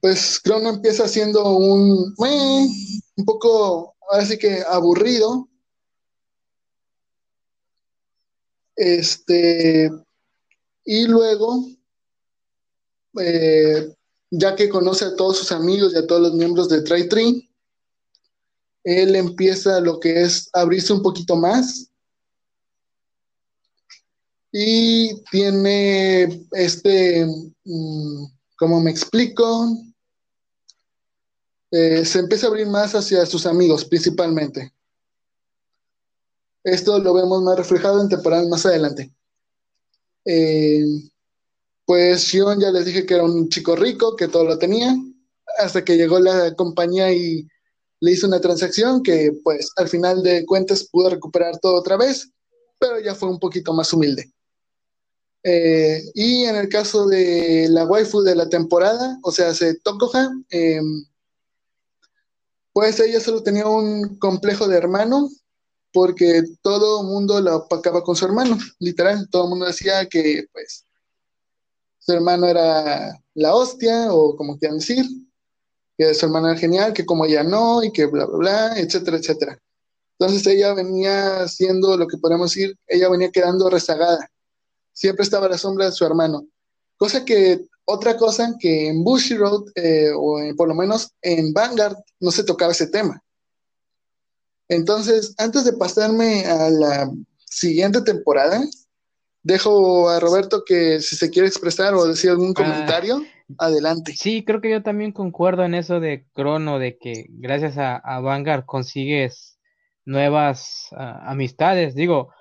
pues 0.01 0.41
Crono 0.41 0.69
empieza 0.69 1.09
siendo 1.09 1.57
un, 1.57 2.15
un 2.17 3.25
poco, 3.25 3.95
ahora 4.11 4.25
sí 4.25 4.39
que 4.39 4.63
aburrido. 4.69 5.49
Este, 8.77 9.91
y 10.85 11.07
luego 11.07 11.67
eh, 13.19 13.95
ya 14.31 14.55
que 14.55 14.69
conoce 14.69 15.05
a 15.05 15.17
todos 15.17 15.39
sus 15.39 15.53
amigos 15.53 15.93
y 15.93 15.99
a 15.99 16.07
todos 16.07 16.23
los 16.23 16.35
miembros 16.35 16.69
de 16.69 16.83
Try 16.83 17.09
Tree, 17.09 17.50
él 18.85 19.17
empieza 19.17 19.81
lo 19.81 20.01
que 20.01 20.23
es 20.23 20.49
abrirse 20.53 20.93
un 20.93 21.03
poquito 21.03 21.37
más 21.37 21.91
y 24.53 25.23
tiene 25.31 26.47
este, 26.53 27.25
mm, 27.65 28.25
como 28.57 28.81
me 28.81 28.91
explico, 28.91 29.69
eh, 31.71 32.05
se 32.05 32.19
empieza 32.19 32.47
a 32.47 32.51
abrir 32.51 32.67
más 32.67 32.95
hacia 32.95 33.25
sus 33.27 33.47
amigos 33.47 33.85
principalmente. 33.85 34.73
Esto 36.65 36.99
lo 36.99 37.15
vemos 37.15 37.43
más 37.43 37.57
reflejado 37.57 38.03
en 38.03 38.09
temporadas 38.09 38.49
más 38.49 38.67
adelante. 38.67 39.13
Eh, 40.25 40.85
pues 41.85 42.23
Shion 42.25 42.61
ya 42.61 42.71
les 42.71 42.85
dije 42.85 43.07
que 43.07 43.15
era 43.15 43.25
un 43.25 43.49
chico 43.49 43.77
rico, 43.77 44.15
que 44.15 44.29
todo 44.29 44.45
lo 44.45 44.59
tenía, 44.59 44.95
hasta 45.59 45.85
que 45.85 45.97
llegó 45.97 46.19
la 46.21 46.55
compañía 46.55 47.13
y 47.13 47.49
le 48.01 48.13
hizo 48.13 48.27
una 48.27 48.41
transacción 48.41 49.03
que 49.03 49.33
pues 49.45 49.71
al 49.77 49.89
final 49.89 50.23
de 50.23 50.45
cuentas 50.47 50.89
pudo 50.91 51.11
recuperar 51.11 51.59
todo 51.59 51.77
otra 51.77 51.97
vez, 51.97 52.31
pero 52.79 52.99
ya 52.99 53.15
fue 53.15 53.29
un 53.29 53.39
poquito 53.39 53.73
más 53.73 53.93
humilde. 53.93 54.33
Eh, 55.43 56.03
y 56.15 56.45
en 56.45 56.57
el 56.57 56.69
caso 56.69 57.07
de 57.07 57.67
la 57.71 57.85
waifu 57.85 58.23
de 58.23 58.35
la 58.35 58.49
temporada, 58.49 59.19
o 59.23 59.33
sea, 59.33 59.55
se 59.55 59.75
Tokoha, 59.81 60.31
eh, 60.51 60.81
pues 62.73 63.01
ella 63.01 63.21
solo 63.21 63.43
tenía 63.43 63.67
un 63.67 64.19
complejo 64.19 64.69
de 64.69 64.77
hermano, 64.77 65.29
porque 65.93 66.43
todo 66.63 67.01
el 67.01 67.07
mundo 67.07 67.41
la 67.41 67.57
opacaba 67.57 68.03
con 68.03 68.17
su 68.17 68.25
hermano, 68.25 68.59
literal, 68.79 69.29
todo 69.31 69.45
el 69.45 69.51
mundo 69.51 69.67
decía 69.67 70.07
que 70.07 70.47
pues 70.53 70.87
su 71.99 72.13
hermano 72.13 72.47
era 72.47 73.19
la 73.35 73.55
hostia, 73.55 74.13
o 74.13 74.37
como 74.37 74.59
quieran 74.59 74.79
decir, 74.79 75.05
que 76.01 76.15
su 76.15 76.25
hermano 76.25 76.49
era 76.49 76.59
genial, 76.59 76.95
que 76.95 77.05
como 77.05 77.27
ella 77.27 77.43
no, 77.43 77.83
y 77.83 77.93
que 77.93 78.07
bla, 78.07 78.25
bla, 78.25 78.39
bla, 78.39 78.79
etcétera, 78.79 79.19
etcétera. 79.19 79.61
Entonces 80.19 80.47
ella 80.47 80.73
venía 80.73 81.47
siendo 81.47 81.95
lo 81.99 82.07
que 82.07 82.17
podemos 82.17 82.51
decir, 82.51 82.75
ella 82.87 83.11
venía 83.11 83.31
quedando 83.31 83.69
rezagada. 83.69 84.31
Siempre 84.95 85.25
estaba 85.25 85.45
a 85.45 85.51
la 85.51 85.59
sombra 85.59 85.85
de 85.85 85.93
su 85.93 86.07
hermano. 86.07 86.47
Cosa 86.97 87.23
que, 87.23 87.67
otra 87.85 88.17
cosa 88.17 88.57
que 88.59 88.89
en 88.89 89.05
Bushy 89.05 89.37
Road, 89.37 89.65
eh, 89.75 90.11
o 90.17 90.39
por 90.57 90.69
lo 90.69 90.75
menos 90.75 91.11
en 91.21 91.53
Vanguard, 91.53 91.97
no 92.19 92.31
se 92.31 92.45
tocaba 92.45 92.73
ese 92.73 92.87
tema. 92.87 93.23
Entonces, 94.69 95.35
antes 95.37 95.67
de 95.67 95.75
pasarme 95.75 96.47
a 96.47 96.71
la 96.71 97.13
siguiente 97.45 98.01
temporada, 98.01 98.65
dejo 99.43 100.09
a 100.09 100.19
Roberto 100.19 100.65
que 100.65 101.01
si 101.03 101.15
se 101.17 101.29
quiere 101.29 101.49
expresar 101.49 101.93
o 101.93 102.07
decir 102.07 102.31
algún 102.31 102.55
ah, 102.57 102.63
comentario, 102.63 103.23
adelante. 103.59 104.15
Sí, 104.17 104.45
creo 104.45 104.61
que 104.61 104.71
yo 104.71 104.83
también 104.83 105.13
concuerdo 105.13 105.65
en 105.65 105.75
eso 105.75 106.01
de 106.01 106.27
Crono, 106.33 106.79
de 106.79 106.99
que 106.99 107.27
gracias 107.29 107.79
a, 107.79 107.97
a 107.97 108.21
Vanguard 108.21 108.65
consigues 108.65 109.59
nuevas 110.05 110.89
amistades. 110.93 111.95
Digo, 111.95 112.33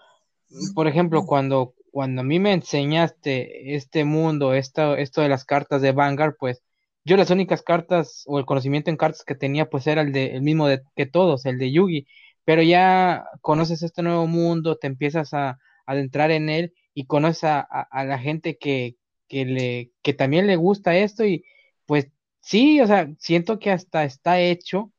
por 0.76 0.88
ejemplo, 0.88 1.26
cuando, 1.26 1.74
cuando 1.92 2.22
a 2.22 2.24
mí 2.24 2.40
me 2.40 2.54
enseñaste 2.54 3.76
este 3.76 4.06
mundo, 4.06 4.54
esto, 4.54 4.96
esto 4.96 5.22
de 5.22 5.30
las 5.30 5.46
cartas 5.46 5.82
de 5.82 5.92
Vanguard, 5.92 6.36
pues 6.40 6.64
yo 7.06 7.18
las 7.18 7.30
únicas 7.30 7.62
cartas 7.62 8.24
o 8.28 8.40
el 8.40 8.46
conocimiento 8.46 8.90
en 8.90 8.98
cartas 8.98 9.24
que 9.24 9.36
tenía, 9.36 9.70
pues 9.70 9.88
era 9.88 10.02
el, 10.02 10.12
de, 10.12 10.36
el 10.36 10.42
mismo 10.42 10.68
de, 10.68 10.82
que 10.96 11.06
todos, 11.06 11.46
el 11.46 11.58
de 11.58 11.72
Yugi. 11.72 12.08
Pero 12.46 12.62
ya 12.64 13.26
conoces 13.42 13.84
este 13.84 14.02
nuevo 14.02 14.28
mundo, 14.28 14.78
te 14.78 14.88
empiezas 14.88 15.34
a 15.34 15.60
adentrar 15.86 16.32
en 16.32 16.50
él 16.50 16.74
y 16.94 17.06
conoce 17.06 17.48
a, 17.48 17.88
la 18.06 18.20
gente 18.20 18.58
que, 18.60 18.96
le, 19.32 19.92
que 20.02 20.14
también 20.14 20.48
le 20.48 20.56
gusta 20.56 20.96
esto 20.98 21.26
y 21.26 21.46
pues 21.86 22.08
sí, 22.42 22.82
o 22.82 22.88
sea, 22.88 23.10
siento 23.20 23.60
que 23.60 23.72
hasta 23.72 24.04
está 24.04 24.40
hecho 24.40 24.92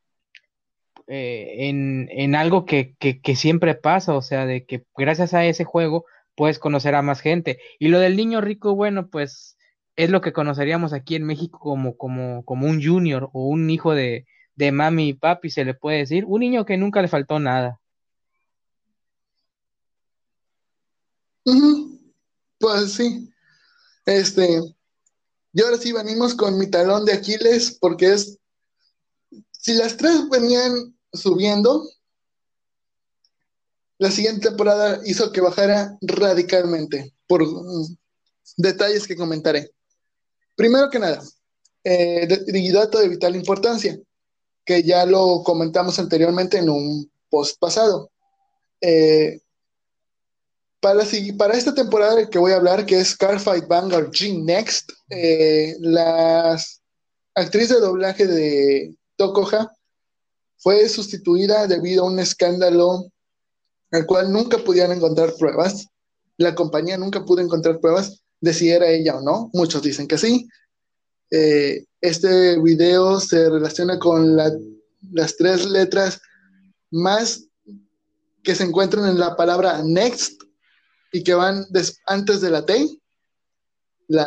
eh, 1.13 1.69
en, 1.69 2.35
algo 2.37 2.65
que, 2.65 2.95
siempre 3.35 3.75
pasa, 3.75 4.15
o 4.15 4.23
sea, 4.23 4.47
de 4.47 4.65
que 4.65 4.85
gracias 4.97 5.35
a 5.35 5.45
ese 5.45 5.65
juego 5.65 6.05
puedes 6.37 6.59
conocer 6.61 6.95
a 6.95 7.03
más 7.03 7.21
gente. 7.21 7.59
Y 7.81 7.89
lo 7.89 7.99
del 7.99 8.17
niño 8.17 8.41
rico, 8.41 8.77
bueno, 8.77 9.09
pues 9.09 9.59
es 9.97 10.11
lo 10.11 10.21
que 10.21 10.33
conoceríamos 10.33 10.93
aquí 10.93 11.17
en 11.17 11.25
México 11.25 11.59
como, 11.59 11.97
como, 11.97 12.45
como 12.45 12.69
un 12.69 12.83
junior 12.83 13.29
o 13.33 13.49
un 13.49 13.71
hijo 13.71 13.93
de, 13.95 14.27
de 14.55 14.73
mami 14.73 15.09
y 15.09 15.15
papi, 15.15 15.51
se 15.51 15.65
le 15.65 15.75
puede 15.75 15.99
decir, 15.99 16.25
un 16.27 16.41
niño 16.41 16.65
que 16.65 16.77
nunca 16.77 17.03
le 17.03 17.09
faltó 17.09 17.41
nada. 17.41 17.81
Pues 22.59 22.93
sí. 22.93 23.31
Este, 24.05 24.61
y 25.53 25.63
ahora 25.63 25.77
sí 25.77 25.93
venimos 25.93 26.35
con 26.35 26.59
mi 26.59 26.69
talón 26.69 27.05
de 27.05 27.13
Aquiles, 27.13 27.77
porque 27.81 28.13
es, 28.13 28.39
si 29.51 29.75
las 29.75 29.97
tres 29.97 30.29
venían 30.31 30.97
subiendo, 31.13 31.85
la 33.99 34.11
siguiente 34.11 34.49
temporada 34.49 35.01
hizo 35.05 35.31
que 35.33 35.41
bajara 35.41 35.99
radicalmente 36.01 37.15
por 37.27 37.45
detalles 38.57 39.07
que 39.07 39.17
comentaré. 39.17 39.71
Primero 40.57 40.89
que 40.89 40.99
nada, 40.99 41.23
eh, 41.85 42.29
y 42.47 42.73
dato 42.73 42.99
de 42.99 43.09
vital 43.09 43.37
importancia, 43.37 43.99
que 44.65 44.83
ya 44.83 45.05
lo 45.05 45.43
comentamos 45.43 45.99
anteriormente 45.99 46.59
en 46.59 46.71
un 46.71 47.11
post 47.29 47.59
pasado. 47.59 48.11
Eh, 48.81 49.41
para, 50.81 51.03
esta 51.55 51.75
temporada 51.75 52.29
que 52.29 52.39
voy 52.39 52.53
a 52.53 52.57
hablar, 52.57 52.87
que 52.87 52.99
es 52.99 53.17
Carfight 53.17 53.67
Vanguard 53.69 54.11
G 54.11 54.43
Next, 54.43 54.91
eh, 55.11 55.77
la 55.81 56.59
actriz 57.35 57.69
de 57.69 57.81
doblaje 57.81 58.27
de 58.27 58.97
Tokoja 59.17 59.71
fue 60.57 60.89
sustituida 60.89 61.67
debido 61.67 62.05
a 62.05 62.09
un 62.09 62.19
escándalo 62.19 63.11
al 63.93 64.07
cual 64.07 64.33
nunca 64.33 64.59
pudieron 64.59 64.97
encontrar 64.97 65.35
pruebas. 65.39 65.87
La 66.37 66.55
compañía 66.55 66.97
nunca 66.97 67.25
pudo 67.25 67.41
encontrar 67.43 67.81
pruebas 67.81 68.23
de 68.41 68.55
si 68.55 68.71
era 68.71 68.89
ella 68.89 69.17
o 69.17 69.23
no. 69.23 69.51
Muchos 69.53 69.83
dicen 69.83 70.07
que 70.07 70.17
sí. 70.17 70.49
Eh, 71.31 71.85
este 72.01 72.59
video 72.61 73.21
se 73.21 73.51
relaciona 73.51 73.99
con 73.99 74.37
las 74.37 75.37
tres 75.37 75.69
letras 75.69 76.21
más 76.91 77.45
que 78.43 78.55
se 78.55 78.65
encuentran 78.65 79.07
en 79.07 79.19
la 79.19 79.37
palabra 79.37 79.83
next 79.85 80.41
y 81.13 81.23
que 81.23 81.35
van 81.35 81.67
antes 82.07 82.41
de 82.41 82.51
la 82.51 82.65
T, 82.65 83.01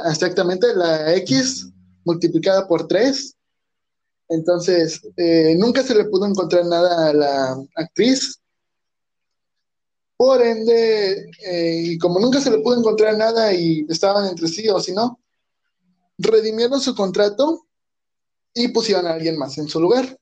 exactamente 0.06 0.76
la 0.76 1.14
X 1.16 1.68
multiplicada 2.06 2.68
por 2.68 2.88
3. 2.88 3.36
Entonces, 4.30 5.02
eh, 5.18 5.56
nunca 5.58 5.84
se 5.84 5.96
le 5.96 6.06
pudo 6.06 6.26
encontrar 6.26 6.66
nada 6.66 7.10
a 7.10 7.14
la 7.14 7.58
actriz. 7.76 8.40
Por 10.16 10.42
ende, 10.42 11.30
eh, 11.46 11.82
y 11.84 11.98
como 11.98 12.20
nunca 12.20 12.40
se 12.40 12.52
le 12.52 12.60
pudo 12.60 12.80
encontrar 12.80 13.18
nada 13.18 13.54
y 13.54 13.86
estaban 13.90 14.28
entre 14.28 14.48
sí 14.48 14.70
o 14.70 14.80
si 14.80 14.94
no, 14.94 15.20
redimieron 16.18 16.80
su 16.80 16.96
contrato 16.96 17.66
y 18.54 18.70
pusieron 18.70 19.08
a 19.08 19.14
alguien 19.14 19.38
más 19.38 19.58
en 19.58 19.68
su 19.68 19.82
lugar. 19.82 20.18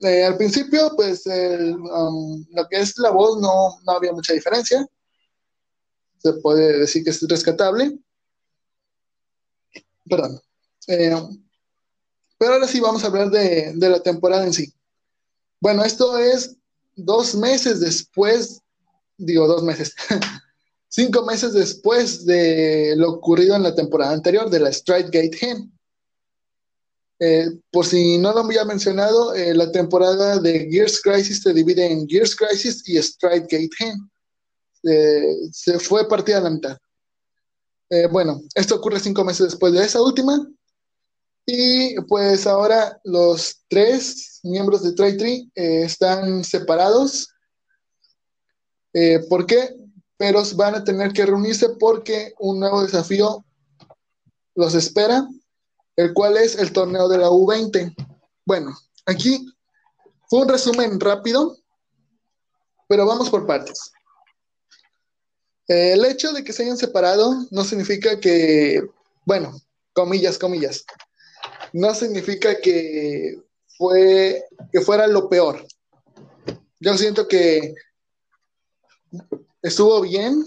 Eh, 0.00 0.24
al 0.24 0.36
principio, 0.36 0.92
pues 0.94 1.26
um, 1.26 2.44
lo 2.50 2.68
que 2.68 2.80
es 2.80 2.96
la 2.98 3.10
voz 3.10 3.40
no, 3.40 3.78
no 3.84 3.92
había 3.92 4.12
mucha 4.12 4.32
diferencia. 4.32 4.86
Se 6.22 6.32
puede 6.34 6.78
decir 6.78 7.02
que 7.02 7.10
es 7.10 7.20
rescatable. 7.28 7.98
Perdón. 10.08 10.40
Eh, 10.86 11.14
pero 12.38 12.54
ahora 12.54 12.66
sí 12.66 12.80
vamos 12.80 13.04
a 13.04 13.08
hablar 13.08 13.30
de, 13.30 13.72
de 13.74 13.88
la 13.88 14.00
temporada 14.02 14.44
en 14.44 14.52
sí. 14.52 14.72
Bueno, 15.60 15.84
esto 15.84 16.18
es 16.18 16.56
dos 16.96 17.34
meses 17.34 17.80
después, 17.80 18.62
digo 19.16 19.46
dos 19.46 19.62
meses, 19.62 19.94
cinco 20.88 21.24
meses 21.24 21.52
después 21.52 22.24
de 22.24 22.94
lo 22.96 23.10
ocurrido 23.10 23.56
en 23.56 23.62
la 23.62 23.74
temporada 23.74 24.12
anterior 24.12 24.50
de 24.50 24.60
la 24.60 24.72
Stride 24.72 25.10
Gate 25.10 25.38
Hen. 25.40 25.72
Eh, 27.22 27.50
por 27.70 27.84
si 27.84 28.16
no 28.16 28.32
lo 28.32 28.40
había 28.40 28.64
mencionado, 28.64 29.34
eh, 29.34 29.54
la 29.54 29.70
temporada 29.70 30.38
de 30.38 30.70
Gears 30.70 31.02
Crisis 31.02 31.42
se 31.42 31.52
divide 31.52 31.86
en 31.86 32.08
Gears 32.08 32.34
Crisis 32.34 32.82
y 32.88 33.00
Stride 33.00 33.40
Gate 33.40 33.70
Hen. 33.78 34.09
Eh, 34.82 35.36
se 35.52 35.78
fue 35.78 36.08
partida 36.08 36.38
a 36.38 36.42
la 36.42 36.50
mitad. 36.50 36.78
bueno, 38.10 38.40
esto 38.54 38.76
ocurre 38.76 39.00
cinco 39.00 39.24
meses 39.24 39.46
después 39.50 39.72
de 39.72 39.84
esa 39.84 40.00
última. 40.00 40.46
Y 41.44 42.00
pues 42.02 42.46
ahora 42.46 43.00
los 43.04 43.62
tres 43.68 44.40
miembros 44.44 44.82
de 44.82 44.92
Trade 44.92 45.16
Tree 45.16 45.50
están 45.54 46.44
separados. 46.44 47.28
¿Por 49.28 49.46
qué? 49.46 49.74
Pero 50.16 50.42
van 50.54 50.76
a 50.76 50.84
tener 50.84 51.12
que 51.12 51.26
reunirse 51.26 51.70
porque 51.80 52.34
un 52.38 52.60
nuevo 52.60 52.82
desafío 52.82 53.44
los 54.54 54.74
espera 54.74 55.26
el 56.00 56.14
cual 56.14 56.36
es 56.36 56.56
el 56.56 56.72
torneo 56.72 57.08
de 57.08 57.18
la 57.18 57.28
U20. 57.28 57.94
Bueno, 58.46 58.74
aquí 59.04 59.46
fue 60.28 60.42
un 60.42 60.48
resumen 60.48 60.98
rápido, 60.98 61.56
pero 62.88 63.06
vamos 63.06 63.28
por 63.28 63.46
partes. 63.46 63.92
El 65.70 66.04
hecho 66.04 66.32
de 66.32 66.42
que 66.42 66.52
se 66.52 66.64
hayan 66.64 66.76
separado 66.76 67.46
no 67.52 67.62
significa 67.62 68.18
que, 68.18 68.82
bueno, 69.24 69.56
comillas, 69.92 70.36
comillas, 70.36 70.84
no 71.72 71.94
significa 71.94 72.60
que 72.60 73.40
fue 73.78 74.44
que 74.72 74.80
fuera 74.80 75.06
lo 75.06 75.28
peor. 75.28 75.64
Yo 76.80 76.98
siento 76.98 77.28
que 77.28 77.72
estuvo 79.62 80.00
bien, 80.00 80.44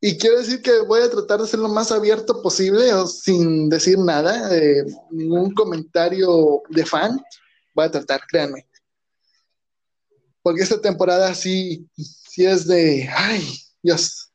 y 0.00 0.18
quiero 0.18 0.38
decir 0.38 0.60
que 0.60 0.80
voy 0.80 1.02
a 1.02 1.10
tratar 1.10 1.40
de 1.40 1.46
ser 1.46 1.60
lo 1.60 1.68
más 1.68 1.92
abierto 1.92 2.42
posible, 2.42 2.92
o 2.92 3.06
sin 3.06 3.68
decir 3.68 3.98
nada, 3.98 4.52
eh, 4.52 4.84
ningún 5.12 5.54
comentario 5.54 6.60
de 6.70 6.84
fan. 6.84 7.24
Voy 7.72 7.84
a 7.84 7.90
tratar, 7.92 8.20
créanme. 8.26 8.66
Porque 10.42 10.62
esta 10.62 10.80
temporada 10.80 11.32
sí, 11.36 11.86
sí 12.32 12.46
es 12.46 12.66
de, 12.66 13.06
ay, 13.14 13.46
Dios. 13.82 14.30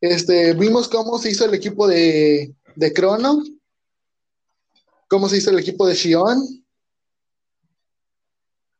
Este, 0.00 0.54
vimos 0.54 0.88
cómo 0.88 1.18
se 1.20 1.30
hizo 1.30 1.44
el 1.44 1.54
equipo 1.54 1.86
de, 1.86 2.52
de 2.74 2.92
Crono, 2.92 3.44
cómo 5.06 5.28
se 5.28 5.36
hizo 5.36 5.50
el 5.50 5.60
equipo 5.60 5.86
de 5.86 5.94
Shion, 5.94 6.64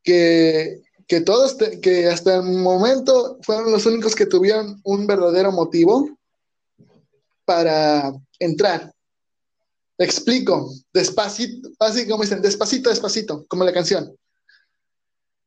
que 0.03 0.83
que 1.07 1.21
todos, 1.21 1.57
que 1.83 2.07
hasta 2.07 2.37
el 2.37 2.45
momento 2.45 3.39
fueron 3.43 3.73
los 3.73 3.85
únicos 3.85 4.15
que 4.15 4.27
tuvieron 4.27 4.81
un 4.85 5.09
verdadero 5.09 5.51
motivo 5.51 6.09
para 7.45 8.13
entrar. 8.39 8.93
Explico, 9.99 10.73
despacito, 10.93 11.69
así 11.81 12.09
como 12.09 12.23
dicen, 12.23 12.41
despacito, 12.41 12.91
despacito, 12.91 13.45
como 13.49 13.65
la 13.65 13.73
canción. 13.73 14.17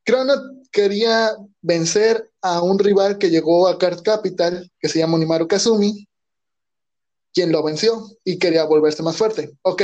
Crono 0.04 0.63
quería 0.74 1.38
vencer 1.62 2.30
a 2.42 2.62
un 2.62 2.78
rival 2.78 3.18
que 3.18 3.30
llegó 3.30 3.70
a 3.70 3.78
Card 3.78 4.02
Capital, 4.02 4.70
que 4.80 4.90
se 4.90 5.00
llama 5.00 5.16
Onimaru 5.16 5.48
Kazumi, 5.48 6.06
quien 7.34 7.54
lo 7.54 7.64
venció 7.64 8.10
y 8.26 8.38
quería 8.38 8.66
volverse 8.66 9.02
más 9.02 9.16
fuerte. 9.16 9.58
Ok, 9.62 9.84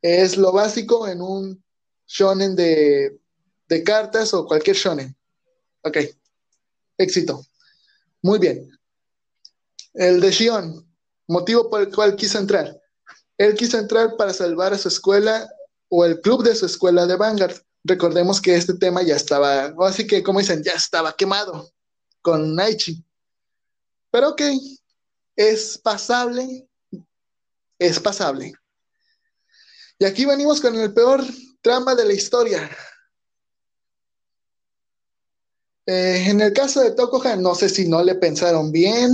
es 0.00 0.36
lo 0.36 0.52
básico 0.52 1.08
en 1.08 1.20
un 1.20 1.64
shonen 2.06 2.54
de 2.54 3.18
de 3.72 3.82
cartas 3.82 4.34
o 4.34 4.46
cualquier 4.46 4.76
shonen. 4.76 5.16
Ok, 5.82 5.96
éxito. 6.98 7.42
Muy 8.20 8.38
bien. 8.38 8.70
El 9.94 10.20
de 10.20 10.30
Shion, 10.30 10.86
motivo 11.26 11.70
por 11.70 11.80
el 11.80 11.94
cual 11.94 12.14
quiso 12.14 12.38
entrar. 12.38 12.78
Él 13.38 13.54
quiso 13.54 13.78
entrar 13.78 14.16
para 14.18 14.34
salvar 14.34 14.74
a 14.74 14.78
su 14.78 14.88
escuela 14.88 15.50
o 15.88 16.04
el 16.04 16.20
club 16.20 16.44
de 16.44 16.54
su 16.54 16.66
escuela 16.66 17.06
de 17.06 17.16
Vanguard. 17.16 17.56
Recordemos 17.84 18.40
que 18.40 18.54
este 18.54 18.74
tema 18.74 19.02
ya 19.02 19.16
estaba, 19.16 19.74
así 19.80 20.06
que 20.06 20.22
como 20.22 20.38
dicen, 20.38 20.62
ya 20.62 20.72
estaba 20.72 21.14
quemado 21.14 21.72
con 22.20 22.54
Naichi. 22.54 23.04
Pero 24.10 24.30
ok, 24.30 24.42
es 25.36 25.78
pasable, 25.78 26.68
es 27.78 27.98
pasable. 27.98 28.52
Y 29.98 30.04
aquí 30.04 30.24
venimos 30.24 30.60
con 30.60 30.74
el 30.76 30.92
peor 30.92 31.24
trama 31.60 31.94
de 31.94 32.04
la 32.04 32.12
historia, 32.12 32.70
eh, 35.86 36.26
en 36.28 36.40
el 36.40 36.52
caso 36.52 36.80
de 36.80 36.92
Tokoja, 36.92 37.36
no 37.36 37.54
sé 37.54 37.68
si 37.68 37.88
no 37.88 38.02
le 38.04 38.14
pensaron 38.14 38.70
bien, 38.70 39.10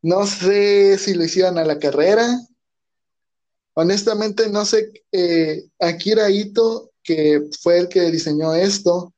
no 0.00 0.26
sé 0.26 0.96
si 0.98 1.14
lo 1.14 1.24
hicieron 1.24 1.58
a 1.58 1.64
la 1.64 1.78
carrera. 1.78 2.40
Honestamente, 3.74 4.48
no 4.48 4.64
sé, 4.64 4.92
eh, 5.10 5.64
Akira 5.80 6.30
Ito, 6.30 6.91
que 7.02 7.48
fue 7.60 7.78
el 7.78 7.88
que 7.88 8.10
diseñó 8.10 8.54
esto, 8.54 9.12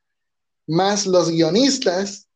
más 0.67 1.07
los 1.07 1.31
guionistas, 1.31 2.27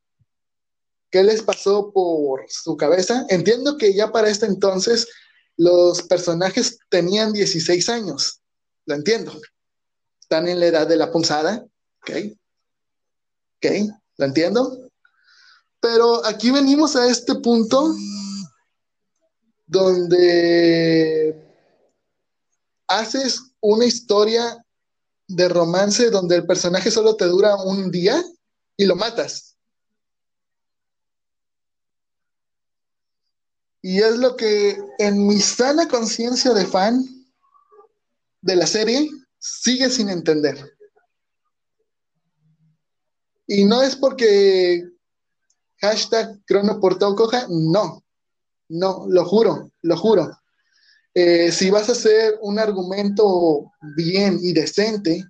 ¿qué 1.11 1.23
les 1.23 1.43
pasó 1.43 1.91
por 1.93 2.45
su 2.49 2.77
cabeza? 2.77 3.27
Entiendo 3.29 3.77
que 3.77 3.95
ya 3.95 4.13
para 4.13 4.29
este 4.29 4.47
entonces 4.47 5.09
los 5.57 6.03
personajes 6.03 6.79
tenían 6.89 7.33
16 7.33 7.89
años, 7.89 8.41
lo 8.87 8.95
entiendo. 8.95 9.33
Están 10.21 10.47
en 10.49 10.61
la 10.61 10.67
edad 10.67 10.87
de 10.87 10.97
la 10.97 11.11
punzada, 11.11 11.67
¿ok? 12.03 12.11
¿Ok? 13.57 13.67
¿Lo 14.19 14.27
entiendo? 14.27 14.91
Pero 15.81 16.25
aquí 16.27 16.51
venimos 16.51 16.97
a 16.97 17.09
este 17.09 17.35
punto 17.37 17.95
donde 19.67 21.45
haces 22.87 23.43
una 23.61 23.85
historia 23.85 24.65
de 25.29 25.49
romance 25.49 26.11
donde 26.11 26.37
el 26.37 26.47
personaje 26.47 26.91
solo 26.91 27.15
te 27.15 27.27
dura 27.27 27.57
un 27.57 27.91
día 27.91 28.23
y 28.77 28.87
lo 28.87 28.97
matas. 28.97 29.57
Y 33.81 34.01
es 34.01 34.17
lo 34.19 34.37
que 34.37 34.77
en 34.99 35.27
mi 35.27 35.39
sana 35.39 35.87
conciencia 35.87 36.53
de 36.53 36.67
fan 36.67 37.05
de 38.41 38.57
la 38.57 38.67
serie 38.67 39.09
sigue 39.39 39.89
sin 39.91 40.09
entender. 40.09 40.73
Y 43.47 43.65
no 43.65 43.83
es 43.83 43.97
porque 43.97 44.85
hashtag 45.81 46.45
crono 46.45 46.81
por 46.81 46.99
no, 47.49 48.05
no, 48.69 49.07
lo 49.09 49.25
juro, 49.25 49.71
lo 49.83 49.97
juro. 49.97 50.38
Eh, 51.21 51.51
si 51.51 51.69
vas 51.69 51.89
a 51.89 51.93
hacer 51.93 52.39
un 52.43 52.61
argumento 52.61 53.73
bien 53.97 54.39
y 54.41 54.53
decente, 54.53 55.25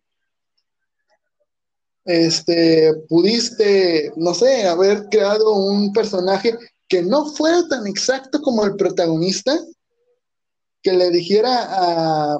este, 2.04 2.92
pudiste, 3.08 4.12
no 4.16 4.34
sé, 4.34 4.68
haber 4.68 5.08
creado 5.08 5.54
un 5.54 5.90
personaje 5.94 6.58
que 6.88 7.02
no 7.02 7.32
fuera 7.32 7.66
tan 7.68 7.86
exacto 7.86 8.42
como 8.42 8.66
el 8.66 8.76
protagonista, 8.76 9.58
que 10.82 10.92
le 10.92 11.08
dijera 11.08 11.54
a, 11.70 12.38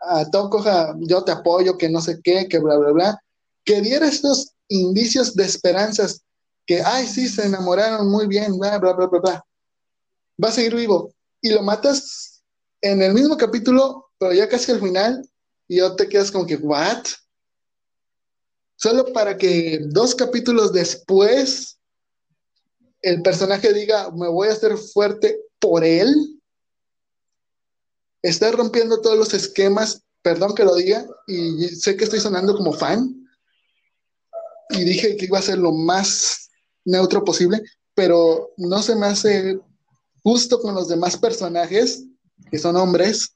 a 0.00 0.30
Tokoja, 0.30 0.96
yo 1.00 1.22
te 1.22 1.32
apoyo, 1.32 1.76
que 1.76 1.90
no 1.90 2.00
sé 2.00 2.18
qué, 2.24 2.48
que 2.48 2.60
bla, 2.60 2.78
bla, 2.78 2.92
bla, 2.92 3.20
que 3.62 3.82
diera 3.82 4.08
estos 4.08 4.54
indicios 4.68 5.34
de 5.34 5.44
esperanzas, 5.44 6.22
que, 6.64 6.80
ay, 6.80 7.06
sí, 7.06 7.28
se 7.28 7.44
enamoraron 7.44 8.10
muy 8.10 8.26
bien, 8.26 8.58
bla, 8.58 8.78
bla, 8.78 8.94
bla, 8.94 9.06
bla, 9.06 9.20
bla. 9.20 9.46
Va 10.42 10.48
a 10.48 10.52
seguir 10.52 10.74
vivo. 10.74 11.12
Y 11.42 11.50
lo 11.50 11.62
matas 11.62 12.35
en 12.80 13.02
el 13.02 13.14
mismo 13.14 13.36
capítulo, 13.36 14.10
pero 14.18 14.32
ya 14.32 14.48
casi 14.48 14.72
al 14.72 14.80
final, 14.80 15.28
y 15.68 15.78
yo 15.78 15.94
te 15.96 16.08
quedas 16.08 16.30
como 16.30 16.46
que, 16.46 16.56
¿what? 16.56 17.04
Solo 18.76 19.12
para 19.12 19.36
que 19.36 19.80
dos 19.86 20.14
capítulos 20.14 20.72
después 20.72 21.76
el 23.02 23.22
personaje 23.22 23.72
diga, 23.72 24.10
me 24.10 24.28
voy 24.28 24.48
a 24.48 24.52
hacer 24.52 24.76
fuerte 24.76 25.38
por 25.60 25.84
él. 25.84 26.40
Está 28.22 28.50
rompiendo 28.50 29.00
todos 29.00 29.16
los 29.16 29.32
esquemas, 29.32 30.02
perdón 30.22 30.54
que 30.54 30.64
lo 30.64 30.74
diga, 30.74 31.06
y 31.26 31.68
sé 31.68 31.96
que 31.96 32.04
estoy 32.04 32.20
sonando 32.20 32.56
como 32.56 32.72
fan. 32.72 33.14
Y 34.70 34.82
dije 34.82 35.16
que 35.16 35.26
iba 35.26 35.38
a 35.38 35.42
ser 35.42 35.58
lo 35.58 35.72
más 35.72 36.50
neutro 36.84 37.24
posible, 37.24 37.62
pero 37.94 38.52
no 38.56 38.82
se 38.82 38.96
me 38.96 39.06
hace 39.06 39.60
justo 40.22 40.60
con 40.60 40.74
los 40.74 40.88
demás 40.88 41.16
personajes, 41.16 42.04
que 42.50 42.58
son 42.58 42.76
hombres, 42.76 43.34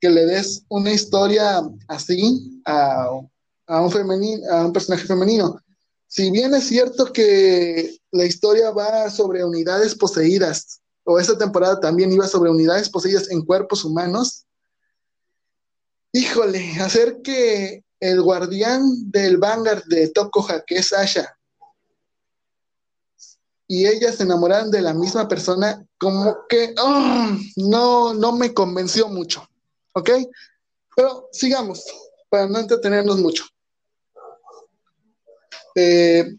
que 0.00 0.10
le 0.10 0.26
des 0.26 0.64
una 0.68 0.92
historia 0.92 1.62
así 1.88 2.60
a, 2.64 3.08
a 3.66 3.80
un, 3.80 3.90
femenino, 3.90 4.42
a 4.50 4.66
un 4.66 4.72
personaje 4.72 5.06
femenino. 5.06 5.60
Si 6.06 6.30
bien 6.30 6.54
es 6.54 6.64
cierto 6.64 7.12
que 7.12 7.96
la 8.12 8.24
historia 8.24 8.70
va 8.70 9.10
sobre 9.10 9.44
unidades 9.44 9.94
poseídas, 9.94 10.80
o 11.04 11.18
esta 11.18 11.36
temporada 11.36 11.80
también 11.80 12.12
iba 12.12 12.26
sobre 12.26 12.50
unidades 12.50 12.88
poseídas 12.88 13.30
en 13.30 13.42
cuerpos 13.42 13.84
humanos, 13.84 14.46
híjole, 16.12 16.80
hacer 16.80 17.20
que 17.22 17.84
el 18.00 18.22
guardián 18.22 18.82
del 19.10 19.38
Vanguard 19.38 19.84
de 19.84 20.08
Tokoha, 20.08 20.64
que 20.66 20.76
es 20.76 20.92
Asha, 20.92 21.37
y 23.68 23.86
ellas 23.86 24.16
se 24.16 24.22
enamoraran 24.22 24.70
de 24.70 24.80
la 24.80 24.94
misma 24.94 25.28
persona, 25.28 25.86
como 25.98 26.38
que 26.48 26.74
oh, 26.82 27.36
no, 27.56 28.14
no 28.14 28.32
me 28.32 28.54
convenció 28.54 29.08
mucho, 29.08 29.46
¿ok? 29.92 30.10
Pero 30.96 31.28
sigamos, 31.30 31.84
para 32.30 32.48
no 32.48 32.58
entretenernos 32.58 33.18
mucho. 33.18 33.44
Eh, 35.74 36.34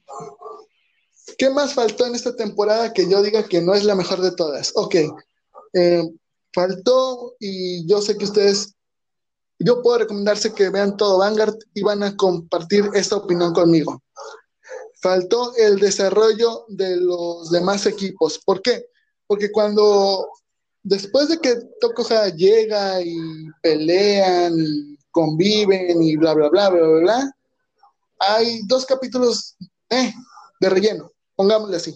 ¿Qué 1.38 1.50
más 1.52 1.74
faltó 1.74 2.08
en 2.08 2.16
esta 2.16 2.36
temporada 2.36 2.92
que 2.92 3.08
yo 3.08 3.22
diga 3.22 3.44
que 3.44 3.62
no 3.62 3.76
es 3.76 3.86
la 3.86 3.96
mejor 3.96 4.22
de 4.22 4.32
todas? 4.32 4.74
Ok, 4.76 4.96
eh, 5.74 6.04
faltó 6.52 7.36
y 7.40 7.88
yo 7.88 8.02
sé 8.02 8.18
que 8.18 8.26
ustedes, 8.26 8.74
yo 9.60 9.84
puedo 9.84 10.00
recomendarse 10.00 10.52
que 10.52 10.70
vean 10.70 10.98
todo 10.98 11.20
Vanguard 11.20 11.56
y 11.76 11.84
van 11.84 12.02
a 12.02 12.18
compartir 12.18 12.90
esta 12.96 13.18
opinión 13.18 13.54
conmigo. 13.54 14.02
Faltó 15.02 15.56
el 15.56 15.80
desarrollo 15.80 16.66
de 16.68 16.98
los 16.98 17.50
demás 17.52 17.86
equipos. 17.86 18.40
¿Por 18.40 18.62
qué? 18.62 18.86
Porque 19.28 19.52
cuando 19.52 20.28
después 20.84 21.30
de 21.30 21.40
que 21.40 21.56
Tokoja 21.80 22.30
llega 22.30 23.02
y 23.02 23.16
pelean 23.62 24.98
conviven 25.12 26.02
y 26.02 26.16
bla, 26.16 26.34
bla, 26.34 26.50
bla, 26.50 26.70
bla, 26.70 26.82
bla, 26.82 27.00
bla, 27.00 27.36
hay 28.20 28.62
dos 28.68 28.86
capítulos 28.86 29.56
eh, 29.90 30.14
de 30.60 30.70
relleno, 30.70 31.12
pongámosle 31.36 31.78
así. 31.78 31.96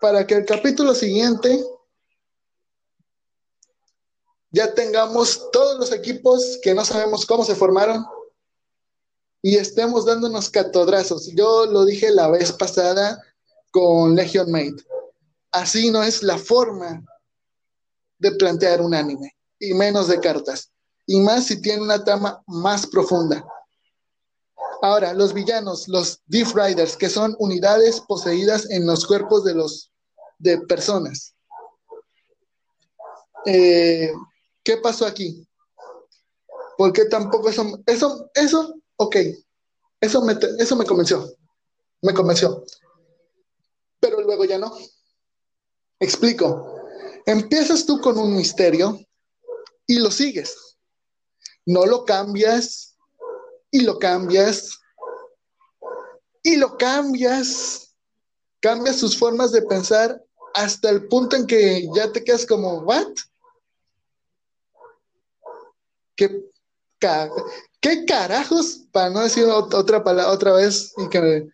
Para 0.00 0.26
que 0.26 0.34
el 0.34 0.44
capítulo 0.44 0.94
siguiente 0.94 1.64
ya 4.50 4.74
tengamos 4.74 5.50
todos 5.50 5.78
los 5.78 5.92
equipos 5.92 6.58
que 6.62 6.74
no 6.74 6.84
sabemos 6.84 7.24
cómo 7.24 7.44
se 7.44 7.54
formaron 7.54 8.04
y 9.42 9.56
estemos 9.56 10.06
dándonos 10.06 10.48
catodrazos. 10.48 11.28
Yo 11.34 11.66
lo 11.66 11.84
dije 11.84 12.12
la 12.12 12.28
vez 12.28 12.52
pasada 12.52 13.20
con 13.72 14.14
Legion 14.14 14.50
Mate. 14.50 14.84
Así 15.50 15.90
no 15.90 16.02
es 16.02 16.22
la 16.22 16.38
forma 16.38 17.04
de 18.18 18.30
plantear 18.32 18.80
un 18.80 18.94
anime, 18.94 19.36
y 19.58 19.74
menos 19.74 20.06
de 20.06 20.20
cartas, 20.20 20.70
y 21.06 21.18
más 21.20 21.46
si 21.46 21.60
tiene 21.60 21.82
una 21.82 22.04
trama 22.04 22.42
más 22.46 22.86
profunda. 22.86 23.44
Ahora, 24.80 25.12
los 25.12 25.32
villanos, 25.34 25.88
los 25.88 26.20
Deep 26.26 26.48
Riders, 26.54 26.96
que 26.96 27.08
son 27.08 27.36
unidades 27.38 28.00
poseídas 28.00 28.70
en 28.70 28.86
los 28.86 29.06
cuerpos 29.06 29.44
de 29.44 29.54
los 29.54 29.90
de 30.38 30.58
personas. 30.58 31.34
Eh, 33.46 34.12
¿Qué 34.64 34.76
pasó 34.76 35.06
aquí? 35.06 35.46
Porque 36.78 37.04
tampoco 37.04 37.48
eso, 37.48 38.30
eso, 38.34 38.81
ok, 39.02 39.16
eso 40.00 40.22
me, 40.22 40.36
eso 40.58 40.76
me 40.76 40.84
convenció, 40.84 41.36
me 42.02 42.14
convenció. 42.14 42.64
Pero 44.00 44.20
luego 44.22 44.44
ya 44.44 44.58
no. 44.58 44.76
Explico. 46.00 46.80
Empiezas 47.24 47.86
tú 47.86 48.00
con 48.00 48.18
un 48.18 48.34
misterio 48.36 48.98
y 49.86 50.00
lo 50.00 50.10
sigues. 50.10 50.76
No 51.64 51.86
lo 51.86 52.04
cambias 52.04 52.96
y 53.70 53.82
lo 53.82 53.98
cambias 53.98 54.80
y 56.42 56.56
lo 56.56 56.76
cambias, 56.76 57.94
cambias 58.60 58.96
sus 58.96 59.16
formas 59.16 59.52
de 59.52 59.62
pensar 59.62 60.22
hasta 60.54 60.90
el 60.90 61.06
punto 61.08 61.36
en 61.36 61.46
que 61.46 61.88
ya 61.94 62.10
te 62.10 62.24
quedas 62.24 62.44
como, 62.44 62.80
¿what? 62.80 63.12
¿Qué, 66.16 66.42
¿Qué 67.82 68.04
carajos? 68.06 68.84
Para 68.92 69.10
no 69.10 69.20
decir 69.20 69.44
otra 69.44 70.04
palabra 70.04 70.32
otra 70.32 70.52
vez 70.52 70.94
y 70.96 71.08
que 71.08 71.48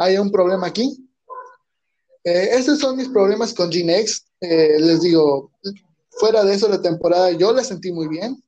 haya 0.00 0.20
un 0.20 0.32
problema 0.32 0.66
aquí. 0.66 1.08
Eh, 2.24 2.50
esos 2.52 2.80
son 2.80 2.96
mis 2.96 3.08
problemas 3.08 3.54
con 3.54 3.70
G-Next. 3.70 4.26
Eh, 4.40 4.76
les 4.80 5.00
digo, 5.02 5.52
fuera 6.10 6.44
de 6.44 6.54
eso 6.54 6.68
la 6.68 6.82
temporada 6.82 7.30
yo 7.30 7.52
la 7.52 7.62
sentí 7.62 7.92
muy 7.92 8.08
bien. 8.08 8.42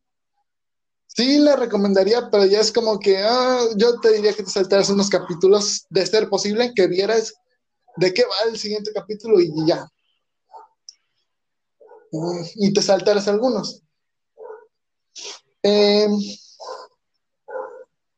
Sí, 1.07 1.39
la 1.39 1.55
recomendaría, 1.55 2.31
pero 2.31 2.47
ya 2.47 2.61
es 2.61 2.73
como 2.73 2.99
que 2.99 3.19
ah, 3.19 3.61
yo 3.77 4.01
te 4.01 4.13
diría 4.13 4.33
que 4.33 4.43
te 4.43 4.51
saltaras 4.51 4.91
unos 4.91 5.09
capítulos, 5.09 5.87
de 5.89 6.07
ser 6.07 6.29
posible, 6.29 6.73
que 6.75 6.89
vieras 6.89 7.35
de 7.97 8.13
qué 8.13 8.25
va 8.25 8.51
el 8.51 8.59
siguiente 8.59 8.91
capítulo 8.93 9.41
y 9.41 9.53
ya. 9.67 9.89
Y 12.57 12.73
te 12.73 12.83
saltaras 12.83 13.29
algunos. 13.29 13.83
Em, 15.63 16.11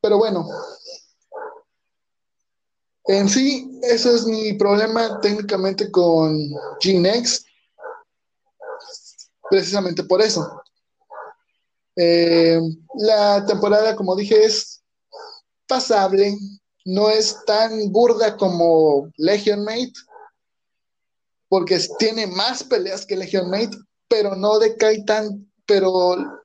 pero 0.03 0.18
bueno, 0.18 0.46
en 3.05 3.28
sí, 3.28 3.78
ese 3.82 4.14
es 4.14 4.26
mi 4.26 4.53
problema 4.55 5.20
técnicamente 5.20 5.90
con 5.90 6.36
G-Next. 6.80 7.46
Precisamente 9.48 10.03
por 10.05 10.20
eso. 10.20 10.61
Eh, 11.96 12.61
la 12.94 13.46
temporada, 13.46 13.94
como 13.94 14.16
dije, 14.16 14.44
es 14.44 14.82
pasable, 15.68 16.36
no 16.84 17.09
es 17.09 17.44
tan 17.44 17.92
burda 17.92 18.36
como 18.36 19.09
Legion 19.16 19.64
Mate, 19.64 19.92
porque 21.48 21.78
tiene 21.98 22.26
más 22.26 22.64
peleas 22.64 23.07
que 23.07 23.16
Legion 23.16 23.50
Mate, 23.50 23.76
pero 24.09 24.34
no 24.34 24.59
decae 24.59 25.05
tan, 25.05 25.50
pero 25.66 26.41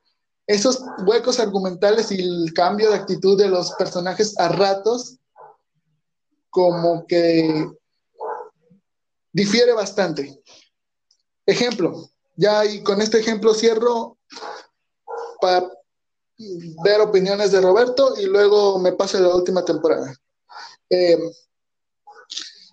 esos 0.48 0.80
huecos 1.06 1.38
argumentales 1.38 2.10
y 2.10 2.20
el 2.20 2.52
cambio 2.54 2.88
de 2.88 2.96
actitud 2.96 3.38
de 3.38 3.48
los 3.48 3.72
personajes 3.72 4.36
a 4.40 4.48
ratos, 4.48 5.18
como 6.48 7.06
que 7.06 7.70
difiere 9.30 9.74
bastante. 9.74 10.42
Ejemplo, 11.44 12.10
ya 12.34 12.64
y 12.64 12.82
con 12.82 13.02
este 13.02 13.18
ejemplo 13.20 13.52
cierro, 13.52 14.16
para 15.38 15.70
ver 16.82 17.00
opiniones 17.02 17.52
de 17.52 17.60
Roberto 17.60 18.14
y 18.18 18.24
luego 18.24 18.78
me 18.78 18.92
pase 18.92 19.20
la 19.20 19.34
última 19.34 19.62
temporada. 19.66 20.14
Eh, 20.88 21.18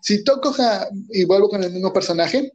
si 0.01 0.23
Tokoja, 0.23 0.87
y 1.09 1.25
vuelvo 1.25 1.49
con 1.49 1.61
el 1.61 1.73
mismo 1.73 1.91
personaje, 1.91 2.53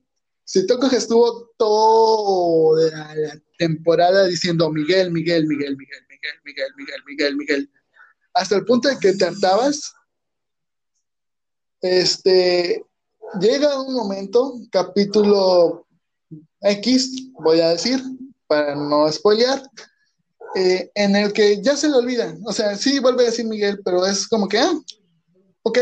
si 0.51 0.67
Tokoja 0.67 0.97
estuvo 0.97 1.49
toda 1.57 3.15
la 3.15 3.41
temporada 3.57 4.27
diciendo 4.27 4.69
Miguel, 4.69 5.13
Miguel, 5.13 5.47
Miguel, 5.47 5.77
Miguel, 5.77 6.05
Miguel, 6.09 6.35
Miguel, 6.45 6.73
Miguel, 6.77 7.03
Miguel, 7.07 7.37
Miguel, 7.37 7.71
hasta 8.35 8.57
el 8.57 8.65
punto 8.65 8.89
de 8.89 8.99
que 8.99 9.13
te 9.13 9.27
hartabas, 9.27 9.95
Este, 11.81 12.85
llega 13.41 13.81
un 13.81 13.95
momento, 13.95 14.55
capítulo 14.73 15.87
X, 16.63 17.31
voy 17.35 17.61
a 17.61 17.69
decir, 17.69 18.03
para 18.49 18.75
no 18.75 19.11
spoilear, 19.13 19.63
eh, 20.57 20.91
en 20.97 21.15
el 21.15 21.33
que 21.33 21.63
ya 21.63 21.77
se 21.77 21.89
le 21.89 21.95
olvida. 21.95 22.37
O 22.45 22.53
sea, 22.53 22.77
sí 22.77 22.99
vuelve 22.99 23.23
a 23.23 23.27
decir 23.27 23.47
Miguel, 23.47 23.81
pero 23.85 24.05
es 24.05 24.27
como 24.27 24.49
que, 24.49 24.59
ah, 24.59 24.75
ok. 25.63 25.79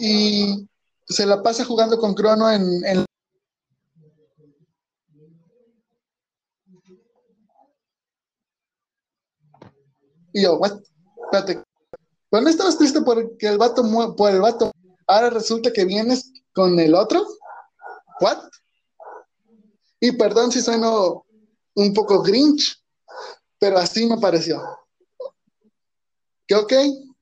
Y 0.00 0.68
se 1.06 1.26
la 1.26 1.42
pasa 1.42 1.64
jugando 1.64 1.98
con 1.98 2.14
Crono 2.14 2.50
en, 2.50 2.62
en 2.84 3.04
Y 10.34 10.42
yo, 10.42 10.56
what? 10.56 10.80
Espérate. 11.24 11.62
¿Pero 12.28 12.42
no 12.42 12.50
estabas 12.50 12.76
triste 12.76 13.00
porque 13.02 13.46
el 13.46 13.56
vato, 13.56 13.84
por 14.16 14.30
el 14.32 14.40
vato, 14.40 14.72
ahora 15.06 15.30
resulta 15.30 15.72
que 15.72 15.84
vienes 15.84 16.32
con 16.52 16.76
el 16.80 16.96
otro? 16.96 17.24
¿What? 18.20 18.38
Y 20.00 20.10
perdón 20.12 20.50
si 20.50 20.60
sueno 20.60 21.24
un 21.76 21.94
poco 21.94 22.20
grinch, 22.20 22.82
pero 23.60 23.78
así 23.78 24.06
me 24.06 24.18
pareció. 24.18 24.60
Que 26.48 26.56
ok, 26.56 26.72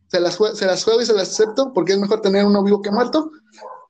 se 0.09 0.19
las, 0.19 0.39
se 0.55 0.67
las 0.67 0.83
juego 0.83 1.03
y 1.03 1.07
se 1.07 1.13
las 1.13 1.29
acepto 1.29 1.73
porque 1.75 1.93
es 1.93 1.99
mejor 1.99 2.23
tener 2.23 2.47
uno 2.47 2.65
vivo 2.65 2.81
que 2.81 2.91
muerto, 2.91 3.31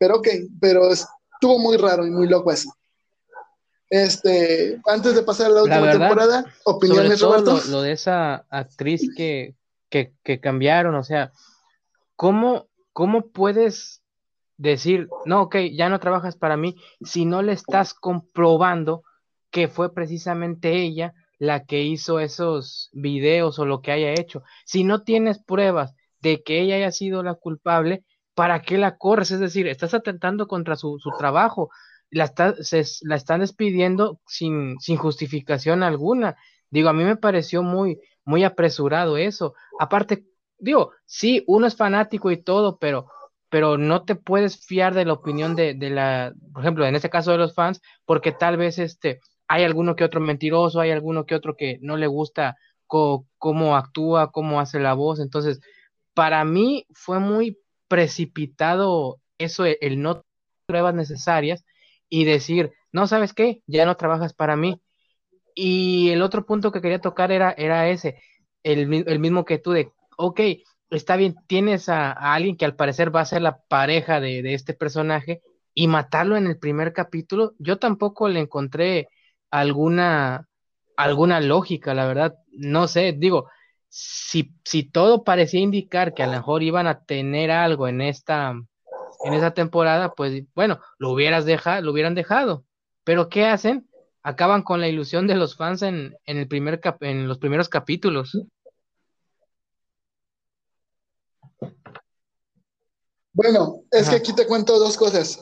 pero 0.02 0.16
ok, 0.16 0.28
pero 0.60 0.90
estuvo 0.90 1.60
muy 1.60 1.76
raro 1.76 2.04
y 2.04 2.10
muy 2.10 2.26
loco 2.26 2.50
eso. 2.50 2.74
Este, 3.88 4.80
antes 4.84 5.14
de 5.14 5.22
pasar 5.22 5.46
a 5.46 5.50
la 5.50 5.62
última 5.62 5.92
temporada, 5.92 6.44
opiniones, 6.64 7.20
sobre 7.20 7.42
todo 7.42 7.60
Lo, 7.70 7.82
de 7.82 7.92
esa 7.92 8.44
actriz 8.50 9.08
que, 9.16 9.54
que, 9.88 10.12
que, 10.24 10.40
cambiaron, 10.40 10.96
o 10.96 11.04
sea, 11.04 11.30
¿cómo, 12.16 12.66
¿cómo 12.92 13.28
puedes 13.28 14.02
decir, 14.56 15.08
no, 15.24 15.42
ok, 15.42 15.56
ya 15.72 15.88
no 15.88 16.00
trabajas 16.00 16.34
para 16.34 16.56
mí, 16.56 16.74
si 17.04 17.24
no 17.24 17.40
le 17.42 17.52
estás 17.52 17.94
comprobando 17.94 19.04
que 19.52 19.68
fue 19.68 19.94
precisamente 19.94 20.82
ella 20.82 21.14
la 21.38 21.64
que 21.64 21.84
hizo 21.84 22.18
esos 22.18 22.90
videos 22.92 23.60
o 23.60 23.66
lo 23.66 23.82
que 23.82 23.92
haya 23.92 24.14
hecho. 24.14 24.42
Si 24.64 24.82
no 24.82 25.04
tienes 25.04 25.38
pruebas 25.38 25.94
de 26.20 26.42
que 26.42 26.60
ella 26.60 26.74
haya 26.74 26.90
sido 26.90 27.22
la 27.22 27.34
culpable, 27.34 28.02
¿para 28.34 28.62
qué 28.62 28.78
la 28.78 28.96
corres? 28.96 29.30
Es 29.30 29.40
decir, 29.40 29.66
estás 29.66 29.94
atentando 29.94 30.46
contra 30.46 30.76
su, 30.76 30.98
trabajo, 31.18 31.70
la, 32.10 32.24
está, 32.24 32.54
la 33.02 33.16
están 33.16 33.40
despidiendo 33.40 34.20
sin, 34.26 34.78
sin 34.80 34.96
justificación 34.96 35.82
alguna. 35.82 36.36
Digo, 36.70 36.88
a 36.88 36.92
mí 36.92 37.04
me 37.04 37.16
pareció 37.16 37.62
muy, 37.62 37.98
muy 38.24 38.44
apresurado 38.44 39.16
eso. 39.16 39.54
Aparte, 39.78 40.24
digo, 40.58 40.92
sí, 41.04 41.44
uno 41.46 41.66
es 41.66 41.76
fanático 41.76 42.30
y 42.30 42.42
todo, 42.42 42.78
pero 42.78 43.06
pero 43.52 43.76
no 43.76 44.04
te 44.06 44.14
puedes 44.14 44.64
fiar 44.64 44.94
de 44.94 45.04
la 45.04 45.12
opinión 45.12 45.54
de, 45.54 45.74
de, 45.74 45.90
la, 45.90 46.32
por 46.54 46.62
ejemplo, 46.62 46.86
en 46.86 46.94
este 46.96 47.10
caso 47.10 47.32
de 47.32 47.36
los 47.36 47.54
fans, 47.54 47.82
porque 48.06 48.32
tal 48.32 48.56
vez 48.56 48.78
este, 48.78 49.20
hay 49.46 49.64
alguno 49.64 49.94
que 49.94 50.04
otro 50.04 50.20
mentiroso, 50.22 50.80
hay 50.80 50.90
alguno 50.90 51.26
que 51.26 51.34
otro 51.34 51.54
que 51.54 51.76
no 51.82 51.98
le 51.98 52.06
gusta 52.06 52.56
cómo 52.86 53.76
actúa, 53.76 54.32
cómo 54.32 54.58
hace 54.58 54.80
la 54.80 54.94
voz. 54.94 55.20
Entonces, 55.20 55.60
para 56.14 56.46
mí 56.46 56.86
fue 56.94 57.18
muy 57.18 57.58
precipitado 57.92 59.20
eso, 59.36 59.66
el, 59.66 60.00
no 60.00 60.24
pruebas 60.64 60.94
necesarias 60.94 61.62
y 62.08 62.24
decir, 62.24 62.72
no, 62.90 63.06
¿sabes 63.06 63.34
qué? 63.34 63.60
Ya 63.66 63.84
no 63.84 63.98
trabajas 63.98 64.32
para 64.32 64.56
mí. 64.56 64.80
Y 65.54 66.08
el 66.08 66.22
otro 66.22 66.46
punto 66.46 66.72
que 66.72 66.80
quería 66.80 67.02
tocar 67.02 67.32
era, 67.32 67.50
era 67.52 67.90
ese, 67.90 68.16
el, 68.62 68.86
mismo 68.88 69.44
que 69.44 69.58
tú 69.58 69.72
de, 69.72 69.92
ok, 70.16 70.40
está 70.88 71.16
bien, 71.16 71.36
tienes 71.46 71.90
a, 71.90 72.12
alguien 72.12 72.56
que 72.56 72.64
al 72.64 72.76
parecer 72.76 73.14
va 73.14 73.20
a 73.20 73.26
ser 73.26 73.42
la 73.42 73.58
pareja 73.68 74.20
de, 74.20 74.40
de, 74.40 74.54
este 74.54 74.72
personaje 74.72 75.42
y 75.74 75.86
matarlo 75.86 76.38
en 76.38 76.46
el 76.46 76.58
primer 76.58 76.94
capítulo, 76.94 77.52
yo 77.58 77.78
tampoco 77.78 78.26
le 78.30 78.40
encontré 78.40 79.08
alguna, 79.50 80.48
alguna 80.96 81.42
lógica, 81.42 81.92
la 81.92 82.06
verdad. 82.06 82.36
No 82.52 82.88
sé, 82.88 83.12
digo, 83.12 83.50
si, 83.94 84.54
si 84.64 84.84
todo 84.84 85.22
parecía 85.22 85.60
indicar 85.60 86.14
que 86.14 86.22
a 86.22 86.26
lo 86.26 86.32
mejor 86.32 86.62
iban 86.62 86.86
a 86.86 87.04
tener 87.04 87.50
algo 87.50 87.88
en 87.88 88.00
esta, 88.00 88.54
en 89.24 89.34
esa 89.34 89.52
temporada, 89.52 90.14
pues 90.14 90.44
bueno, 90.54 90.80
lo 90.98 91.10
hubieras 91.10 91.44
dejado, 91.44 91.82
lo 91.82 91.92
hubieran 91.92 92.14
dejado. 92.14 92.64
Pero 93.04 93.28
¿qué 93.28 93.44
hacen? 93.44 93.86
Acaban 94.22 94.62
con 94.62 94.80
la 94.80 94.88
ilusión 94.88 95.26
de 95.26 95.34
los 95.34 95.56
fans 95.56 95.82
en, 95.82 96.16
en 96.24 96.38
el 96.38 96.48
primer 96.48 96.80
en 97.00 97.28
los 97.28 97.38
primeros 97.38 97.68
capítulos. 97.68 98.40
Bueno, 103.34 103.82
es 103.90 104.08
que 104.08 104.16
aquí 104.16 104.34
te 104.34 104.46
cuento 104.46 104.78
dos 104.78 104.96
cosas. 104.96 105.38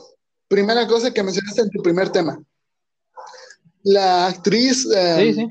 Primera 0.49 0.85
cosa 0.87 1.13
que 1.13 1.23
mencionaste 1.23 1.61
en 1.61 1.69
tu 1.69 1.81
primer 1.81 2.09
tema 2.09 2.37
la 3.83 4.27
actriz, 4.27 4.87
em, 4.93 5.49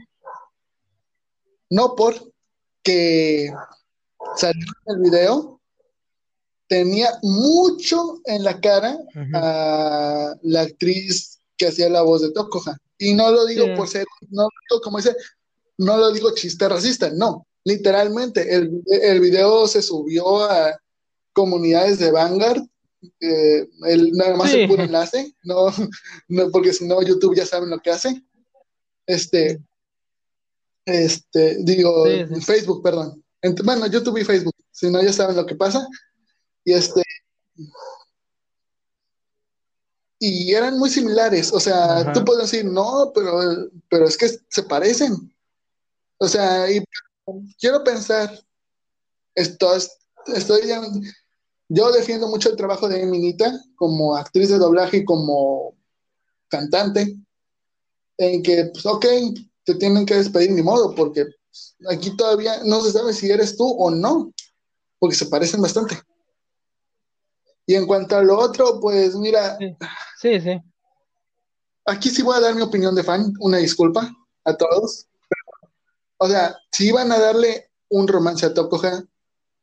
no 1.71 1.95
por 1.95 2.15
que 2.83 3.53
salió 4.37 4.67
en 4.87 4.97
el 4.97 5.03
video, 5.03 5.61
tenía 6.67 7.11
mucho 7.23 8.21
en 8.25 8.45
la 8.45 8.61
cara 8.61 8.99
a 9.35 10.35
la 10.43 10.61
actriz 10.61 11.41
que 11.57 11.69
hacía 11.69 11.89
la 11.89 12.03
voz 12.03 12.23
de 12.23 12.33
Tokoja. 12.33 12.79
Y 12.99 13.15
no 13.15 13.31
lo 13.31 13.47
digo 13.47 13.67
por 13.75 13.89
ser, 13.89 14.07
no 14.31 14.49
como 14.83 14.99
dice, 14.99 15.15
no 15.79 15.97
lo 15.97 16.13
digo 16.13 16.35
chiste 16.35 16.69
racista, 16.69 17.11
no. 17.11 17.47
Literalmente, 17.65 18.55
el, 18.55 18.83
el 18.87 19.21
video 19.21 19.67
se 19.67 19.83
subió 19.83 20.45
a 20.45 20.79
comunidades 21.33 21.99
de 21.99 22.11
Vanguard 22.11 22.63
eh, 23.21 23.69
el, 23.87 24.13
nada 24.13 24.37
más 24.37 24.53
el 24.53 24.69
puro 24.69 24.83
enlace, 24.83 25.35
no, 25.43 25.67
no, 26.29 26.51
porque 26.51 26.73
si 26.73 26.87
no, 26.87 27.03
YouTube 27.03 27.37
ya 27.37 27.47
saben 27.47 27.71
lo 27.71 27.79
que 27.79 27.91
hace. 27.91 28.23
Este, 29.07 29.61
este, 30.85 31.59
digo, 31.61 32.05
Facebook, 32.45 32.83
perdón. 32.83 33.23
bueno, 33.65 33.87
YouTube 33.87 34.19
y 34.19 34.25
Facebook, 34.25 34.55
si 34.71 34.91
no, 34.91 35.03
ya 35.03 35.13
saben 35.13 35.37
lo 35.37 35.47
que 35.47 35.55
pasa. 35.55 35.87
Y 36.65 36.73
este, 36.73 37.03
y 40.23 40.53
eran 40.53 40.79
muy 40.79 40.91
similares, 40.91 41.51
o 41.51 41.59
sea, 41.59 42.13
tú 42.13 42.23
puedes 42.25 42.51
decir, 42.51 42.67
no, 42.67 43.11
pero, 43.15 43.71
pero 43.89 44.07
es 44.07 44.19
que 44.19 44.29
se 44.49 44.63
parecen. 44.65 45.35
O 46.19 46.29
sea, 46.29 46.71
y 46.71 46.85
quiero 47.59 47.83
pensar, 47.83 48.39
esto, 49.35 49.75
estoy, 50.27 50.61
yo 51.71 51.91
defiendo 51.91 52.29
mucho 52.29 52.51
el 52.51 52.57
trabajo 52.57 52.87
de 52.87 53.03
Eminita 53.03 53.51
como 53.77 54.15
actriz 54.15 54.51
de 54.51 54.59
doblaje 54.59 54.99
y 54.99 55.05
como 55.07 55.75
cantante, 56.49 57.17
en 58.19 58.43
que, 58.43 58.67
pues, 58.75 58.85
ok, 58.85 59.07
te 59.65 59.75
tienen 59.75 60.07
que 60.07 60.17
despedir 60.17 60.51
ni 60.53 60.63
modo, 60.63 60.95
porque 60.95 61.27
aquí 61.89 62.17
todavía 62.17 62.63
no 62.65 62.81
se 62.81 62.93
sabe 62.93 63.13
si 63.13 63.31
eres 63.31 63.57
tú 63.57 63.65
o 63.65 63.91
no, 63.91 64.33
porque 64.99 65.17
se 65.17 65.27
parecen 65.27 65.63
bastante. 65.63 66.01
Y 67.67 67.75
en 67.75 67.87
cuanto 67.87 68.17
a 68.17 68.23
lo 68.23 68.39
otro, 68.39 68.81
pues 68.81 69.15
mira. 69.15 69.57
Sí, 70.21 70.41
sí. 70.41 70.61
Aquí 71.87 72.11
sí 72.11 72.23
voy 72.23 72.37
a 72.37 72.41
dar 72.41 72.55
mi 72.55 72.63
opinión 72.63 72.95
de 72.95 73.05
fan, 73.05 73.33
una 73.41 73.59
disculpa 73.59 74.11
a 74.45 74.57
todos. 74.57 75.07
O 76.19 76.29
sea, 76.29 76.57
si 76.73 76.89
iban 76.89 77.11
a 77.13 77.19
darle 77.19 77.71
un 77.89 78.07
romance 78.07 78.45
a 78.45 78.55
Tokoja, 78.55 79.05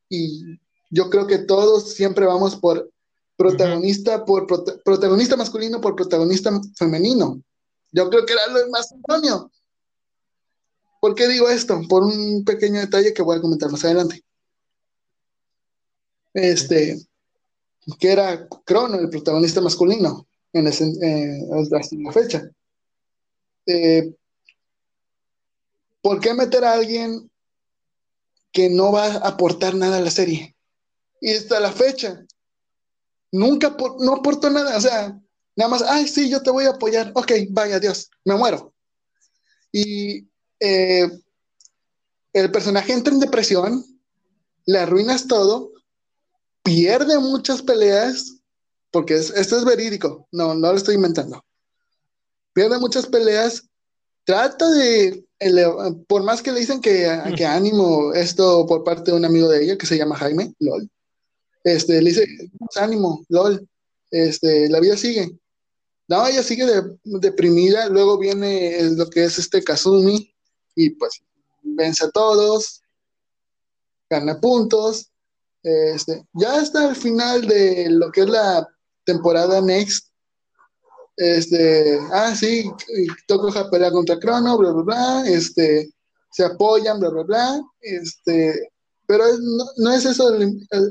y 0.10 0.60
yo 0.90 1.10
creo 1.10 1.28
que 1.28 1.40
todos 1.40 1.94
siempre 1.94 2.26
vamos 2.26 2.56
por 2.56 2.92
protagonista, 3.36 4.26
por 4.26 4.48
protagonista 4.84 5.36
masculino 5.36 5.80
por 5.80 5.96
protagonista 5.96 6.52
femenino. 6.76 7.42
Yo 7.92 8.10
creo 8.10 8.26
que 8.26 8.34
era 8.34 8.48
lo 8.48 8.70
más 8.70 8.92
idóneo. 8.92 9.52
¿Por 11.00 11.16
qué 11.16 11.28
digo 11.28 11.50
esto? 11.50 11.82
Por 11.88 12.04
un 12.04 12.44
pequeño 12.44 12.80
detalle 12.80 13.14
que 13.14 13.22
voy 13.22 13.38
a 13.38 13.42
comentar 13.42 13.72
más 13.72 13.84
adelante. 13.86 14.24
Este, 16.34 16.98
que 18.00 18.12
era 18.12 18.48
Crono, 18.66 19.00
el 19.00 19.10
protagonista 19.10 19.62
masculino, 19.62 20.28
en, 20.54 20.68
ese, 20.68 20.86
eh, 21.02 21.40
la 21.50 22.12
fecha. 22.12 22.50
Eh, 23.66 24.14
¿Por 26.02 26.20
qué 26.20 26.34
meter 26.34 26.64
a 26.64 26.74
alguien 26.74 27.30
que 28.52 28.70
no 28.70 28.92
va 28.92 29.06
a 29.06 29.28
aportar 29.28 29.76
nada 29.76 29.98
a 29.98 30.02
la 30.02 30.12
serie? 30.12 30.56
Y 31.20 31.34
hasta 31.34 31.60
la 31.60 31.72
fecha, 31.72 32.24
nunca 33.32 33.76
no 34.00 34.14
aportó 34.14 34.50
nada, 34.50 34.78
o 34.78 34.82
sea, 34.82 35.20
nada 35.56 35.70
más, 35.70 35.82
ay, 35.82 36.08
sí, 36.08 36.30
yo 36.30 36.42
te 36.42 36.52
voy 36.52 36.66
a 36.66 36.72
apoyar, 36.72 37.12
ok, 37.16 37.32
vaya, 37.50 37.78
adiós, 37.78 38.10
me 38.24 38.36
muero. 38.36 38.74
Y 39.72 40.28
eh, 40.60 41.10
el 42.34 42.52
personaje 42.52 42.94
entra 42.94 43.14
en 43.14 43.20
depresión, 43.20 43.86
le 44.66 44.80
arruinas 44.80 45.28
todo, 45.28 45.72
pierde 46.64 47.18
muchas 47.20 47.62
peleas, 47.62 48.38
porque 48.92 49.16
esto 49.16 49.58
es 49.58 49.66
verídico, 49.66 50.28
no, 50.32 50.54
no 50.54 50.72
lo 50.72 50.78
estoy 50.78 50.96
inventando. 50.96 51.44
Pierde 52.54 52.80
muchas 52.80 53.06
peleas, 53.06 53.64
trata 54.24 54.70
de, 54.72 55.26
por 56.08 56.24
más 56.24 56.42
que 56.42 56.52
le 56.52 56.60
dicen 56.60 56.82
que, 56.82 57.08
que 57.36 57.46
ánimo 57.46 58.14
esto 58.14 58.66
por 58.66 58.84
parte 58.84 59.12
de 59.12 59.18
un 59.18 59.26
amigo 59.26 59.48
de 59.48 59.64
ella 59.64 59.78
que 59.78 59.86
se 59.86 59.98
llama 59.98 60.18
Jaime, 60.18 60.54
LOL, 60.60 60.90
Este, 61.64 62.02
le 62.02 62.10
dice, 62.10 62.28
ánimo, 62.76 63.26
LOL, 63.30 63.68
este, 64.12 64.70
la 64.70 64.80
vida 64.80 64.98
sigue. 64.98 65.38
No, 66.10 66.26
ella 66.26 66.42
sigue 66.42 66.66
deprimida, 67.04 67.90
luego 67.90 68.18
viene 68.18 68.82
lo 68.96 69.10
que 69.10 69.26
es 69.26 69.40
este 69.40 69.64
Kazumi, 69.64 70.34
y 70.78 70.92
pues 70.92 71.22
vence 71.64 72.06
a 72.06 72.12
todos, 72.12 72.82
gana 74.10 74.40
puntos. 74.40 75.12
Este, 75.64 76.26
ya 76.34 76.62
hasta 76.62 76.90
el 76.90 76.96
final 76.96 77.46
de 77.48 77.90
lo 77.90 78.12
que 78.12 78.22
es 78.22 78.30
la 78.30 78.66
temporada 79.04 79.60
Next. 79.60 80.08
Este, 81.18 82.00
ah, 82.14 82.34
sí, 82.36 82.72
Toco 83.28 83.52
pelea 83.72 83.92
contra 83.92 84.20
Crono, 84.20 84.56
bla, 84.56 84.72
bla, 84.72 84.84
bla, 84.84 85.24
este, 85.28 85.90
se 86.32 86.46
apoyan, 86.46 87.00
bla, 87.00 87.10
bla, 87.10 87.24
bla, 87.24 87.62
este, 87.82 88.72
pero 89.08 89.26
no, 89.78 89.92
es 89.94 90.06
eso, 90.06 90.38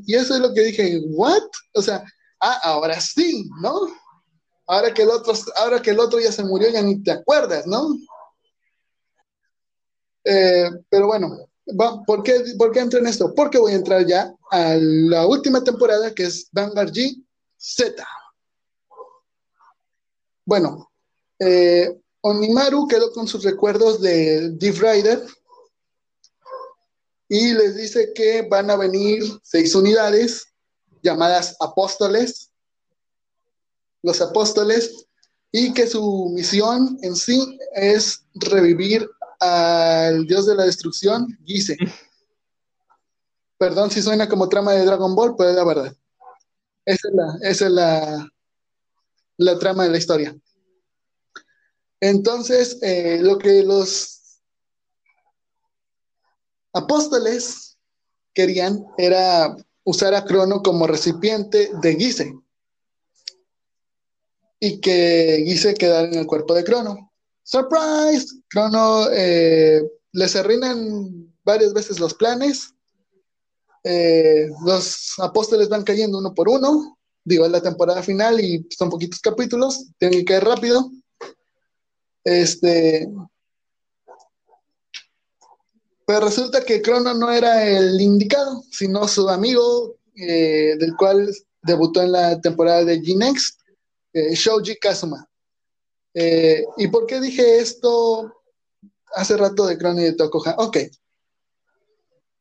y 0.05 0.15
eso 0.17 0.35
es 0.35 0.41
lo 0.41 0.53
que 0.53 0.63
dije, 0.63 1.01
¿what? 1.11 1.45
O 1.75 1.81
sea, 1.83 2.05
ah, 2.41 2.59
ahora 2.65 3.01
sí, 3.01 3.49
¿no? 3.61 3.87
Ahora 4.67 4.93
que 4.93 5.03
el 5.03 5.11
otro, 5.11 5.33
ahora 5.59 5.81
que 5.81 5.91
el 5.91 6.01
otro 6.01 6.19
ya 6.19 6.33
se 6.33 6.43
murió, 6.43 6.71
ya 6.71 6.83
ni 6.83 7.01
te 7.05 7.13
acuerdas, 7.13 7.65
¿no? 7.69 7.97
Eh, 10.29 10.71
pero 10.91 11.07
bueno, 11.07 11.49
¿por, 12.05 12.23
qué, 12.25 12.43
¿por 12.59 12.73
qué 12.73 12.81
entro 12.81 12.99
en 12.99 13.07
esto? 13.07 13.33
Porque 13.33 13.59
voy 13.59 13.73
a 13.73 13.77
entrar 13.77 14.05
ya 14.05 14.35
a 14.51 14.75
la 14.75 15.25
última 15.25 15.63
temporada 15.63 16.13
que 16.13 16.25
es 16.25 16.49
Vanguard 16.51 16.91
G 16.91 17.25
Z. 17.57 18.05
Bueno, 20.45 20.91
eh, 21.39 21.97
Onimaru 22.23 22.89
quedó 22.89 23.13
con 23.13 23.29
sus 23.29 23.45
recuerdos 23.45 24.01
de 24.01 24.51
Deep 24.51 24.81
Rider 24.81 25.25
y 27.29 27.55
les 27.55 27.77
dice 27.77 28.13
que 28.13 28.43
van 28.43 28.69
a 28.71 28.77
venir 28.77 29.23
seis 29.45 29.75
unidades 29.77 30.47
llamadas 31.03 31.57
apóstoles, 31.61 32.51
los 34.03 34.21
apóstoles, 34.21 35.07
y 35.53 35.73
que 35.73 35.87
su 35.87 36.31
misión 36.35 36.99
en 37.03 37.15
sí 37.17 37.59
es 37.75 38.25
revivir 38.35 39.09
al 39.41 40.27
dios 40.27 40.47
de 40.47 40.55
la 40.55 40.65
destrucción, 40.65 41.27
Gise. 41.45 41.77
Perdón 43.59 43.91
si 43.91 44.03
suena 44.03 44.29
como 44.29 44.49
trama 44.49 44.73
de 44.73 44.85
Dragon 44.85 45.15
Ball, 45.15 45.35
pero 45.37 45.51
es 45.51 45.57
la 45.57 45.65
verdad. 45.65 45.97
Esa 46.85 47.09
es 47.43 47.73
la, 47.73 48.29
la, 49.39 49.59
trama 49.59 49.85
de 49.85 49.91
la 49.91 49.99
historia. 49.99 50.37
Entonces, 52.01 52.79
eh, 52.83 53.19
lo 53.21 53.39
que 53.39 53.63
los 53.65 54.41
apóstoles 56.73 57.77
querían 58.33 58.85
era 58.99 59.57
usar 59.83 60.15
a 60.15 60.25
Crono 60.25 60.63
como 60.63 60.87
recipiente 60.87 61.71
de 61.81 61.97
Gise 61.97 62.35
y 64.61 64.81
que 64.81 65.43
Gise 65.47 65.75
quedara 65.75 66.09
en 66.09 66.15
el 66.15 66.27
cuerpo 66.27 66.55
de 66.55 66.65
Crono. 66.65 67.13
¡Surprise! 67.47 68.43
Crono 68.49 69.09
eh, 69.13 69.81
les 70.13 70.35
arruinan 70.35 71.33
varias 71.45 71.73
veces 71.73 72.01
los 72.01 72.13
planes 72.13 72.75
eh, 73.89 74.49
los 74.65 75.15
apóstoles 75.19 75.69
van 75.69 75.85
cayendo 75.85 76.19
uno 76.19 76.35
por 76.35 76.49
uno. 76.49 76.99
Digo, 77.23 77.45
es 77.45 77.53
la 77.53 77.63
temporada 77.63 78.03
final 78.03 78.41
y 78.41 78.67
son 78.77 78.91
poquitos 78.91 79.21
capítulos, 79.21 79.87
tienen 79.97 80.19
que 80.19 80.25
caer 80.25 80.45
rápido. 80.45 80.91
Este. 82.25 83.09
Pero 86.05 86.21
resulta 86.21 86.65
que 86.65 86.83
Crono 86.83 87.15
no 87.15 87.31
era 87.31 87.65
el 87.65 88.01
indicado, 88.01 88.65
sino 88.73 89.07
su 89.07 89.29
amigo, 89.29 89.95
eh, 90.17 90.75
del 90.81 90.97
cual 90.97 91.33
debutó 91.63 92.03
en 92.03 92.11
la 92.11 92.41
temporada 92.41 92.85
de 92.85 93.01
G-Next, 93.01 93.61
Shoji 94.13 94.79
Kazuma. 94.81 95.29
¿Y 96.19 96.89
por 96.89 97.07
qué 97.07 97.21
dije 97.21 97.59
esto 97.59 98.43
hace 99.15 99.37
rato 99.37 99.67
de 99.67 99.77
Crono 99.77 100.01
y 100.01 100.05
de 100.05 100.13
Tokoha? 100.15 100.55
Ok, 100.59 100.79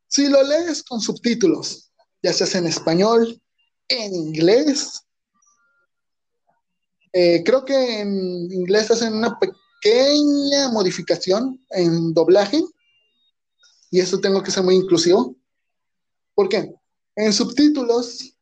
si 0.08 0.30
lo 0.30 0.42
lees 0.44 0.82
con 0.84 1.02
subtítulos, 1.02 1.92
ya 2.24 2.32
sea 2.32 2.60
en 2.60 2.68
español, 2.68 3.42
en 3.90 4.16
inglés, 4.16 5.02
eh, 7.12 7.44
creo 7.44 7.66
que 7.66 8.00
en 8.00 8.50
inglés 8.52 8.92
hacen 8.92 9.14
una 9.14 9.38
pequeña 9.38 10.70
modificación 10.72 11.62
en 11.70 12.14
doblaje 12.14 12.64
y 13.92 14.00
eso 14.00 14.20
tengo 14.20 14.42
que 14.42 14.52
ser 14.52 14.64
muy 14.64 14.76
inclusivo. 14.76 15.36
¿Por 16.34 16.48
qué? 16.48 16.74
En 17.16 17.34
subtítulos, 17.34 18.38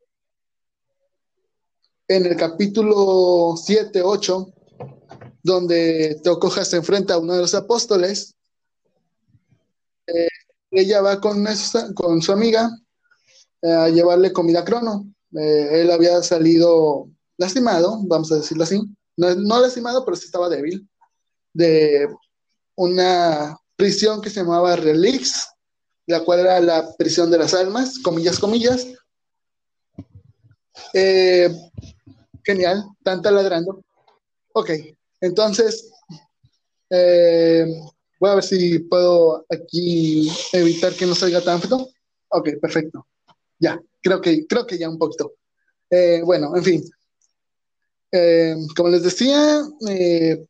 en 2.07 2.25
el 2.27 2.36
capítulo 2.36 3.55
7, 3.57 4.01
8, 4.03 4.53
donde 5.43 6.19
Teocoja 6.23 6.63
se 6.63 6.77
enfrenta 6.77 7.13
a 7.15 7.19
uno 7.19 7.33
de 7.33 7.41
los 7.41 7.53
apóstoles, 7.53 8.33
eh, 10.07 10.27
ella 10.71 11.01
va 11.01 11.19
con, 11.19 11.45
su 12.21 12.31
amiga 12.31 12.71
eh, 13.61 13.71
a 13.71 13.89
llevarle 13.89 14.31
comida 14.33 14.61
a 14.61 14.65
Crono. 14.65 15.05
Eh, 15.37 15.81
él 15.81 15.91
había 15.91 16.23
salido 16.23 17.09
lastimado, 17.37 17.99
vamos 18.05 18.31
a 18.31 18.37
decirlo 18.37 18.63
así. 18.63 18.81
No, 19.17 19.59
lastimado, 19.59 20.03
pero 20.05 20.15
sí 20.15 20.25
estaba 20.25 20.49
débil. 20.49 20.87
De 21.53 22.07
una 22.75 23.57
prisión 23.75 24.21
que 24.21 24.29
se 24.29 24.39
llamaba 24.39 24.75
Relix, 24.75 25.49
la 26.07 26.21
cual 26.21 26.39
era 26.39 26.59
la 26.61 26.95
prisión 26.95 27.29
de 27.29 27.37
las 27.37 27.53
almas, 27.53 27.99
comillas, 27.99 28.39
comillas. 28.39 28.87
Genial, 32.43 32.83
tanta 33.03 33.29
ladrando. 33.29 33.83
Ok, 34.53 34.71
entonces, 35.24 35.89
Voy 38.24 38.30
a 38.32 38.36
ver 38.36 38.43
si 38.45 38.80
puedo 38.80 39.45
aquí 39.49 40.32
evitar 40.53 40.93
que 40.93 41.05
no 41.05 41.13
salga 41.13 41.41
tan 41.41 41.59
tanto. 41.59 41.89
Ok, 42.30 42.51
perfecto. 42.61 43.05
Ya, 43.59 43.78
creo 44.01 44.21
que, 44.21 44.47
creo 44.47 44.65
que 44.65 44.78
ya 44.78 44.88
un 44.88 44.97
poquito. 44.97 45.34
Eh, 45.89 46.21
bueno, 46.24 46.55
en 46.55 46.63
fin. 46.63 46.84
Eh, 48.13 48.55
como 48.78 48.88
les 48.88 49.03
decía, 49.03 49.67
eh, 49.89 50.45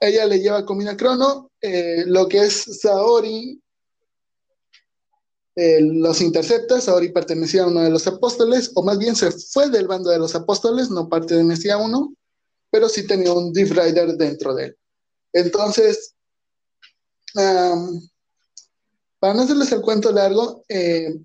ella 0.00 0.26
le 0.26 0.40
lleva 0.40 0.66
comida 0.66 0.90
a 0.90 0.96
Crono. 0.96 1.52
lo 2.06 2.26
que 2.26 2.38
es 2.38 2.80
Saori 2.80 3.62
los 5.54 6.20
intercepta. 6.20 6.80
Saori 6.80 7.12
pertenecía 7.12 7.62
a 7.62 7.68
uno 7.68 7.82
de 7.82 7.90
los 7.90 8.08
apóstoles, 8.08 8.72
o 8.74 8.82
más 8.82 8.98
bien 8.98 9.14
se 9.14 9.30
fue 9.30 9.70
del 9.70 9.86
bando 9.86 10.10
de 10.10 10.18
los 10.18 10.34
apóstoles, 10.34 10.90
no 10.90 11.08
pertenecía 11.08 11.74
a 11.74 11.78
uno, 11.78 12.12
pero 12.70 12.88
sí 12.88 13.06
tenía 13.06 13.32
un 13.32 13.52
Deep 13.52 13.70
Rider 13.70 14.16
dentro 14.16 14.54
de 14.54 14.66
él. 14.66 14.78
Entonces, 15.32 16.14
para 19.18 19.34
no 19.34 19.42
hacerles 19.42 19.72
el 19.72 19.82
cuento 19.82 20.10
largo, 20.12 20.64
eh, 20.68 21.18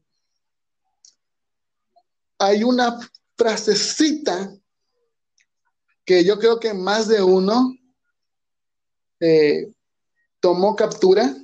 hay 2.37 2.63
una 2.63 2.99
frasecita 3.35 4.53
que 6.05 6.23
yo 6.23 6.37
creo 6.37 6.59
que 6.59 6.73
más 6.73 7.07
de 7.07 7.21
uno 7.21 7.73
eh, 9.19 9.71
tomó 10.39 10.75
captura, 10.75 11.35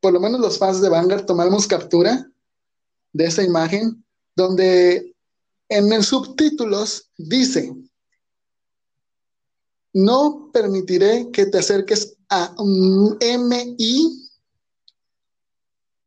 por 0.00 0.12
lo 0.12 0.20
menos 0.20 0.40
los 0.40 0.58
fans 0.58 0.80
de 0.80 0.88
Vanguard 0.88 1.26
tomamos 1.26 1.66
captura 1.66 2.26
de 3.12 3.24
esa 3.26 3.42
imagen, 3.42 4.02
donde 4.34 5.14
en 5.68 5.92
el 5.92 6.02
subtítulos 6.02 7.10
dice, 7.18 7.74
no 9.92 10.50
permitiré 10.52 11.30
que 11.32 11.46
te 11.46 11.58
acerques 11.58 12.16
a 12.28 12.54
MI 13.20 14.30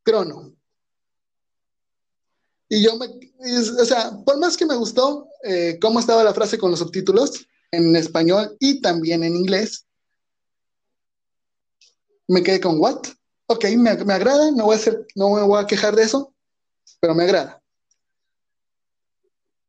Crono. 0.04 0.54
Y 2.70 2.82
yo 2.82 2.98
me, 2.98 3.08
o 3.08 3.86
sea, 3.86 4.12
por 4.26 4.40
más 4.40 4.58
que 4.58 4.66
me 4.66 4.76
gustó 4.76 5.28
eh, 5.44 5.78
cómo 5.82 6.00
estaba 6.00 6.24
la 6.24 6.34
frase 6.34 6.58
con 6.58 6.72
los 6.72 6.80
subtítulos 6.80 7.46
en 7.72 7.96
español 7.96 8.56
y 8.60 8.82
también 8.82 9.24
en 9.24 9.36
inglés, 9.36 9.86
me 12.28 12.44
quedé 12.44 12.60
con 12.62 12.80
what? 12.80 13.02
Ok, 13.48 13.66
me, 13.78 13.90
agrada, 13.90 14.52
no 14.52 14.66
voy, 14.66 14.76
a 14.76 14.80
hacer, 14.80 15.06
no 15.16 15.30
me 15.32 15.44
voy 15.44 15.62
a 15.62 15.68
quejar 15.68 15.96
de 15.96 16.04
eso, 16.04 16.34
pero 17.00 17.14
me 17.14 17.24
agrada. 17.24 17.63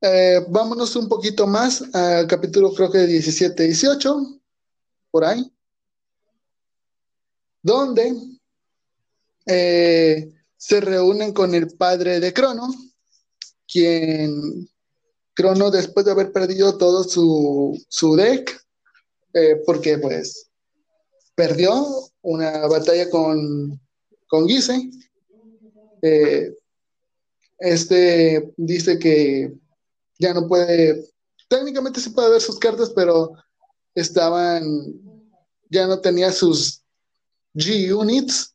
Eh, 0.07 0.45
vámonos 0.51 0.97
un 0.97 1.09
poquito 1.09 1.47
más 1.47 1.83
al 1.95 2.27
capítulo 2.27 2.75
creo 2.75 2.91
que 2.91 3.07
17, 3.07 3.63
18, 3.63 4.39
por 5.11 5.25
ahí 5.25 5.51
donde 7.63 8.15
eh, 9.47 10.31
se 10.59 10.81
reúnen 10.83 11.33
con 11.33 11.55
el 11.55 11.69
padre 11.69 12.21
de 12.21 12.35
Crono, 12.35 12.69
quien 13.67 14.69
Crono 15.33 15.71
después 15.71 16.05
de 16.05 16.13
haber 16.13 16.33
perdido 16.33 16.77
todo 16.77 17.03
su, 17.05 18.15
deck, 18.15 18.63
eh, 19.33 19.63
porque 19.65 19.97
pues 19.97 20.51
perdió 21.35 21.83
una 22.21 22.67
batalla 22.67 23.09
con, 23.09 23.81
con 24.27 24.47
Gise, 24.47 24.91
este 27.59 28.53
dice 28.59 28.99
que 28.99 29.64
ya 30.19 30.35
no 30.35 30.47
puede, 30.47 31.11
técnicamente 31.49 32.01
se 32.01 32.11
puede 32.11 32.31
ver 32.31 32.41
sus 32.41 32.59
cartas, 32.59 32.93
pero 32.95 33.33
estaban, 33.95 34.65
ya 35.71 35.87
no 35.87 36.01
tenía 36.01 36.33
sus 36.33 36.83
G-Units, 37.55 38.55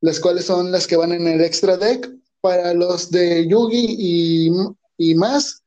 las 0.00 0.20
cuales 0.20 0.44
son 0.44 0.70
las 0.70 0.86
que 0.86 0.96
van 0.96 1.12
en 1.12 1.26
el 1.26 1.40
extra 1.40 1.76
deck. 1.76 2.10
Para 2.40 2.72
los 2.72 3.10
de 3.10 3.48
Yugi 3.48 3.96
y, 3.98 4.50
y 4.96 5.14
más, 5.16 5.60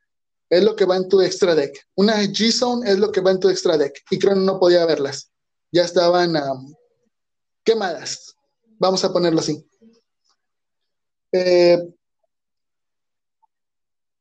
es 0.49 0.63
lo 0.63 0.75
que 0.75 0.86
va 0.86 0.95
en 0.95 1.09
tu 1.09 1.21
extra 1.21 1.53
deck. 1.53 1.86
Una 1.95 2.21
G-Zone 2.23 2.89
es 2.89 2.97
lo 2.97 3.11
que 3.11 3.19
va 3.19 3.32
en 3.32 3.39
tu 3.39 3.49
extra 3.49 3.77
deck. 3.77 4.01
Y 4.09 4.17
creo 4.17 4.36
que 4.36 4.39
no 4.39 4.59
podía 4.59 4.86
verlas. 4.86 5.32
Ya 5.71 5.84
estaban 5.84 6.34
quemadas. 7.63 8.36
Vamos 8.79 9.03
a 9.03 9.11
ponerlo 9.11 9.41
así. 9.41 9.65
Eh, 11.34 11.77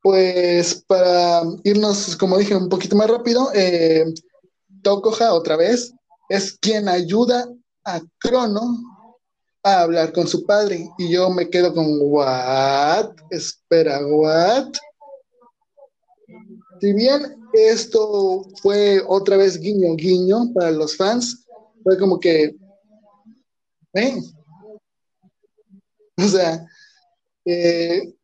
pues 0.02 0.82
para 0.86 1.42
irnos, 1.64 2.16
como 2.16 2.38
dije, 2.38 2.54
un 2.56 2.68
poquito 2.68 2.96
más 2.96 3.08
rápido, 3.08 3.50
eh, 3.54 4.04
otra 5.30 5.56
vez 5.56 5.92
es 6.28 6.56
quien 6.58 6.88
ayuda 6.88 7.48
a 7.84 8.00
Crono 8.18 8.78
a 9.62 9.80
hablar 9.82 10.12
con 10.12 10.26
su 10.26 10.44
padre. 10.44 10.88
Y 10.98 11.10
yo 11.10 11.28
me 11.30 11.50
quedo 11.50 11.74
con, 11.74 11.86
¿what? 12.00 13.10
Espera, 13.30 14.00
¿what? 14.06 14.72
Si 16.80 16.92
bien 16.94 17.36
esto 17.52 18.44
fue 18.62 19.02
otra 19.06 19.36
vez 19.36 19.58
guiño, 19.58 19.94
guiño 19.96 20.52
para 20.54 20.70
los 20.70 20.96
fans, 20.96 21.44
fue 21.82 21.98
como 21.98 22.18
que, 22.18 22.56
ven, 23.92 24.22
o 26.16 26.22
sea, 26.22 26.66
eh, 27.44 28.14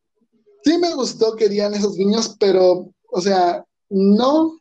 sí 0.67 0.77
me 0.77 0.93
gustó 0.93 1.33
que 1.35 1.47
dieran 1.47 1.73
esos 1.73 1.95
guiños, 1.95 2.35
pero, 2.37 2.93
o 3.09 3.21
sea, 3.21 3.65
no 3.89 4.59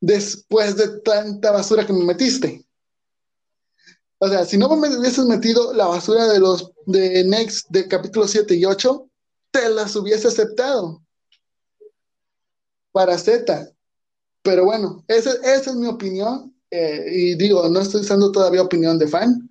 después 0.00 0.76
de 0.76 1.00
tanta 1.00 1.50
basura 1.50 1.84
que 1.84 1.92
me 1.92 2.04
metiste. 2.04 2.64
O 4.18 4.28
sea, 4.28 4.44
si 4.44 4.56
no 4.56 4.68
me 4.76 4.96
hubieses 4.96 5.24
metido 5.24 5.72
la 5.72 5.86
basura 5.86 6.28
de 6.28 6.38
los 6.38 6.70
de 6.86 7.24
Next 7.24 7.68
de 7.70 7.88
capítulo 7.88 8.28
7 8.28 8.54
y 8.54 8.64
8, 8.64 9.08
te 9.50 9.68
las 9.70 9.96
hubiese 9.96 10.28
aceptado 10.28 11.02
para 12.92 13.18
Z. 13.18 13.72
Pero 14.42 14.64
bueno, 14.64 15.04
esa, 15.08 15.32
es 15.42 15.74
mi 15.74 15.88
opinión. 15.88 16.54
Eh, 16.70 17.04
y 17.10 17.34
digo, 17.34 17.68
no 17.68 17.80
estoy 17.80 18.02
usando 18.02 18.30
todavía 18.30 18.62
opinión 18.62 18.96
de 18.96 19.08
fan. 19.08 19.50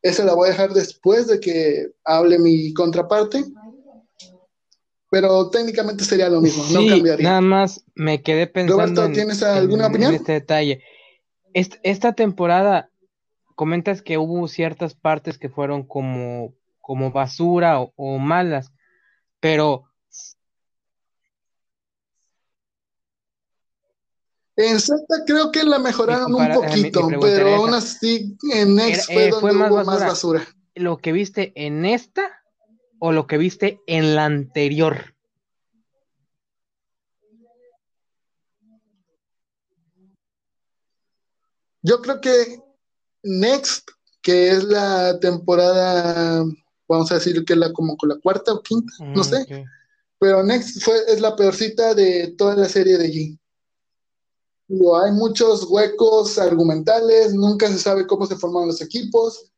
Esa 0.00 0.24
la 0.24 0.34
voy 0.34 0.48
a 0.48 0.52
dejar 0.52 0.72
después 0.72 1.26
de 1.26 1.38
que 1.38 1.92
hable 2.04 2.38
mi 2.38 2.72
contraparte 2.72 3.44
pero 5.14 5.48
técnicamente 5.48 6.02
sería 6.02 6.28
lo 6.28 6.40
mismo, 6.40 6.64
no 6.72 6.88
cambiaría. 6.88 7.28
Nada 7.28 7.40
más 7.40 7.84
me 7.94 8.20
quedé 8.20 8.48
pensando. 8.48 9.12
¿tienes 9.12 9.44
alguna 9.44 9.86
opinión? 9.86 10.12
este 10.12 10.32
detalle. 10.32 10.82
esta 11.52 12.14
temporada, 12.14 12.90
comentas 13.54 14.02
que 14.02 14.18
hubo 14.18 14.48
ciertas 14.48 14.94
partes 14.96 15.38
que 15.38 15.48
fueron 15.48 15.84
como, 15.84 16.52
como 16.80 17.12
basura 17.12 17.78
o, 17.78 18.18
malas, 18.18 18.72
pero. 19.38 19.84
En 24.56 24.80
Z 24.80 25.00
creo 25.28 25.52
que 25.52 25.62
la 25.62 25.78
mejoraron 25.78 26.34
un 26.34 26.54
poquito, 26.54 27.08
pero 27.20 27.54
aún 27.54 27.72
así 27.72 28.36
en 28.52 28.74
Next 28.74 29.12
fue, 29.12 29.26
eh, 29.26 29.30
donde 29.30 29.52
más, 29.52 29.70
hubo 29.70 29.76
basura. 29.76 29.96
más 29.96 30.08
basura. 30.08 30.48
¿Lo 30.74 30.98
que 30.98 31.12
viste 31.12 31.52
en 31.54 31.84
esta 31.84 32.43
o 33.06 33.12
lo 33.12 33.26
que 33.26 33.36
viste 33.36 33.82
en 33.86 34.14
la 34.14 34.24
anterior? 34.24 35.14
Yo 41.82 42.00
creo 42.00 42.22
que 42.22 42.62
Next, 43.22 43.90
que 44.22 44.48
es 44.48 44.64
la 44.64 45.20
temporada, 45.20 46.46
vamos 46.88 47.12
a 47.12 47.16
decir 47.16 47.44
que 47.44 47.52
es 47.52 47.58
la 47.58 47.74
como 47.74 47.94
con 47.98 48.08
la 48.08 48.18
cuarta 48.18 48.54
o 48.54 48.62
quinta, 48.62 48.90
no 49.00 49.20
mm, 49.20 49.24
sé. 49.24 49.66
Pero 50.18 50.42
Next 50.42 50.82
fue, 50.82 50.96
es 51.06 51.20
la 51.20 51.36
peorcita 51.36 51.92
de 51.92 52.34
toda 52.38 52.56
la 52.56 52.70
serie 52.70 52.96
de 52.96 53.10
G. 53.10 53.38
hay 55.04 55.12
muchos 55.12 55.64
huecos 55.68 56.38
argumentales, 56.38 57.34
nunca 57.34 57.68
se 57.68 57.78
sabe 57.78 58.06
cómo 58.06 58.24
se 58.24 58.36
formaron 58.36 58.68
los 58.68 58.80
equipos, 58.80 59.52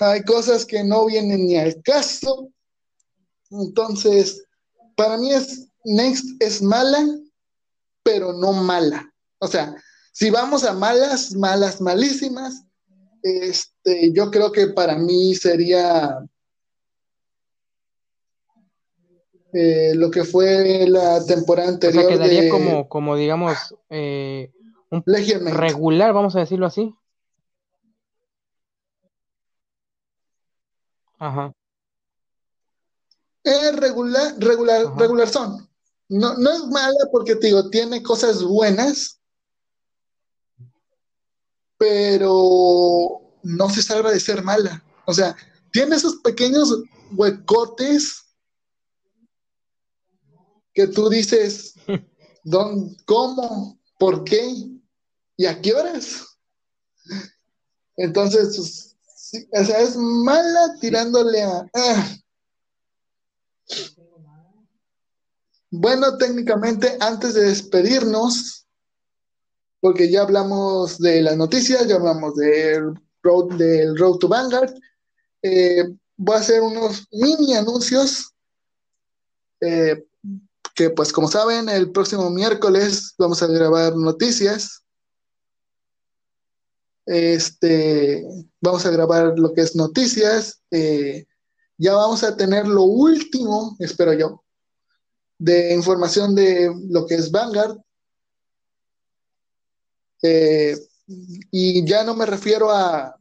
hay 0.00 0.22
cosas 0.22 0.64
que 0.64 0.82
no 0.84 1.06
vienen 1.06 1.46
ni 1.46 1.56
al 1.56 1.80
caso. 1.82 2.50
Entonces, 3.50 4.44
para 4.96 5.16
mí 5.18 5.32
es 5.32 5.68
Next 5.84 6.40
es 6.40 6.62
mala, 6.62 7.06
pero 8.02 8.32
no 8.32 8.52
mala. 8.52 9.12
O 9.38 9.46
sea, 9.46 9.76
si 10.12 10.30
vamos 10.30 10.64
a 10.64 10.72
malas, 10.72 11.34
malas, 11.34 11.80
malísimas, 11.80 12.64
este, 13.22 14.12
yo 14.12 14.30
creo 14.30 14.50
que 14.50 14.68
para 14.68 14.96
mí 14.96 15.34
sería 15.34 16.18
eh, 19.52 19.92
lo 19.94 20.10
que 20.10 20.24
fue 20.24 20.86
la 20.88 21.24
temporada 21.24 21.68
anterior. 21.68 22.04
O 22.04 22.08
sea, 22.08 22.16
quedaría 22.16 22.50
como, 22.50 22.88
como 22.88 23.16
digamos, 23.16 23.74
eh, 23.90 24.50
un 24.90 25.02
regular, 25.04 26.12
vamos 26.12 26.34
a 26.36 26.40
decirlo 26.40 26.66
así. 26.66 26.94
Ajá. 31.24 31.54
Es 33.42 33.76
regular, 33.76 34.34
regular, 34.38 34.94
regular 34.98 35.26
son. 35.26 35.66
No, 36.10 36.36
no 36.36 36.52
es 36.52 36.66
mala 36.66 37.08
porque 37.10 37.34
te 37.36 37.46
digo, 37.46 37.70
tiene 37.70 38.02
cosas 38.02 38.42
buenas, 38.42 39.18
pero 41.78 43.22
no 43.42 43.70
se 43.70 43.82
salva 43.82 44.10
de 44.10 44.20
ser 44.20 44.42
mala. 44.42 44.84
O 45.06 45.14
sea, 45.14 45.34
tiene 45.72 45.96
esos 45.96 46.16
pequeños 46.16 46.82
huecotes 47.12 48.26
que 50.74 50.88
tú 50.88 51.08
dices, 51.08 51.74
¿dónde, 52.44 52.96
¿cómo? 53.06 53.80
¿Por 53.98 54.24
qué? 54.24 54.46
¿Y 55.38 55.46
a 55.46 55.58
qué 55.62 55.72
horas? 55.72 56.38
Entonces, 57.96 58.93
o 59.52 59.64
sea, 59.64 59.80
es 59.80 59.96
mala 59.96 60.76
tirándole 60.80 61.42
a... 61.42 61.66
Ah. 61.74 62.16
Bueno, 65.70 66.16
técnicamente, 66.18 66.96
antes 67.00 67.34
de 67.34 67.46
despedirnos, 67.46 68.66
porque 69.80 70.10
ya 70.10 70.22
hablamos 70.22 70.98
de 70.98 71.22
las 71.22 71.36
noticias, 71.36 71.86
ya 71.88 71.96
hablamos 71.96 72.36
del 72.36 72.94
Road, 73.22 73.54
del 73.56 73.98
road 73.98 74.18
to 74.18 74.28
Vanguard, 74.28 74.72
eh, 75.42 75.84
voy 76.16 76.36
a 76.36 76.38
hacer 76.38 76.60
unos 76.60 77.06
mini 77.10 77.54
anuncios 77.54 78.32
eh, 79.60 80.04
que 80.74 80.90
pues 80.90 81.12
como 81.12 81.28
saben, 81.28 81.68
el 81.68 81.90
próximo 81.90 82.30
miércoles 82.30 83.14
vamos 83.18 83.42
a 83.42 83.46
grabar 83.46 83.96
noticias 83.96 84.83
este, 87.06 88.26
vamos 88.60 88.86
a 88.86 88.90
grabar 88.90 89.38
lo 89.38 89.52
que 89.52 89.62
es 89.62 89.76
noticias. 89.76 90.62
Eh, 90.70 91.26
ya 91.76 91.94
vamos 91.94 92.22
a 92.22 92.36
tener 92.36 92.66
lo 92.66 92.82
último, 92.82 93.76
espero 93.78 94.12
yo, 94.12 94.44
de 95.38 95.74
información 95.74 96.34
de 96.34 96.72
lo 96.88 97.06
que 97.06 97.16
es 97.16 97.30
Vanguard. 97.30 97.78
Eh, 100.22 100.76
y 101.50 101.84
ya 101.86 102.02
no 102.04 102.14
me 102.14 102.24
refiero 102.24 102.70
a, 102.70 103.18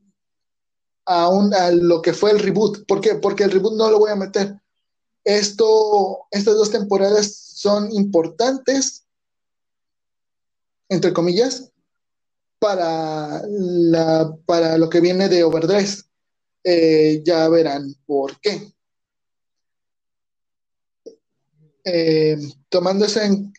a, 1.06 1.30
un, 1.30 1.54
a, 1.54 1.72
lo 1.72 2.02
que 2.02 2.14
fue 2.14 2.32
el 2.32 2.40
reboot. 2.40 2.86
¿Por 2.86 3.02
qué? 3.02 3.16
Porque 3.16 3.44
el 3.44 3.52
reboot 3.52 3.76
no 3.76 3.90
lo 3.90 4.00
voy 4.00 4.12
a 4.12 4.16
meter. 4.16 4.58
Esto, 5.26 6.28
estas 6.32 6.56
dos 6.56 6.72
temporadas 6.72 7.34
son 7.34 7.92
importantes, 7.92 9.06
entre 10.90 11.14
comillas, 11.14 11.73
para, 12.64 13.42
para 14.46 14.78
lo 14.78 14.90
que 14.90 15.02
viene 15.02 15.28
de 15.28 15.44
Overdress. 15.44 16.06
Eh, 16.64 17.22
ya 17.26 17.50
verán 17.50 17.94
por 18.06 18.40
qué. 18.40 18.74
Eh, 21.84 22.38
tomando, 22.70 23.06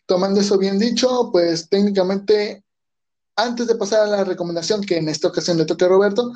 tomando 0.06 0.40
eso 0.40 0.56
bien 0.56 0.78
dicho, 0.78 1.28
pues 1.30 1.68
técnicamente, 1.68 2.64
antes 3.36 3.66
de 3.66 3.74
pasar 3.74 4.04
a 4.04 4.06
la 4.06 4.24
recomendación 4.24 4.80
que 4.80 4.96
en 4.96 5.10
esta 5.10 5.28
ocasión 5.28 5.58
le 5.58 5.66
toca 5.66 5.84
a 5.84 5.88
Roberto, 5.90 6.32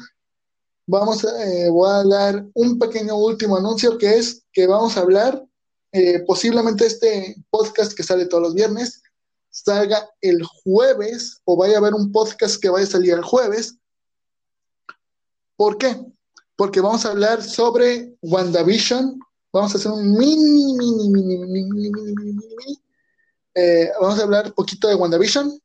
vamos 0.86 1.24
eh, 1.24 1.70
voy 1.70 1.88
a 1.90 2.04
dar 2.04 2.44
un 2.52 2.78
pequeño 2.78 3.16
último 3.16 3.56
anuncio 3.56 3.96
que 3.96 4.18
es 4.18 4.42
que 4.52 4.66
vamos 4.66 4.98
a 4.98 5.00
hablar, 5.00 5.42
posiblemente 6.26 6.84
este 6.84 7.34
podcast 7.48 7.94
que 7.94 8.02
sale 8.02 8.26
todos 8.26 8.42
los 8.42 8.54
viernes, 8.54 9.02
salga 9.50 10.08
el 10.20 10.42
jueves 10.44 11.40
o 11.44 11.56
vaya 11.56 11.76
a 11.76 11.78
haber 11.78 11.94
un 11.94 12.12
podcast 12.12 12.60
que 12.60 12.68
vaya 12.68 12.84
a 12.84 12.90
salir 12.90 13.14
el 13.14 13.22
jueves. 13.22 13.76
¿Por 15.56 15.78
qué? 15.78 15.96
Porque 16.56 16.80
vamos 16.80 17.04
a 17.04 17.10
hablar 17.10 17.42
sobre 17.42 18.14
WandaVision. 18.22 19.18
Vamos 19.52 19.74
a 19.74 19.78
hacer 19.78 19.90
un 19.90 20.12
mini, 20.12 20.74
mini, 20.74 21.10
mini, 21.10 21.38
mini, 21.38 21.90
mini, 21.90 21.90
mini, 21.90 22.32
mini, 22.32 22.82
eh, 23.54 23.90
vamos 24.00 24.20
a 24.20 24.22
hablar 24.22 24.54
poquito 24.54 24.88
de 24.88 24.94
WandaVision. 24.94 25.60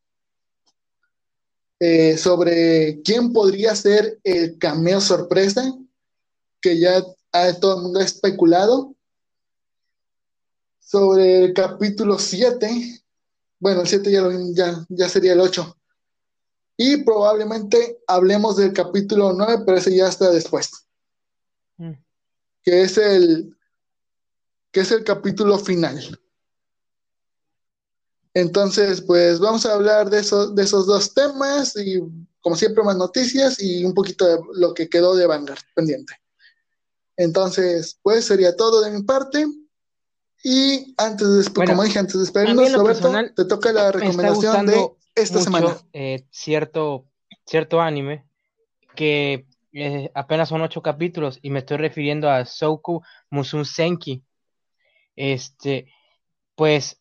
Eh, 1.79 2.17
sobre 2.17 3.01
quién 3.03 3.33
podría 3.33 3.75
ser 3.75 4.19
el 4.23 4.57
cameo 4.57 5.01
sorpresa 5.01 5.75
que 6.61 6.79
ya 6.79 7.03
a 7.33 7.53
todo 7.53 7.75
el 7.75 7.81
mundo 7.83 7.99
ha 7.99 8.03
especulado 8.03 8.95
sobre 10.79 11.43
el 11.43 11.53
capítulo 11.53 12.17
7 12.17 13.02
bueno, 13.63 13.79
el 13.79 13.87
7 13.87 14.11
ya, 14.11 14.21
ya, 14.53 14.85
ya 14.89 15.07
sería 15.07 15.31
el 15.31 15.39
8, 15.39 15.77
y 16.75 16.97
probablemente 17.03 18.01
hablemos 18.07 18.57
del 18.57 18.73
capítulo 18.73 19.31
9, 19.31 19.63
pero 19.65 19.77
ese 19.77 19.95
ya 19.95 20.09
está 20.09 20.29
después. 20.31 20.69
Mm. 21.77 21.93
Que 22.61 22.81
es 22.81 22.97
el 22.97 23.55
que 24.71 24.81
es 24.81 24.91
el 24.91 25.05
capítulo 25.05 25.57
final. 25.59 26.19
Entonces, 28.33 29.01
pues 29.01 29.39
vamos 29.39 29.65
a 29.65 29.73
hablar 29.75 30.09
de, 30.09 30.17
de 30.17 30.63
esos 30.63 30.85
dos 30.85 31.13
temas 31.13 31.77
y 31.77 32.01
como 32.41 32.57
siempre 32.57 32.83
más 32.83 32.97
noticias 32.97 33.61
y 33.61 33.85
un 33.85 33.93
poquito 33.93 34.25
de 34.25 34.39
lo 34.55 34.73
que 34.73 34.89
quedó 34.89 35.15
de 35.15 35.25
Vanguard 35.25 35.61
pendiente. 35.73 36.15
Entonces, 37.15 37.97
pues 38.01 38.25
sería 38.25 38.57
todo 38.57 38.81
de 38.81 38.91
mi 38.91 39.03
parte. 39.03 39.45
Y 40.43 40.93
antes 40.97 41.45
de, 41.45 41.65
como 41.65 41.83
dije, 41.83 41.99
antes 41.99 42.15
de 42.15 42.19
despedirnos, 42.19 42.73
Roberto, 42.73 43.09
te 43.33 43.45
toca 43.45 43.71
la 43.71 43.93
recomendación 43.93 44.65
de 44.65 44.89
esta 45.15 45.39
semana. 45.39 45.77
Eh, 45.93 46.25
cierto, 46.31 47.05
cierto 47.45 47.79
anime 47.79 48.25
que 48.93 49.47
eh, 49.71 50.11
apenas 50.13 50.49
son 50.49 50.61
ocho 50.61 50.81
capítulos 50.81 51.39
y 51.41 51.49
me 51.49 51.59
estoy 51.59 51.77
refiriendo 51.77 52.29
a 52.29 52.43
Soku 52.43 53.01
Musun 53.29 53.63
Senki. 53.63 54.21
Este, 55.15 55.87
pues 56.55 56.99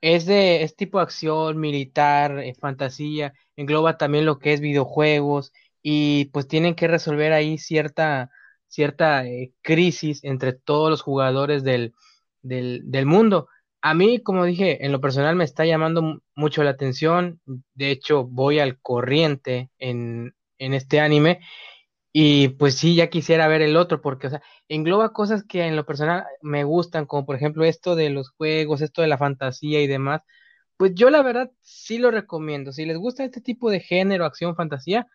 es 0.00 0.24
de 0.24 0.62
es 0.62 0.74
tipo 0.74 1.00
acción, 1.00 1.60
militar, 1.60 2.38
eh, 2.38 2.54
fantasía, 2.54 3.34
engloba 3.56 3.98
también 3.98 4.24
lo 4.24 4.38
que 4.38 4.54
es 4.54 4.60
videojuegos 4.60 5.52
y 5.82 6.26
pues 6.26 6.48
tienen 6.48 6.74
que 6.74 6.88
resolver 6.88 7.34
ahí 7.34 7.58
cierta, 7.58 8.30
cierta 8.68 9.24
crisis 9.60 10.24
entre 10.24 10.54
todos 10.54 10.88
los 10.88 11.02
jugadores 11.02 11.62
del, 11.62 11.94
del, 12.42 12.82
del 12.84 13.06
mundo. 13.06 13.48
A 13.82 13.94
mí, 13.94 14.22
como 14.22 14.44
dije, 14.44 14.84
en 14.84 14.92
lo 14.92 15.00
personal 15.00 15.36
me 15.36 15.44
está 15.44 15.64
llamando 15.64 16.20
mucho 16.34 16.62
la 16.62 16.70
atención. 16.70 17.40
De 17.74 17.90
hecho, 17.90 18.24
voy 18.24 18.58
al 18.58 18.78
corriente 18.80 19.70
en, 19.78 20.34
en 20.58 20.74
este 20.74 21.00
anime. 21.00 21.40
Y 22.12 22.48
pues 22.50 22.76
sí, 22.76 22.96
ya 22.96 23.08
quisiera 23.08 23.46
ver 23.48 23.62
el 23.62 23.76
otro, 23.76 24.00
porque, 24.02 24.26
o 24.26 24.30
sea, 24.30 24.42
engloba 24.68 25.12
cosas 25.12 25.44
que 25.44 25.64
en 25.66 25.76
lo 25.76 25.86
personal 25.86 26.24
me 26.42 26.64
gustan, 26.64 27.06
como 27.06 27.24
por 27.24 27.36
ejemplo 27.36 27.64
esto 27.64 27.94
de 27.94 28.10
los 28.10 28.30
juegos, 28.30 28.82
esto 28.82 29.02
de 29.02 29.08
la 29.08 29.18
fantasía 29.18 29.80
y 29.80 29.86
demás. 29.86 30.22
Pues 30.76 30.92
yo 30.94 31.10
la 31.10 31.22
verdad 31.22 31.50
sí 31.62 31.98
lo 31.98 32.10
recomiendo. 32.10 32.72
Si 32.72 32.84
les 32.86 32.96
gusta 32.98 33.24
este 33.24 33.40
tipo 33.40 33.70
de 33.70 33.80
género, 33.80 34.24
acción, 34.24 34.56
fantasía, 34.56 35.06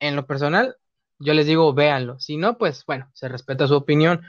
en 0.00 0.16
lo 0.16 0.26
personal, 0.26 0.76
yo 1.18 1.34
les 1.34 1.46
digo, 1.46 1.72
véanlo. 1.74 2.18
Si 2.20 2.36
no, 2.36 2.58
pues 2.58 2.84
bueno, 2.86 3.10
se 3.14 3.28
respeta 3.28 3.66
su 3.68 3.74
opinión. 3.74 4.22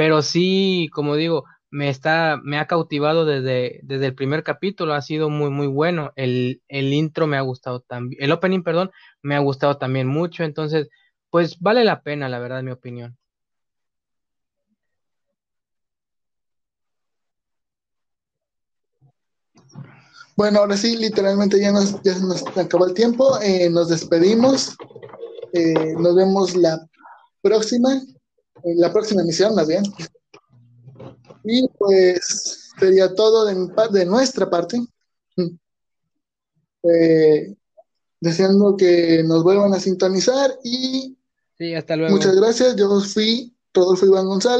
Pero 0.00 0.22
sí, 0.22 0.88
como 0.94 1.14
digo, 1.14 1.44
me 1.70 1.90
está, 1.90 2.40
me 2.42 2.58
ha 2.58 2.66
cautivado 2.66 3.26
desde, 3.26 3.80
desde 3.82 4.06
el 4.06 4.14
primer 4.14 4.42
capítulo, 4.42 4.94
ha 4.94 5.02
sido 5.02 5.28
muy, 5.28 5.50
muy 5.50 5.66
bueno. 5.66 6.10
El, 6.16 6.62
el 6.68 6.94
intro 6.94 7.26
me 7.26 7.36
ha 7.36 7.42
gustado 7.42 7.80
también, 7.80 8.22
el 8.24 8.32
opening, 8.32 8.62
perdón, 8.62 8.90
me 9.20 9.36
ha 9.36 9.40
gustado 9.40 9.76
también 9.76 10.06
mucho. 10.06 10.42
Entonces, 10.42 10.88
pues 11.28 11.60
vale 11.60 11.84
la 11.84 12.00
pena, 12.00 12.30
la 12.30 12.38
verdad, 12.38 12.60
en 12.60 12.64
mi 12.64 12.70
opinión. 12.70 13.18
Bueno, 20.34 20.60
ahora 20.60 20.78
sí, 20.78 20.96
literalmente 20.96 21.60
ya 21.60 21.72
nos, 21.72 22.00
ya 22.02 22.18
nos 22.20 22.42
acabó 22.56 22.86
el 22.86 22.94
tiempo. 22.94 23.38
Eh, 23.42 23.68
nos 23.68 23.90
despedimos. 23.90 24.74
Eh, 25.52 25.92
nos 25.98 26.16
vemos 26.16 26.56
la 26.56 26.78
próxima, 27.42 28.00
la 28.64 28.92
próxima 28.92 29.22
emisión, 29.22 29.54
más 29.54 29.66
bien. 29.66 29.82
Y 31.44 31.66
pues 31.78 32.72
sería 32.78 33.14
todo 33.14 33.44
de, 33.46 33.54
de 33.92 34.06
nuestra 34.06 34.48
parte. 34.48 34.78
Eh, 36.82 37.54
deseando 38.20 38.76
que 38.76 39.22
nos 39.24 39.42
vuelvan 39.42 39.74
a 39.74 39.80
sintonizar 39.80 40.50
y 40.64 41.16
sí, 41.58 41.74
hasta 41.74 41.96
luego. 41.96 42.14
muchas 42.14 42.34
gracias. 42.34 42.76
Yo 42.76 43.00
fui 43.00 43.54
Rodolfo 43.74 44.06
Iván 44.06 44.26
González. 44.26 44.58